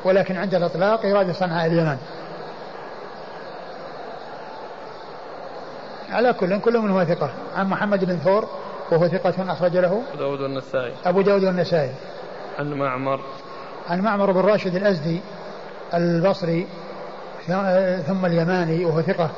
[0.05, 1.97] ولكن عند الإطلاق يراد صنعاء اليمن.
[6.17, 7.31] على كل كل منهما ثقة.
[7.57, 8.49] عن محمد بن ثور
[8.93, 10.03] وهو ثقة أخرج له.
[10.13, 10.93] أبو داود والنسائي.
[11.05, 11.91] أبو داود والنسائي.
[12.59, 13.21] عن معمر.
[13.89, 15.21] عن معمر بن راشد الأزدي
[15.95, 16.67] البصري
[18.07, 19.31] ثم اليماني وهو ثقة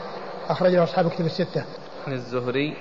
[0.49, 1.65] أخرج له أصحاب كتب الستة.
[2.07, 2.77] عن الزهري.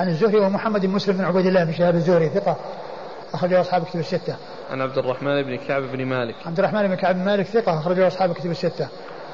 [0.00, 2.56] عن الزهري ومحمد بن مسلم بن عبيد الله بن شهاب الزهري ثقة
[3.34, 4.36] أخرج له أصحاب كتب الستة.
[4.70, 6.34] عن عبد الرحمن بن كعب بن مالك.
[6.46, 8.88] عبد الرحمن بن كعب بن مالك ثقة أخرج له أصحاب كتب الستة.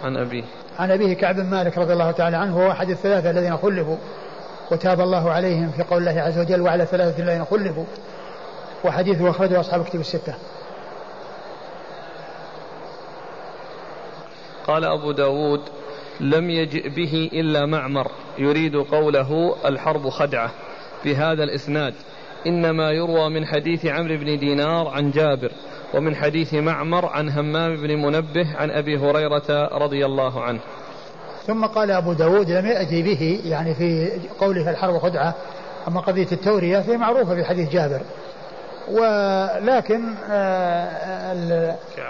[0.05, 0.45] عن أبيه.
[0.79, 3.97] عن أبيه كعب بن مالك رضي الله تعالى عنه وهو أحد الثلاثة الذين خلفوا.
[4.73, 7.85] وتاب الله عليهم في قول الله عز وجل وعلى ثلاثة الذين خلفوا.
[8.85, 10.35] وحديثه أخرجه أصحاب كتب الستة.
[14.67, 15.61] قال أبو داود
[16.21, 20.51] لم يجئ به إلا معمر يريد قوله الحرب خدعة.
[21.05, 21.95] بهذا الإسناد
[22.47, 25.53] إنما يروى من حديث عمرو بن دينار عن جابر.
[25.95, 30.61] ومن حديث معمر عن همام بن منبه عن أبي هريرة رضي الله عنه.
[31.47, 34.11] ثم قال أبو داود لم يأتي به يعني في
[34.41, 35.35] قوله الحرب خدعة
[35.89, 38.01] أما قضية التورية فهي معروفة في حديث جابر.
[38.89, 41.37] ولكن آه،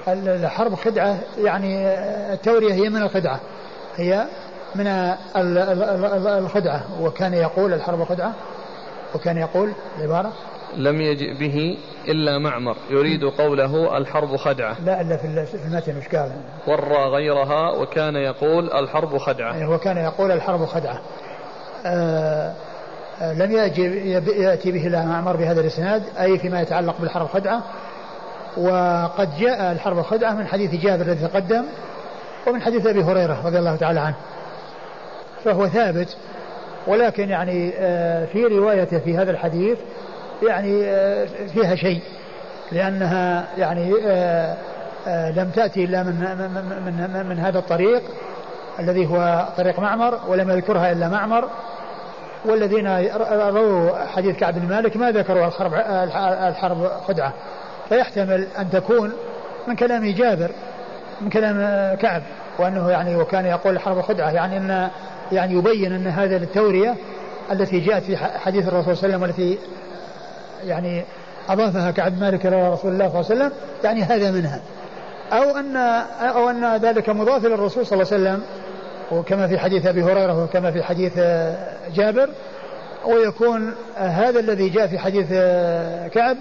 [0.09, 1.87] الحرب خدعة يعني
[2.33, 3.41] التورية هي من الخدعة.
[3.97, 4.27] هي
[4.75, 4.87] من
[6.27, 6.83] الخدعة.
[7.03, 8.33] وكان يقول الحرب خدعة
[9.15, 10.33] وكان يقول العبارة
[10.77, 11.79] لم يجئ به
[12.09, 14.77] إلا معمر يريد قوله الحرب خدعة.
[14.85, 16.33] لا إلا في المتن وش قال؟
[16.67, 19.71] ورى غيرها وكان يقول الحرب خدعة.
[19.71, 21.01] وكان يقول الحرب خدعة.
[21.87, 22.53] آه
[23.21, 23.53] لم
[24.37, 27.63] يأتي به إلا معمر بهذا الإسناد أي فيما يتعلق بالحرب خدعة.
[28.57, 31.65] وقد جاء الحرب خدعة من حديث جابر الذي تقدم
[32.47, 34.17] ومن حديث أبي هريرة رضي الله تعالى عنه.
[35.45, 36.17] فهو ثابت
[36.87, 39.79] ولكن يعني آه، في روايته في هذا الحديث
[40.43, 42.01] يعني آه، فيها شيء
[42.73, 44.57] لأنها يعني آه،
[45.31, 46.13] لم تأتي إلا من,
[46.85, 48.03] من, من, من هذا الطريق
[48.79, 51.49] الذي هو طريق معمر ولم يذكرها إلا معمر.
[52.45, 55.75] والذين رووا حديث كعب بن مالك ما ذكروا الحرب
[56.49, 57.33] الحرب خدعة.
[57.89, 59.13] فيحتمل أن تكون
[59.69, 60.51] من كلام جابر
[61.21, 61.57] من كلام
[61.97, 62.23] كعب
[62.59, 64.89] وأنه يعني وكان يقول الحرب خدعة يعني أن
[65.33, 66.97] يعني يبين أن هذا التورية
[67.53, 69.59] التي جاءت في حديث الرسول صلى الله عليه وسلم والتي
[70.65, 71.05] يعني
[71.49, 73.53] أضافها كعب مالك إلى رسول الله صلى الله عليه وسلم
[73.85, 74.61] يعني هذا منها.
[75.33, 75.77] أو أن
[76.21, 78.43] أو أن ذلك مضاف للرسول صلى الله عليه وسلم
[79.13, 81.19] وكما في حديث أبي هريرة وكما في حديث
[81.95, 82.31] جابر
[83.05, 85.29] ويكون هذا الذي جاء في حديث
[86.15, 86.37] كعب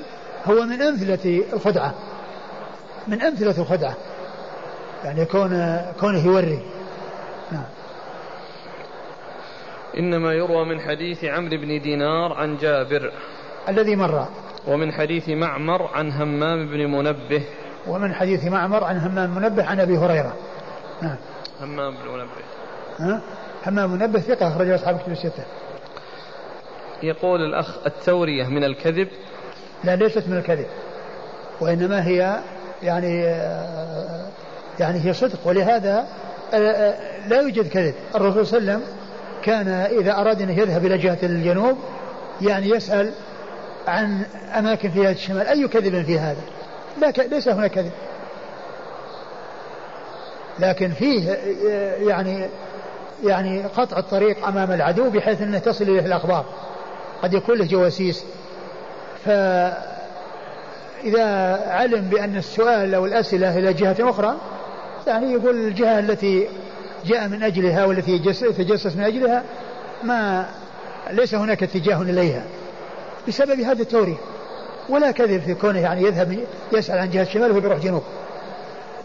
[0.45, 1.93] هو من أمثلة الخدعة.
[3.07, 3.93] من أمثلة الخدعة.
[5.05, 6.59] يعني كون كونه يوري
[7.51, 7.63] نعم.
[9.97, 13.11] إنما يروى من حديث عمرو بن دينار عن جابر.
[13.69, 14.27] الذي مر.
[14.67, 17.43] ومن حديث معمر عن همام بن منبه.
[17.87, 20.33] ومن حديث معمر عن همام منبه عن أبي هريرة.
[21.01, 21.15] نعم.
[21.61, 22.31] همام بن منبه.
[22.99, 23.21] ها؟
[23.67, 25.43] همام منبه ثقة أخرجه أصحاب كتب الستة.
[27.03, 29.07] يقول الأخ التورية من الكذب.
[29.83, 30.65] لا ليست من الكذب.
[31.61, 32.39] وإنما هي
[32.83, 33.21] يعني
[34.79, 35.47] يعني هي صدق.
[35.47, 36.07] ولهذا
[37.27, 37.93] لا يوجد كذب.
[38.15, 38.95] الرسول صلى الله عليه وسلم
[39.43, 41.77] كان إذا أراد أن يذهب إلى جهة الجنوب
[42.41, 43.11] يعني يسأل
[43.89, 44.25] عن
[44.57, 45.47] أماكن في جهة الشمال.
[45.47, 46.41] أي كذب في هذا؟
[47.01, 47.19] لا ك...
[47.19, 47.91] ليس هناك كذب.
[50.59, 51.31] لكن فيه
[52.07, 52.45] يعني
[53.23, 56.45] يعني قطع الطريق أمام العدو بحيث أنه تصل إليه الأخبار.
[57.23, 58.23] قد يكون له جواسيس.
[59.25, 59.75] فإذا
[61.67, 64.35] علم بأن السؤال أو الأسئلة إلى جهة أخرى
[65.07, 66.47] يعني يقول الجهة التي
[67.05, 68.11] جاء من أجلها والتي
[68.41, 69.43] يتجسس من أجلها
[70.03, 70.45] ما
[71.11, 72.43] ليس هناك اتجاه إليها.
[73.27, 74.17] بسبب هذا التوريه
[74.89, 76.39] ولا كذب في كونه يعني يذهب
[76.71, 78.03] يسأل عن جهة الشمال وهو بيروح جنوب.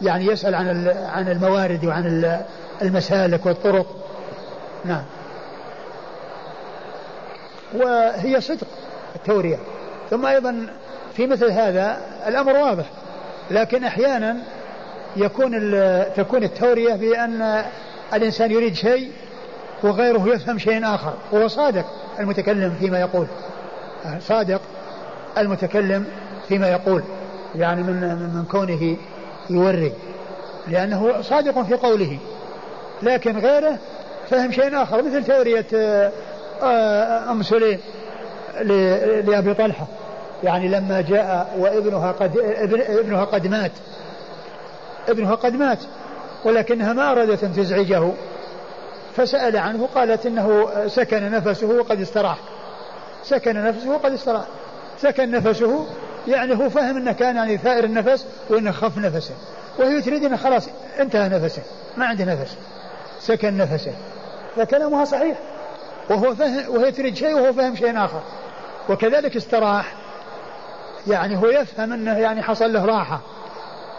[0.03, 2.35] يعني يسأل عن عن الموارد وعن
[2.83, 3.87] المسالك والطرق.
[4.85, 5.03] نعم.
[7.75, 8.67] وهي صدق
[9.17, 9.59] التورية.
[10.11, 10.67] ثم أيضا
[11.17, 12.85] في مثل هذا الأمر واضح.
[13.51, 14.37] لكن أحيانا
[15.17, 15.51] يكون
[16.17, 17.65] تكون التورية بأن
[18.15, 19.13] الإنسان يريد شيء
[19.83, 21.15] وغيره يفهم شيء آخر.
[21.35, 21.85] هو صادق
[22.21, 23.27] المتكلم فيما يقول.
[24.21, 24.61] صادق
[25.39, 26.07] المتكلم
[26.49, 27.03] فيما يقول
[27.55, 28.01] يعني من
[28.35, 28.97] من كونه
[29.51, 29.93] يوري
[30.69, 32.19] لأنه صادق في قوله.
[33.03, 33.79] لكن غيره
[34.31, 36.13] فهم شيء آخر مثل تورية آه،
[36.63, 37.79] آه، أم سليم
[39.25, 39.87] لأبي طلحة.
[40.45, 43.73] يعني لما جاء وابنها قد ابن ابنها قد مات.
[45.09, 45.79] ابنها قد مات
[46.45, 48.11] ولكنها ما أرادت أن تزعجه.
[49.17, 52.39] فسأل عنه قالت إنه سكن نفسه وقد استراح.
[53.25, 54.45] سكن نفسه وقد استراح
[54.99, 55.87] سكن نفسه
[56.29, 59.35] يعني هو فهم إنه كان يعني ثائر النفس وإنه خف نفسه.
[59.79, 60.69] وهي تريد إنه خلاص
[61.01, 61.63] انتهى نفسه
[61.97, 62.57] ما عنده نفس.
[63.21, 63.93] سكن نفسه.
[64.57, 65.39] فكلامها صحيح.
[66.11, 68.21] وهو فهم وهي تريد شيء وهو فهم شيء آخر.
[68.89, 69.95] وكذلك استراح.
[71.07, 73.21] يعني هو يفهم إنه يعني حصل له راحة.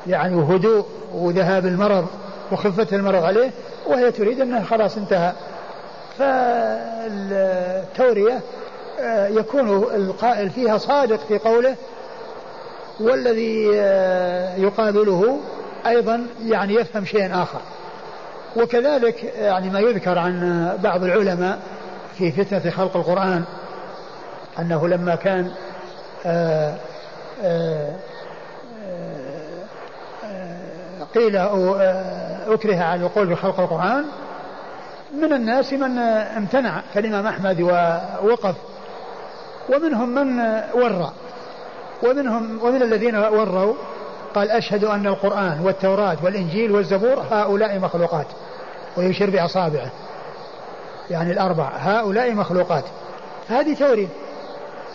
[0.07, 2.07] يعني وهدوء وذهاب المرض
[2.51, 3.51] وخفة المرض عليه
[3.87, 5.33] وهي تريد إنه خلاص انتهى.
[7.05, 8.41] فالتورية
[9.29, 11.75] يكون القائل فيها صادق في قوله
[12.99, 15.39] والذي آه، يقابله
[15.87, 17.61] أيضا يعني يفهم شيئا آخر.
[18.55, 21.59] وكذلك يعني ما يذكر عن بعض العلماء
[22.17, 23.43] في فتنة خلق القرآن
[24.59, 25.51] أنه لما كان
[26.25, 26.75] آه،
[31.15, 31.75] قيل أو
[32.53, 34.05] أكره على القول بخلق القرآن
[35.13, 35.97] من الناس من
[36.37, 38.55] امتنع كالإمام أحمد ووقف
[39.69, 40.39] ومنهم من
[40.73, 41.11] ورى.
[42.03, 43.73] ومنهم ومن الذين وروا
[44.35, 48.27] قال أشهد أن القرآن والتوراة والإنجيل والزبور هؤلاء مخلوقات.
[48.97, 49.91] ويشير بأصابعه.
[51.09, 52.83] يعني الأربع هؤلاء مخلوقات.
[53.49, 54.09] هذه توريد.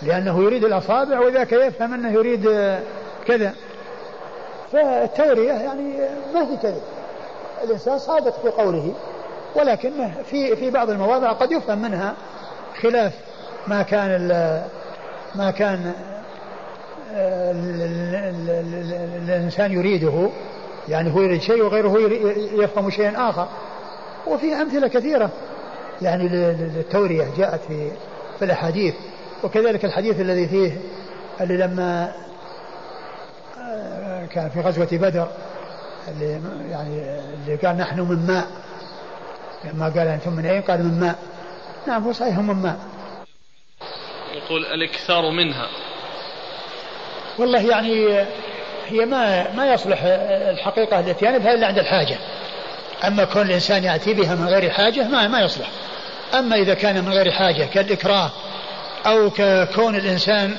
[0.03, 2.45] لأنه يريد الأصابع وذاك يفهم أنه يريد
[3.27, 3.55] كذا.
[4.73, 5.95] فالتورية يعني
[6.35, 6.83] ما في كذب
[7.65, 8.95] الإنسان صادق في قوله
[9.57, 12.15] ولكنه في في بعض المواضع قد يفهم منها
[12.83, 13.13] خلاف.
[13.67, 14.29] ما كان
[15.35, 15.93] ما كان
[19.29, 20.31] الإنسان يريده.
[20.89, 21.99] يعني هو يريد شيء وغيره
[22.65, 23.49] يفهم شيئا آخر.
[24.27, 25.31] وفي أمثلة كثيرة.
[26.03, 27.91] يعني للتورية جاءت في
[28.39, 28.95] في الأحاديث.
[29.45, 30.73] وكذلك الحديث الذي فيه
[31.41, 32.13] اللي لما
[33.61, 35.29] آه، كان في غزوة بدر
[36.09, 38.47] اللي يعني اللي قال نحن من ماء.
[39.65, 41.19] لما قال أنتم من أين؟ قال من ماء.
[41.87, 42.79] نعم هو صحيح من ماء.
[44.35, 45.69] يقول الإكثار منها.
[47.39, 48.27] والله يعني
[48.89, 49.99] هي ما ما يصلح
[50.51, 52.17] الحقيقة التي بها إلا عند الحاجة.
[53.05, 55.69] أما كون الإنسان يأتي بها من غير حاجة ما ما يصلح.
[56.35, 58.31] أما إذا كان من غير حاجة كالإكراه
[59.07, 60.57] أو ككون الإنسان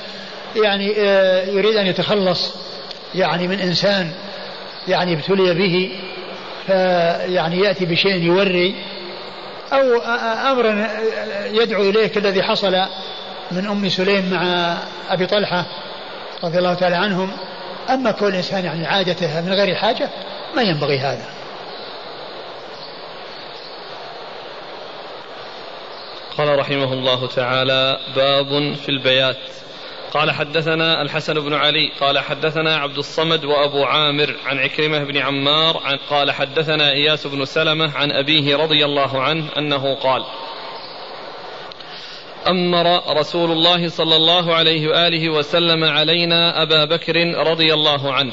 [0.56, 2.54] يعني آه، يريد أن يتخلص
[3.14, 4.10] يعني من إنسان
[4.88, 5.90] يعني ابتلي به
[6.66, 8.74] فيعني يأتي بشيء يوري
[9.72, 9.98] أو
[10.52, 10.88] أمر
[11.52, 12.74] يدعو إليه كالذي حصل
[13.52, 14.76] من أم سليم مع
[15.10, 15.66] أبي طلحة
[16.44, 17.30] رضي الله تعالى عنهم
[17.90, 20.08] أما كل إنسان يعني عادته من غير حاجة
[20.56, 21.24] ما ينبغي هذا.
[26.38, 29.36] قال رحمه الله تعالى باب في البيات.
[30.14, 35.82] قال حدثنا الحسن بن علي قال حدثنا عبد الصمد وأبو عامر عن عكرمة بن عمار
[35.84, 40.24] عن قال حدثنا إياس بن سلمة عن أبيه رضي الله عنه أنه قال
[42.48, 47.16] أمر رسول الله صلى الله عليه وآله وسلم علينا أبا بكر
[47.46, 48.32] رضي الله عنه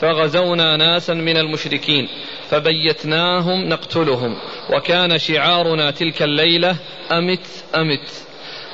[0.00, 2.08] فغزونا ناسا من المشركين
[2.48, 4.36] فبيتناهم نقتلهم
[4.70, 6.76] وكان شعارنا تلك الليلة
[7.12, 7.46] أمت
[7.76, 8.26] أمت.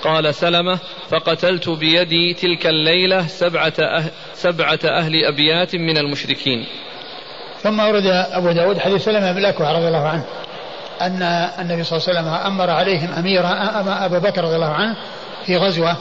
[0.04, 0.78] قال سلمة
[1.08, 6.66] فقتلت بيدي تلك الليلة سبعة أهل, سبعة أهل أبيات من المشركين.
[7.62, 10.26] ثم أورد أبو داود حديث سلمة بن الأكوع رضي الله عنه.
[11.02, 11.22] أن
[11.58, 13.48] النبي صلى الله عليه وسلم أمر عليهم أميرا
[14.06, 14.96] أبا بكر رضي الله عنه
[15.46, 15.96] في غزوة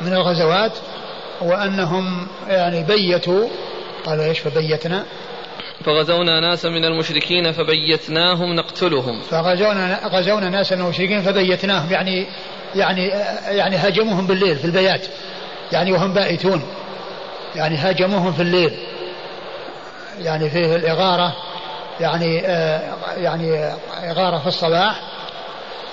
[0.00, 0.72] من الغزوات
[1.40, 3.48] وأنهم يعني بيتوا
[4.06, 5.04] قالوا إيش فبيتنا؟
[5.84, 9.20] فغزونا ناسا من المشركين فبيتناهم نقتلهم.
[9.30, 12.26] فغزونا غزونا ناسا من المشركين فبيتناهم يعني
[12.74, 13.06] يعني
[13.48, 15.06] يعني هاجموهم بالليل في البيات.
[15.72, 16.62] يعني وهم بائتون.
[17.56, 18.72] يعني هاجموهم في الليل.
[20.18, 21.36] يعني فيه الإغارة.
[22.02, 23.74] يعني آه يعني
[24.10, 25.00] إغارة في الصباح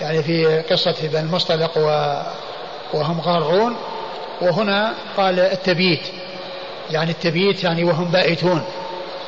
[0.01, 1.77] يعني في قصة بن المصطلق
[2.93, 3.75] وهم غارون
[4.41, 6.01] وهنا قال التبييت
[6.91, 8.63] يعني التبييت يعني وهم بائتون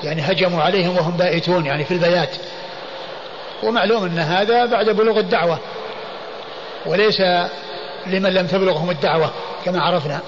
[0.03, 2.29] يعني هجموا عليهم وهم بائتون يعني في البيات.
[3.63, 5.59] ومعلوم أن هذا بعد بلوغ الدعوة
[6.85, 7.21] وليس
[8.07, 9.31] لمن لم تبلغهم الدعوة
[9.65, 10.19] كما عرفنا.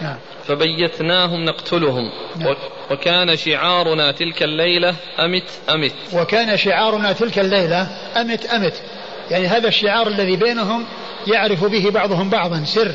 [0.00, 0.16] نعم.
[0.46, 2.10] فبيتناهم نقتلهم.
[2.36, 2.56] نعم.
[2.90, 5.92] وكان شعارنا تلك الليلة أمت أمت.
[6.12, 8.82] وكان شعارنا تلك الليلة أمت أمت.
[9.30, 10.84] يعني هذا الشعار الذي بينهم
[11.26, 12.64] يعرف به بعضهم بعضا.
[12.64, 12.92] سر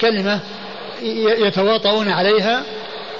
[0.00, 0.40] كلمة
[1.46, 2.62] يتواطؤون عليها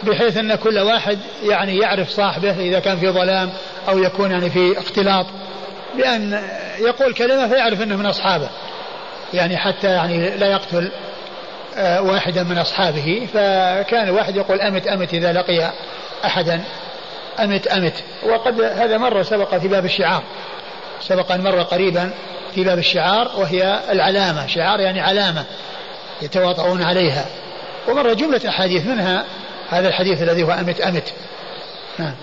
[0.02, 3.50] بحيث أن كل واحد يعني يعرف صاحبه إذا كان في ظلام
[3.88, 5.26] أو يكون يعني في اختلاط.
[5.96, 6.42] بأن
[6.78, 8.48] يقول كلمة فيعرف أنه من أصحابه.
[9.34, 10.90] يعني حتى يعني لا يقتل
[11.78, 15.72] واحدا من أصحابه فكان الواحد يقول أمت أمت إذا لقي
[16.24, 16.64] أحدا.
[17.40, 18.04] أمت أمت.
[18.22, 20.22] وقد هذا مرة سبق في باب الشعار.
[21.00, 22.10] سبق أن مر قريبا
[22.54, 24.46] في باب الشعار وهي العلامة.
[24.46, 25.44] شعار يعني علامة
[26.22, 27.26] يتواطؤون عليها.
[27.88, 29.24] ومر جملة أحاديث منها
[29.70, 31.12] هذا الحديث الذي هو أمت أمت.
[31.98, 32.14] نعم.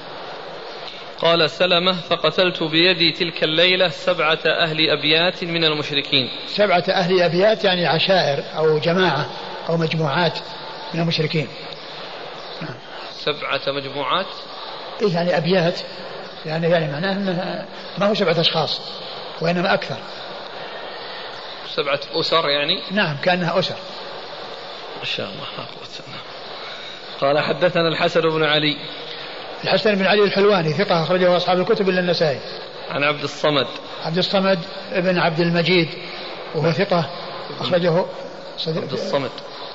[1.19, 6.30] قال سلمة فقتلت بيدي تلك الليلة سبعة أهل أبيات من المشركين.
[6.48, 9.30] سبعة أهل أبيات يعني عشائر أو جماعة
[9.69, 10.40] أو مجموعات
[10.94, 11.48] من المشركين.
[13.11, 14.26] سبعة مجموعات؟
[15.02, 15.80] إيه يعني أبيات.
[16.45, 17.65] يعني يعني معناه أنه
[17.98, 18.81] ما هو سبعة أشخاص
[19.41, 19.98] وإنما أكثر.
[21.76, 23.76] سبعة أسر يعني؟ نعم كأنها أسر.
[24.99, 25.68] ما شاء الله
[27.22, 28.77] قال حدثنا الحسن بن علي.
[29.64, 32.40] الحسن بن علي الحلواني ثقة أخرجه أصحاب الكتب إلا النسائي.
[32.90, 33.68] عن عبد الصمد.
[34.03, 34.60] عبد الصمد
[34.95, 35.88] بن عبد المجيد
[36.56, 37.10] وهو ثقة
[37.60, 38.06] أخرجه
[38.68, 39.31] عبد الصمد.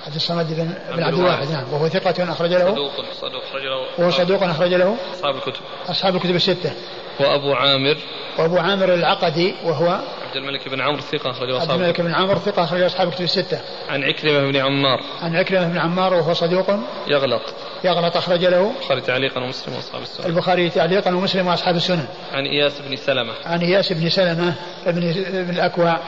[0.09, 1.51] عبد الصمد بن عبد, عبد الواحد.
[1.51, 1.73] نعم.
[1.73, 2.71] وهو ثقة أخرج له.
[2.71, 3.87] صدوق صدوق أخرج له.
[3.99, 4.97] وهو صدوق أخرج له.
[5.15, 5.63] أصحاب الكتب.
[5.89, 6.73] أصحاب الكتب الستة.
[7.21, 7.97] وأبو عامر.
[8.39, 9.89] وأبو عامر العقدي وهو
[10.27, 13.25] عبد الملك بن عمرو ثقة أخرج أصحاب عبد الملك بن عمرو ثقة أخرج أصحاب الكتب
[13.25, 13.61] الستة.
[13.89, 15.01] عن عكرمة بن عمار.
[15.23, 16.71] عن عكرمة بن عمار وهو صدوق
[17.09, 17.43] يغلط.
[17.85, 18.73] يغلط أخرج له.
[18.81, 20.27] البخاري تعليقا ومسلم وأصحاب السنن.
[20.27, 22.07] البخاري تعليقا ومسلم وأصحاب السنن.
[22.33, 23.33] عن إياس بن سلمة.
[23.45, 24.55] عن إياس بن سلمة
[24.87, 26.01] بن بن الأكوع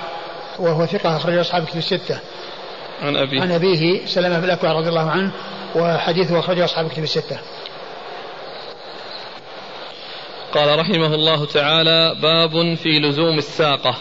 [0.59, 2.19] وهو ثقة أخرج أصحاب الكتب الستة.
[3.03, 3.41] عن أبيه.
[3.41, 5.33] عن أبيه سلمة بن الأكوع رضي الله عنه
[5.77, 7.39] وحديثه أخرجه أصحاب الكتب الستة.
[10.55, 13.97] قال رحمه الله تعالى باب في لزوم الساقة.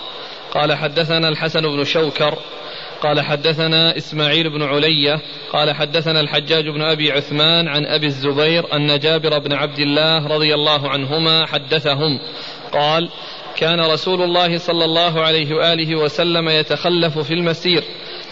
[0.54, 2.34] قال حدثنا الحسن بن شوكر.
[3.02, 5.20] قال حدثنا إسماعيل بن علية.
[5.54, 10.54] قال حدثنا الحجاج بن أبي عثمان عن أبي الزبير أن جابر بن عبد الله رضي
[10.54, 12.20] الله عنهما حدثهم.
[12.72, 13.10] قال
[13.56, 17.84] كان رسول الله صلى الله عليه وآله وسلم يتخلف في المسير.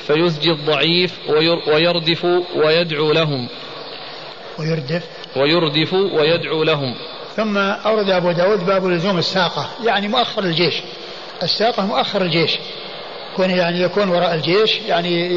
[0.08, 1.20] فيزجي الضعيف
[1.68, 2.26] ويردف
[2.56, 3.50] ويدعو لهم.
[4.60, 5.04] ويردف.
[5.36, 6.96] ويردف ويدعو لهم.
[7.36, 9.70] ثم أورد أبو داود باب لزوم الساقة.
[9.86, 10.82] يعني مؤخر الجيش.
[11.44, 12.60] الساقة مؤخر الجيش.
[13.36, 15.32] كون يعني يكون وراء الجيش يعني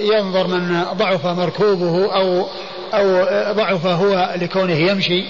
[0.00, 2.46] ينظر من ضعف مركوبه أو
[2.94, 5.24] أو ضعف هو لكونه يمشي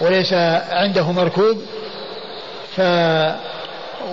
[0.00, 0.32] وليس
[0.70, 1.62] عنده مركوب.
[2.76, 2.80] ف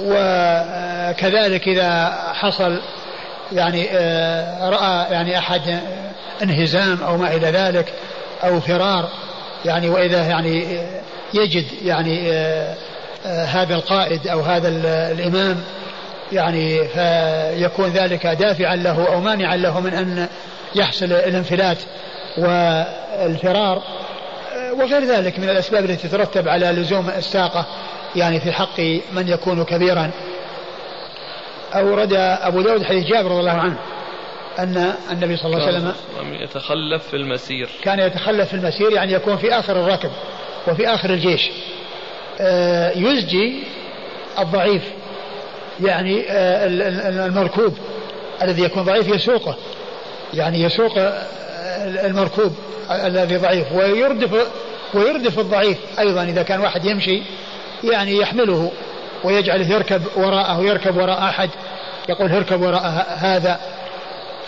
[0.01, 2.81] وكذلك إذا حصل
[3.51, 5.79] يعني آه، رأى يعني أحد
[6.43, 7.93] انهزام أو ما إلى ذلك
[8.43, 9.09] أو فرار
[9.65, 10.79] يعني وإذا يعني
[11.33, 12.75] يجد يعني آه،
[13.25, 14.67] آه، هذا القائد أو هذا
[15.11, 15.63] الإمام
[16.31, 20.27] يعني فيكون ذلك دافعا له أو مانعا له من أن
[20.75, 21.77] يحصل الانفلات
[22.37, 23.83] والفرار.
[24.73, 27.65] وغير ذلك من الأسباب التي تترتب على لزوم الساقة
[28.15, 28.79] يعني في حق
[29.13, 30.11] من يكون كبيرا.
[31.75, 33.77] أورد أبو داود حديث جابر رضي الله عنه
[34.59, 35.93] أن النبي صلى الله عليه وسلم
[36.33, 37.69] يتخلف في المسير.
[37.83, 40.11] كان يتخلف في المسير يعني يكون في آخر الركب
[40.67, 41.51] وفي آخر الجيش.
[42.39, 43.63] آه، يزجي
[44.39, 44.83] الضعيف
[45.83, 46.67] يعني آه،
[47.27, 47.77] المركوب
[48.41, 49.55] الذي يكون ضعيف يسوقه
[50.33, 51.25] يعني يسوق آه،
[52.05, 52.55] المركوب
[52.91, 54.47] الذي ضعيف ويردف
[54.93, 57.21] ويردف الضعيف أيضا إذا كان واحد يمشي
[57.83, 58.71] يعني يحمله.
[59.25, 61.49] ويجعله يركب وراءه يركب وراء أحد
[62.09, 63.59] يقول اركب وراء هذا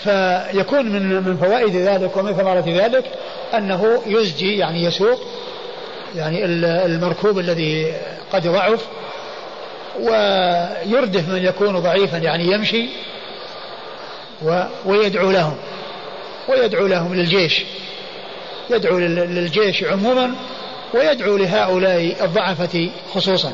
[0.04, 3.06] فيكون من من فوائد ذلك ومن ثمرة ذلك
[3.58, 5.20] أنه يزجي يعني يسوق
[6.16, 6.46] يعني
[6.86, 7.94] المركوب الذي
[8.34, 8.88] قد ضعف
[10.00, 12.90] ويردف من يكون ضعيفا يعني يمشي
[14.86, 15.58] ويدعو لهم
[16.50, 17.64] ويدعو لهم للجيش
[18.70, 20.36] يدعو للجيش عموما
[20.94, 23.54] ويدعو لهؤلاء الضعفة خصوصا.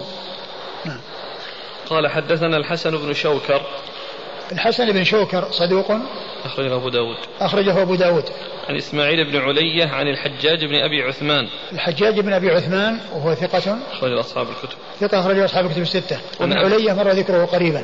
[1.90, 3.62] قال حدثنا الحسن بن شوكر.
[4.52, 5.92] الحسن بن شوكر صدوق؟
[6.46, 7.18] أخرجه أبو داود.
[7.42, 8.24] أخرجه أبو داود.
[8.70, 11.48] عن إسماعيل بن علية عن الحجاج بن أبي عثمان.
[11.74, 14.78] الحجاج بن أبي عثمان وهو ثقة؟ أخرج أصحاب الكتب.
[15.00, 16.20] ثقة أخرج أصحاب الكتب الستة.
[16.40, 17.84] ومن علية مر ذكره قريبا.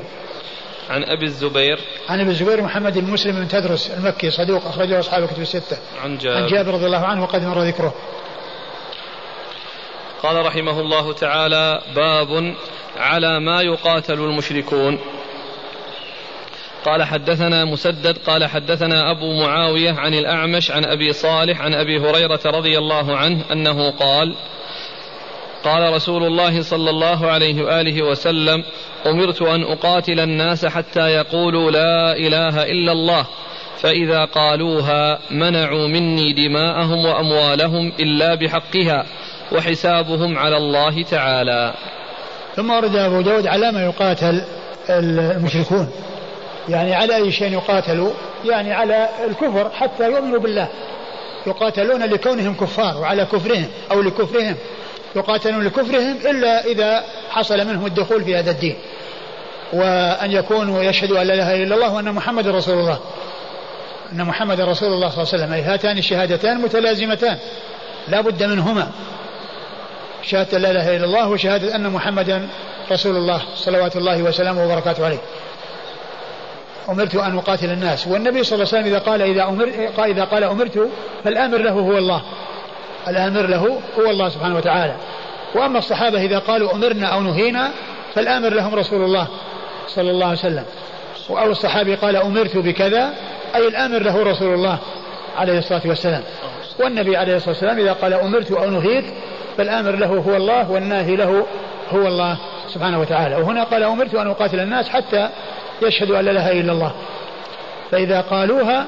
[0.90, 1.80] عن أبي الزبير.
[2.10, 5.78] عن أبي الزبير محمد بن مسلم بن تدرس المكي صدوق أخرجه أصحاب الكتب الستة.
[6.04, 6.38] عن جابر.
[6.38, 7.94] عن جابر رضي الله عنه وقد مر ذكره.
[10.24, 12.56] قال رحمه الله تعالى باب
[12.98, 15.00] على ما يقاتل المشركون.
[16.86, 22.40] قال حدثنا مسدد قال حدثنا أبو معاوية عن الأعمش عن أبي صالح عن أبي هريرة
[22.46, 24.36] رضي الله عنه أنه قال
[25.64, 28.64] قال رسول الله صلى الله عليه وآله وسلم
[29.06, 33.26] أمرت أن أقاتل الناس حتى يقولوا لا إله إلا الله
[33.80, 39.06] فإذا قالوها منعوا مني دماءهم وأموالهم إلا بحقها.
[39.52, 41.74] وحسابهم على الله تعالى.
[42.56, 44.42] ثم ورد أبو داود على ما يقاتل
[44.90, 45.92] المشركون.
[46.70, 48.12] يعني على أي شيء يقاتلوا
[48.46, 50.68] يعني على الكفر حتى يؤمنوا بالله.
[51.48, 54.56] يقاتلون لكونهم كفار وعلى كفرهم أو لكفرهم.
[55.16, 58.76] يقاتلون لكفرهم إلا إذا حصل منهم الدخول في هذا الدين.
[59.74, 63.00] وأن يكونوا يشهدوا أن لا إله إلا الله وأن محمد رسول الله.
[64.12, 65.54] أن محمد رسول الله صلى الله عليه وسلم.
[65.54, 67.38] أي هاتان الشهادتان متلازمتان.
[68.08, 68.92] لا بد منهما.
[70.30, 72.48] شهادة لا إله إلا الله وشهادة أن محمدا
[72.92, 75.18] رسول الله صلوات الله وسلامه وبركاته عليه.
[76.90, 78.08] أمرت أن أقاتل الناس.
[78.08, 79.72] والنبي صلى الله عليه وسلم إذا قال إذا أمر
[80.06, 80.90] إذا قال أمرت
[81.24, 82.22] فالآمر له هو الله.
[83.08, 84.96] الآمر له هو الله سبحانه وتعالى.
[85.56, 87.72] وأما الصحابة إذا قالوا أمرنا أو نهينا
[88.16, 89.28] فالآمر لهم رسول الله
[89.88, 90.66] صلى الله عليه وسلم.
[91.30, 93.14] أو الصحابي قال أمرت بكذا
[93.56, 94.78] أي الآمر له رسول الله
[95.38, 96.24] عليه الصلاة والسلام.
[96.80, 99.06] والنبي عليه الصلاة والسلام إذا قال أمرت أو نهيت
[99.60, 101.46] فالآمر له هو الله والناهي له
[101.90, 102.38] هو الله
[102.74, 103.36] سبحانه وتعالى.
[103.36, 105.30] وهنا قال أمرت أن أقاتل الناس حتى
[105.82, 106.92] يشهدوا أن لا إله إلا الله.
[107.92, 108.88] فإذا قالوها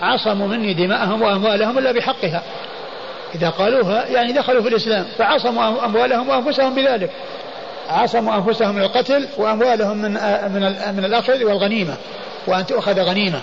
[0.00, 2.42] عصموا مني دماءهم وأموالهم إلا بحقها.
[3.34, 7.10] إذا قالوها يعني دخلوا في الإسلام فعصموا أموالهم وأنفسهم بذلك.
[7.88, 10.12] عصموا أنفسهم من القتل وأموالهم من
[10.54, 10.62] من
[10.96, 11.96] من الأخذ والغنيمة
[12.46, 13.40] وأن تؤخذ غنيمة.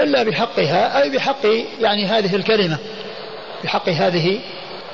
[0.00, 1.46] إلا بحقها أي بحق
[1.80, 2.78] يعني هذه الكلمة
[3.64, 4.40] بحق هذه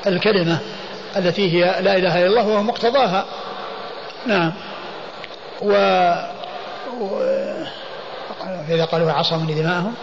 [0.06, 0.58] الكلمة
[1.16, 3.24] التي هي لا إله إلا الله وهو مقتضاها.
[4.26, 4.52] نعم.
[5.62, 5.72] و,
[7.00, 7.20] و...
[8.68, 9.94] فإذا قالوا عصوا مني دماءهم.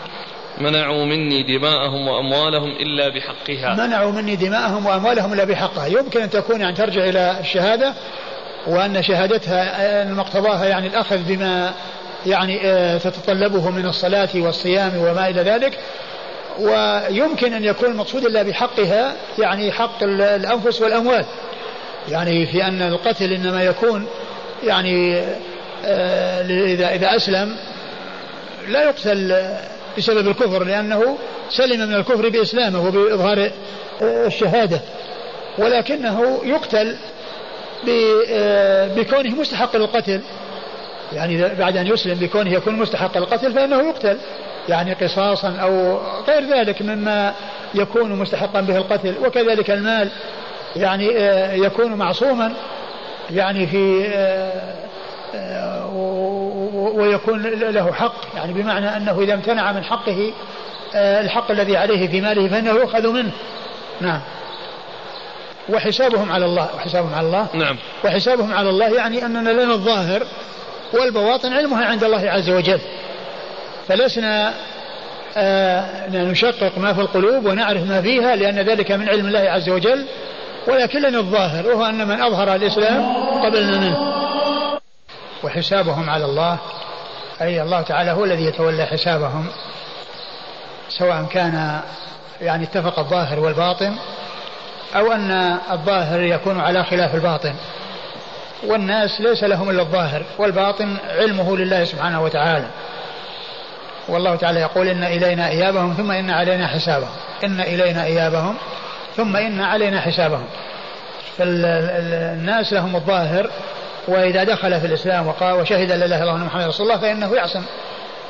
[0.57, 3.87] منعوا مني دماءهم وأموالهم إلا بحقها.
[3.87, 5.87] منعوا مني دماءهم وأموالهم إلا بحقها.
[5.87, 7.93] يمكن أن تكون يعني ترجع إلى الشهادة
[8.67, 11.73] وأن شهادتها مقتضاها يعني الأخذ بما
[12.25, 15.79] يعني آه، تتطلبه من الصلاة والصيام وما إلى ذلك.
[16.59, 21.25] ويمكن أن يكون المقصود إلا بحقها يعني حق الأنفس والأموال.
[22.09, 24.07] يعني في أن القتل إنما يكون
[24.63, 25.19] يعني
[25.85, 27.55] آه، إذا إذا أسلم
[28.67, 29.47] لا يقتل
[29.97, 31.17] بسبب الكفر لأنه
[31.49, 33.51] سلم من الكفر بإسلامه وبإظهار
[34.01, 34.81] الشهادة.
[35.57, 36.95] ولكنه يقتل
[38.29, 40.21] آه، بكونه مستحق للقتل.
[41.13, 44.17] يعني بعد أن يسلم بكونه يكون مستحق للقتل فإنه يقتل.
[44.69, 47.33] يعني قصاصا أو غير ذلك مما
[47.73, 49.15] يكون مستحقا به القتل.
[49.25, 50.09] وكذلك المال
[50.75, 52.53] يعني آه، يكون معصوما
[53.31, 54.11] يعني في
[56.93, 58.15] ويكون له حق.
[58.35, 60.33] يعني بمعنى أنه إذا امتنع من حقه
[60.95, 63.31] آه، الحق الذي عليه في ماله فإنه يؤخذ منه.
[64.01, 64.21] نعم.
[65.69, 66.69] وحسابهم على الله.
[66.75, 67.77] وحسابهم على الله؟ نعم.
[68.05, 70.23] وحسابهم على الله يعني أننا لنا الظاهر
[70.93, 72.79] والبواطن علمها عند الله عز وجل.
[73.87, 74.53] فلسنا
[75.37, 80.05] آه نشقق ما في القلوب ونعرف ما فيها لأن ذلك من علم الله عز وجل.
[80.67, 83.13] ولكن الظاهر وهو أن من أظهر الإسلام
[83.45, 84.13] قبلنا منه.
[85.43, 86.57] وحسابهم على الله
[87.41, 89.47] أي الله تعالى هو الذي يتولى حسابهم.
[90.89, 91.81] سواء كان
[92.41, 93.95] يعني اتفق الظاهر والباطن
[94.95, 97.53] أو أن الظاهر يكون على خلاف الباطن.
[98.63, 102.67] والناس ليس لهم إلا الظاهر والباطن علمه لله سبحانه وتعالى.
[104.11, 107.09] والله تعالى يقول إن إلينا إيابهم ثم إن علينا حسابهم.
[107.43, 108.55] إن إلينا إيابهم
[109.17, 110.45] ثم إن علينا حسابهم.
[111.37, 113.49] فالناس لهم الظاهر
[114.07, 117.63] وإذا دخل في الإسلام وقال وشهد لا إله إلا الله محمد رسول الله فإنه يعصم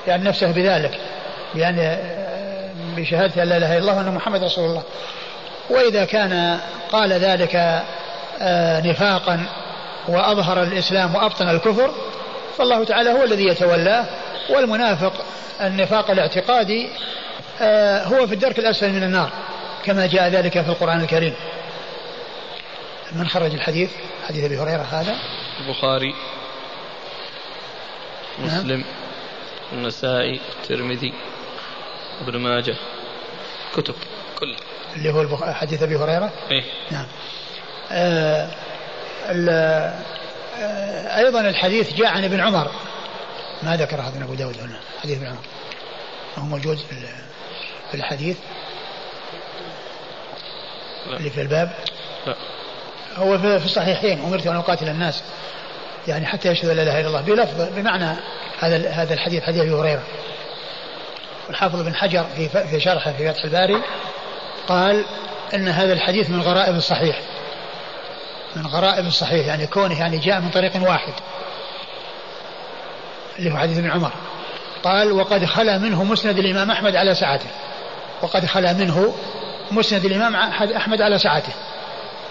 [0.07, 0.99] يعني نفسه بذلك
[1.55, 1.97] يعني
[2.97, 4.83] بشهادة لا إله إلا الله وأن محمد رسول الله.
[5.69, 6.59] وإذا كان
[6.91, 7.81] قال ذلك
[8.41, 9.39] آه، نفاقا
[10.07, 11.91] وأظهر الإسلام وأبطن الكفر
[12.57, 14.05] فالله تعالى هو الذي يتولاه
[14.52, 15.26] والمنافق
[15.61, 16.90] النفاق الاعتقادي
[17.61, 19.32] آه، هو في الدرك الأسفل من النار
[19.86, 21.34] كما جاء ذلك في القرآن الكريم
[23.11, 23.91] من خرج الحديث
[24.28, 25.15] حديث أبي هريرة هذا
[25.61, 26.14] البخاري
[28.40, 28.86] مسلم نعم.
[29.73, 31.14] النسائي الترمذي
[32.22, 32.76] ابن ماجه
[33.76, 33.95] كتب
[34.40, 34.56] كل
[34.95, 37.06] اللي هو حديث أبي هريرة؟ إيه نعم.
[37.91, 38.49] آه
[39.32, 40.11] آه
[41.18, 42.72] أيضا الحديث جاء عن ابن عمر
[43.63, 45.38] ما ذكر هذا أبو داود هنا حديث ابن عمر.
[46.38, 46.77] هو موجود
[47.91, 48.38] في الحديث.
[51.09, 51.17] لا.
[51.17, 51.71] اللي في الباب.
[52.27, 52.35] لا.
[53.15, 55.23] هو في الصحيحين أمرت أن أقاتل الناس.
[56.07, 57.21] يعني حتى يشهد لا إله إلا الله.
[57.21, 58.15] بلفظ بمعنى
[58.59, 60.03] هذا هذا الحديث حديث أبي هريرة.
[61.47, 63.81] والحافظ بن حجر في في شرحه في فتح الباري
[64.67, 65.05] قال
[65.53, 67.21] إن هذا الحديث من غرائب الصحيح.
[68.55, 71.13] من غرائب الصحيح يعني كونه يعني جاء من طريق واحد.
[73.39, 74.11] اللي هو حديث ابن عمر.
[74.83, 77.47] قال وقد خلا منه مسند الإمام أحمد على سعته
[78.21, 79.15] وقد خلا منه
[79.71, 80.35] مسند الإمام
[80.75, 81.53] أحمد على سعته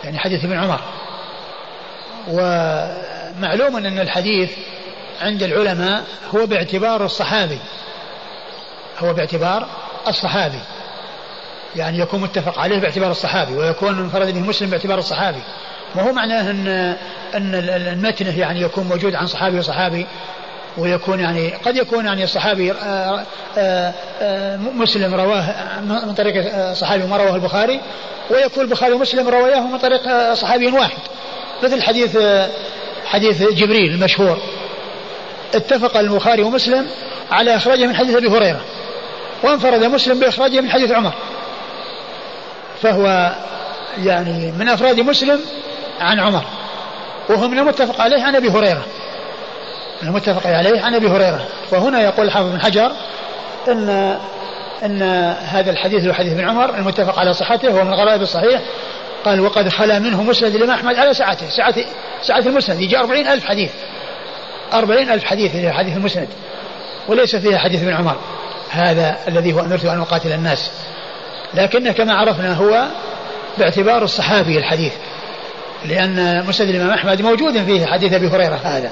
[0.05, 0.81] يعني حديث ابن عمر.
[2.28, 4.51] ومعلوم أن الحديث
[5.22, 6.05] عند العلماء
[6.35, 7.59] هو باعتبار الصحابي.
[8.98, 9.66] هو باعتبار
[10.09, 10.60] الصحابي.
[11.77, 15.40] يعني يكون متفق عليه باعتبار الصحابي ويكون منفرد به مسلم باعتبار الصحابي.
[15.94, 16.97] وهو معناه ان
[17.35, 20.06] أن المتن يعني يكون موجود عن صحابي وصحابي؟
[20.79, 23.25] ويكون يعني قد يكون يعني الصحابي آه،
[23.59, 27.81] آه، آه، مسلم رواه من طريق صحابي ما رواه البخاري
[28.31, 30.99] ويكون البخاري ومسلم رواياه من طريق صحابي واحد.
[31.63, 32.19] مثل حديث
[33.07, 34.39] حديث جبريل المشهور.
[35.55, 36.87] اتفق البخاري ومسلم
[37.31, 38.61] على إخراجه من حديث أبي هريرة
[39.43, 41.13] وانفرد مسلم بإخراجه من حديث عمر.
[42.83, 43.35] فهو
[44.05, 45.41] يعني من أفراد مسلم
[46.01, 46.45] عن عمر
[47.29, 48.85] وهو من المتفق عليه عن أبي هريرة.
[50.02, 51.47] المتفق عليه عن أبي هريرة.
[51.72, 52.93] وهنا يقول الحافظ بن حجر
[53.68, 54.16] ان
[54.85, 55.02] إن
[55.43, 58.60] هذا الحديث هو حديث ابن عمر المتفق على صحته وهو من غرائب الصحيح.
[59.24, 61.74] قال وقد خلا منه مسند الإمام أحمد على سعته سعة
[62.22, 63.70] سعة المسند يجي أربعين ألف حديث.
[64.72, 66.28] أربعين ألف حديث في حديث المسند
[67.09, 68.16] وليس فيها حديث ابن عمر.
[68.70, 70.70] هذا الذي هو أمرت أن أقاتل الناس.
[71.55, 72.86] لكن كما عرفنا هو
[73.59, 74.93] باعتبار الصحابي الحديث
[75.85, 78.60] لأن مسند الإمام أحمد موجود فيه حديث أبي هريرة.
[78.64, 78.90] هذا.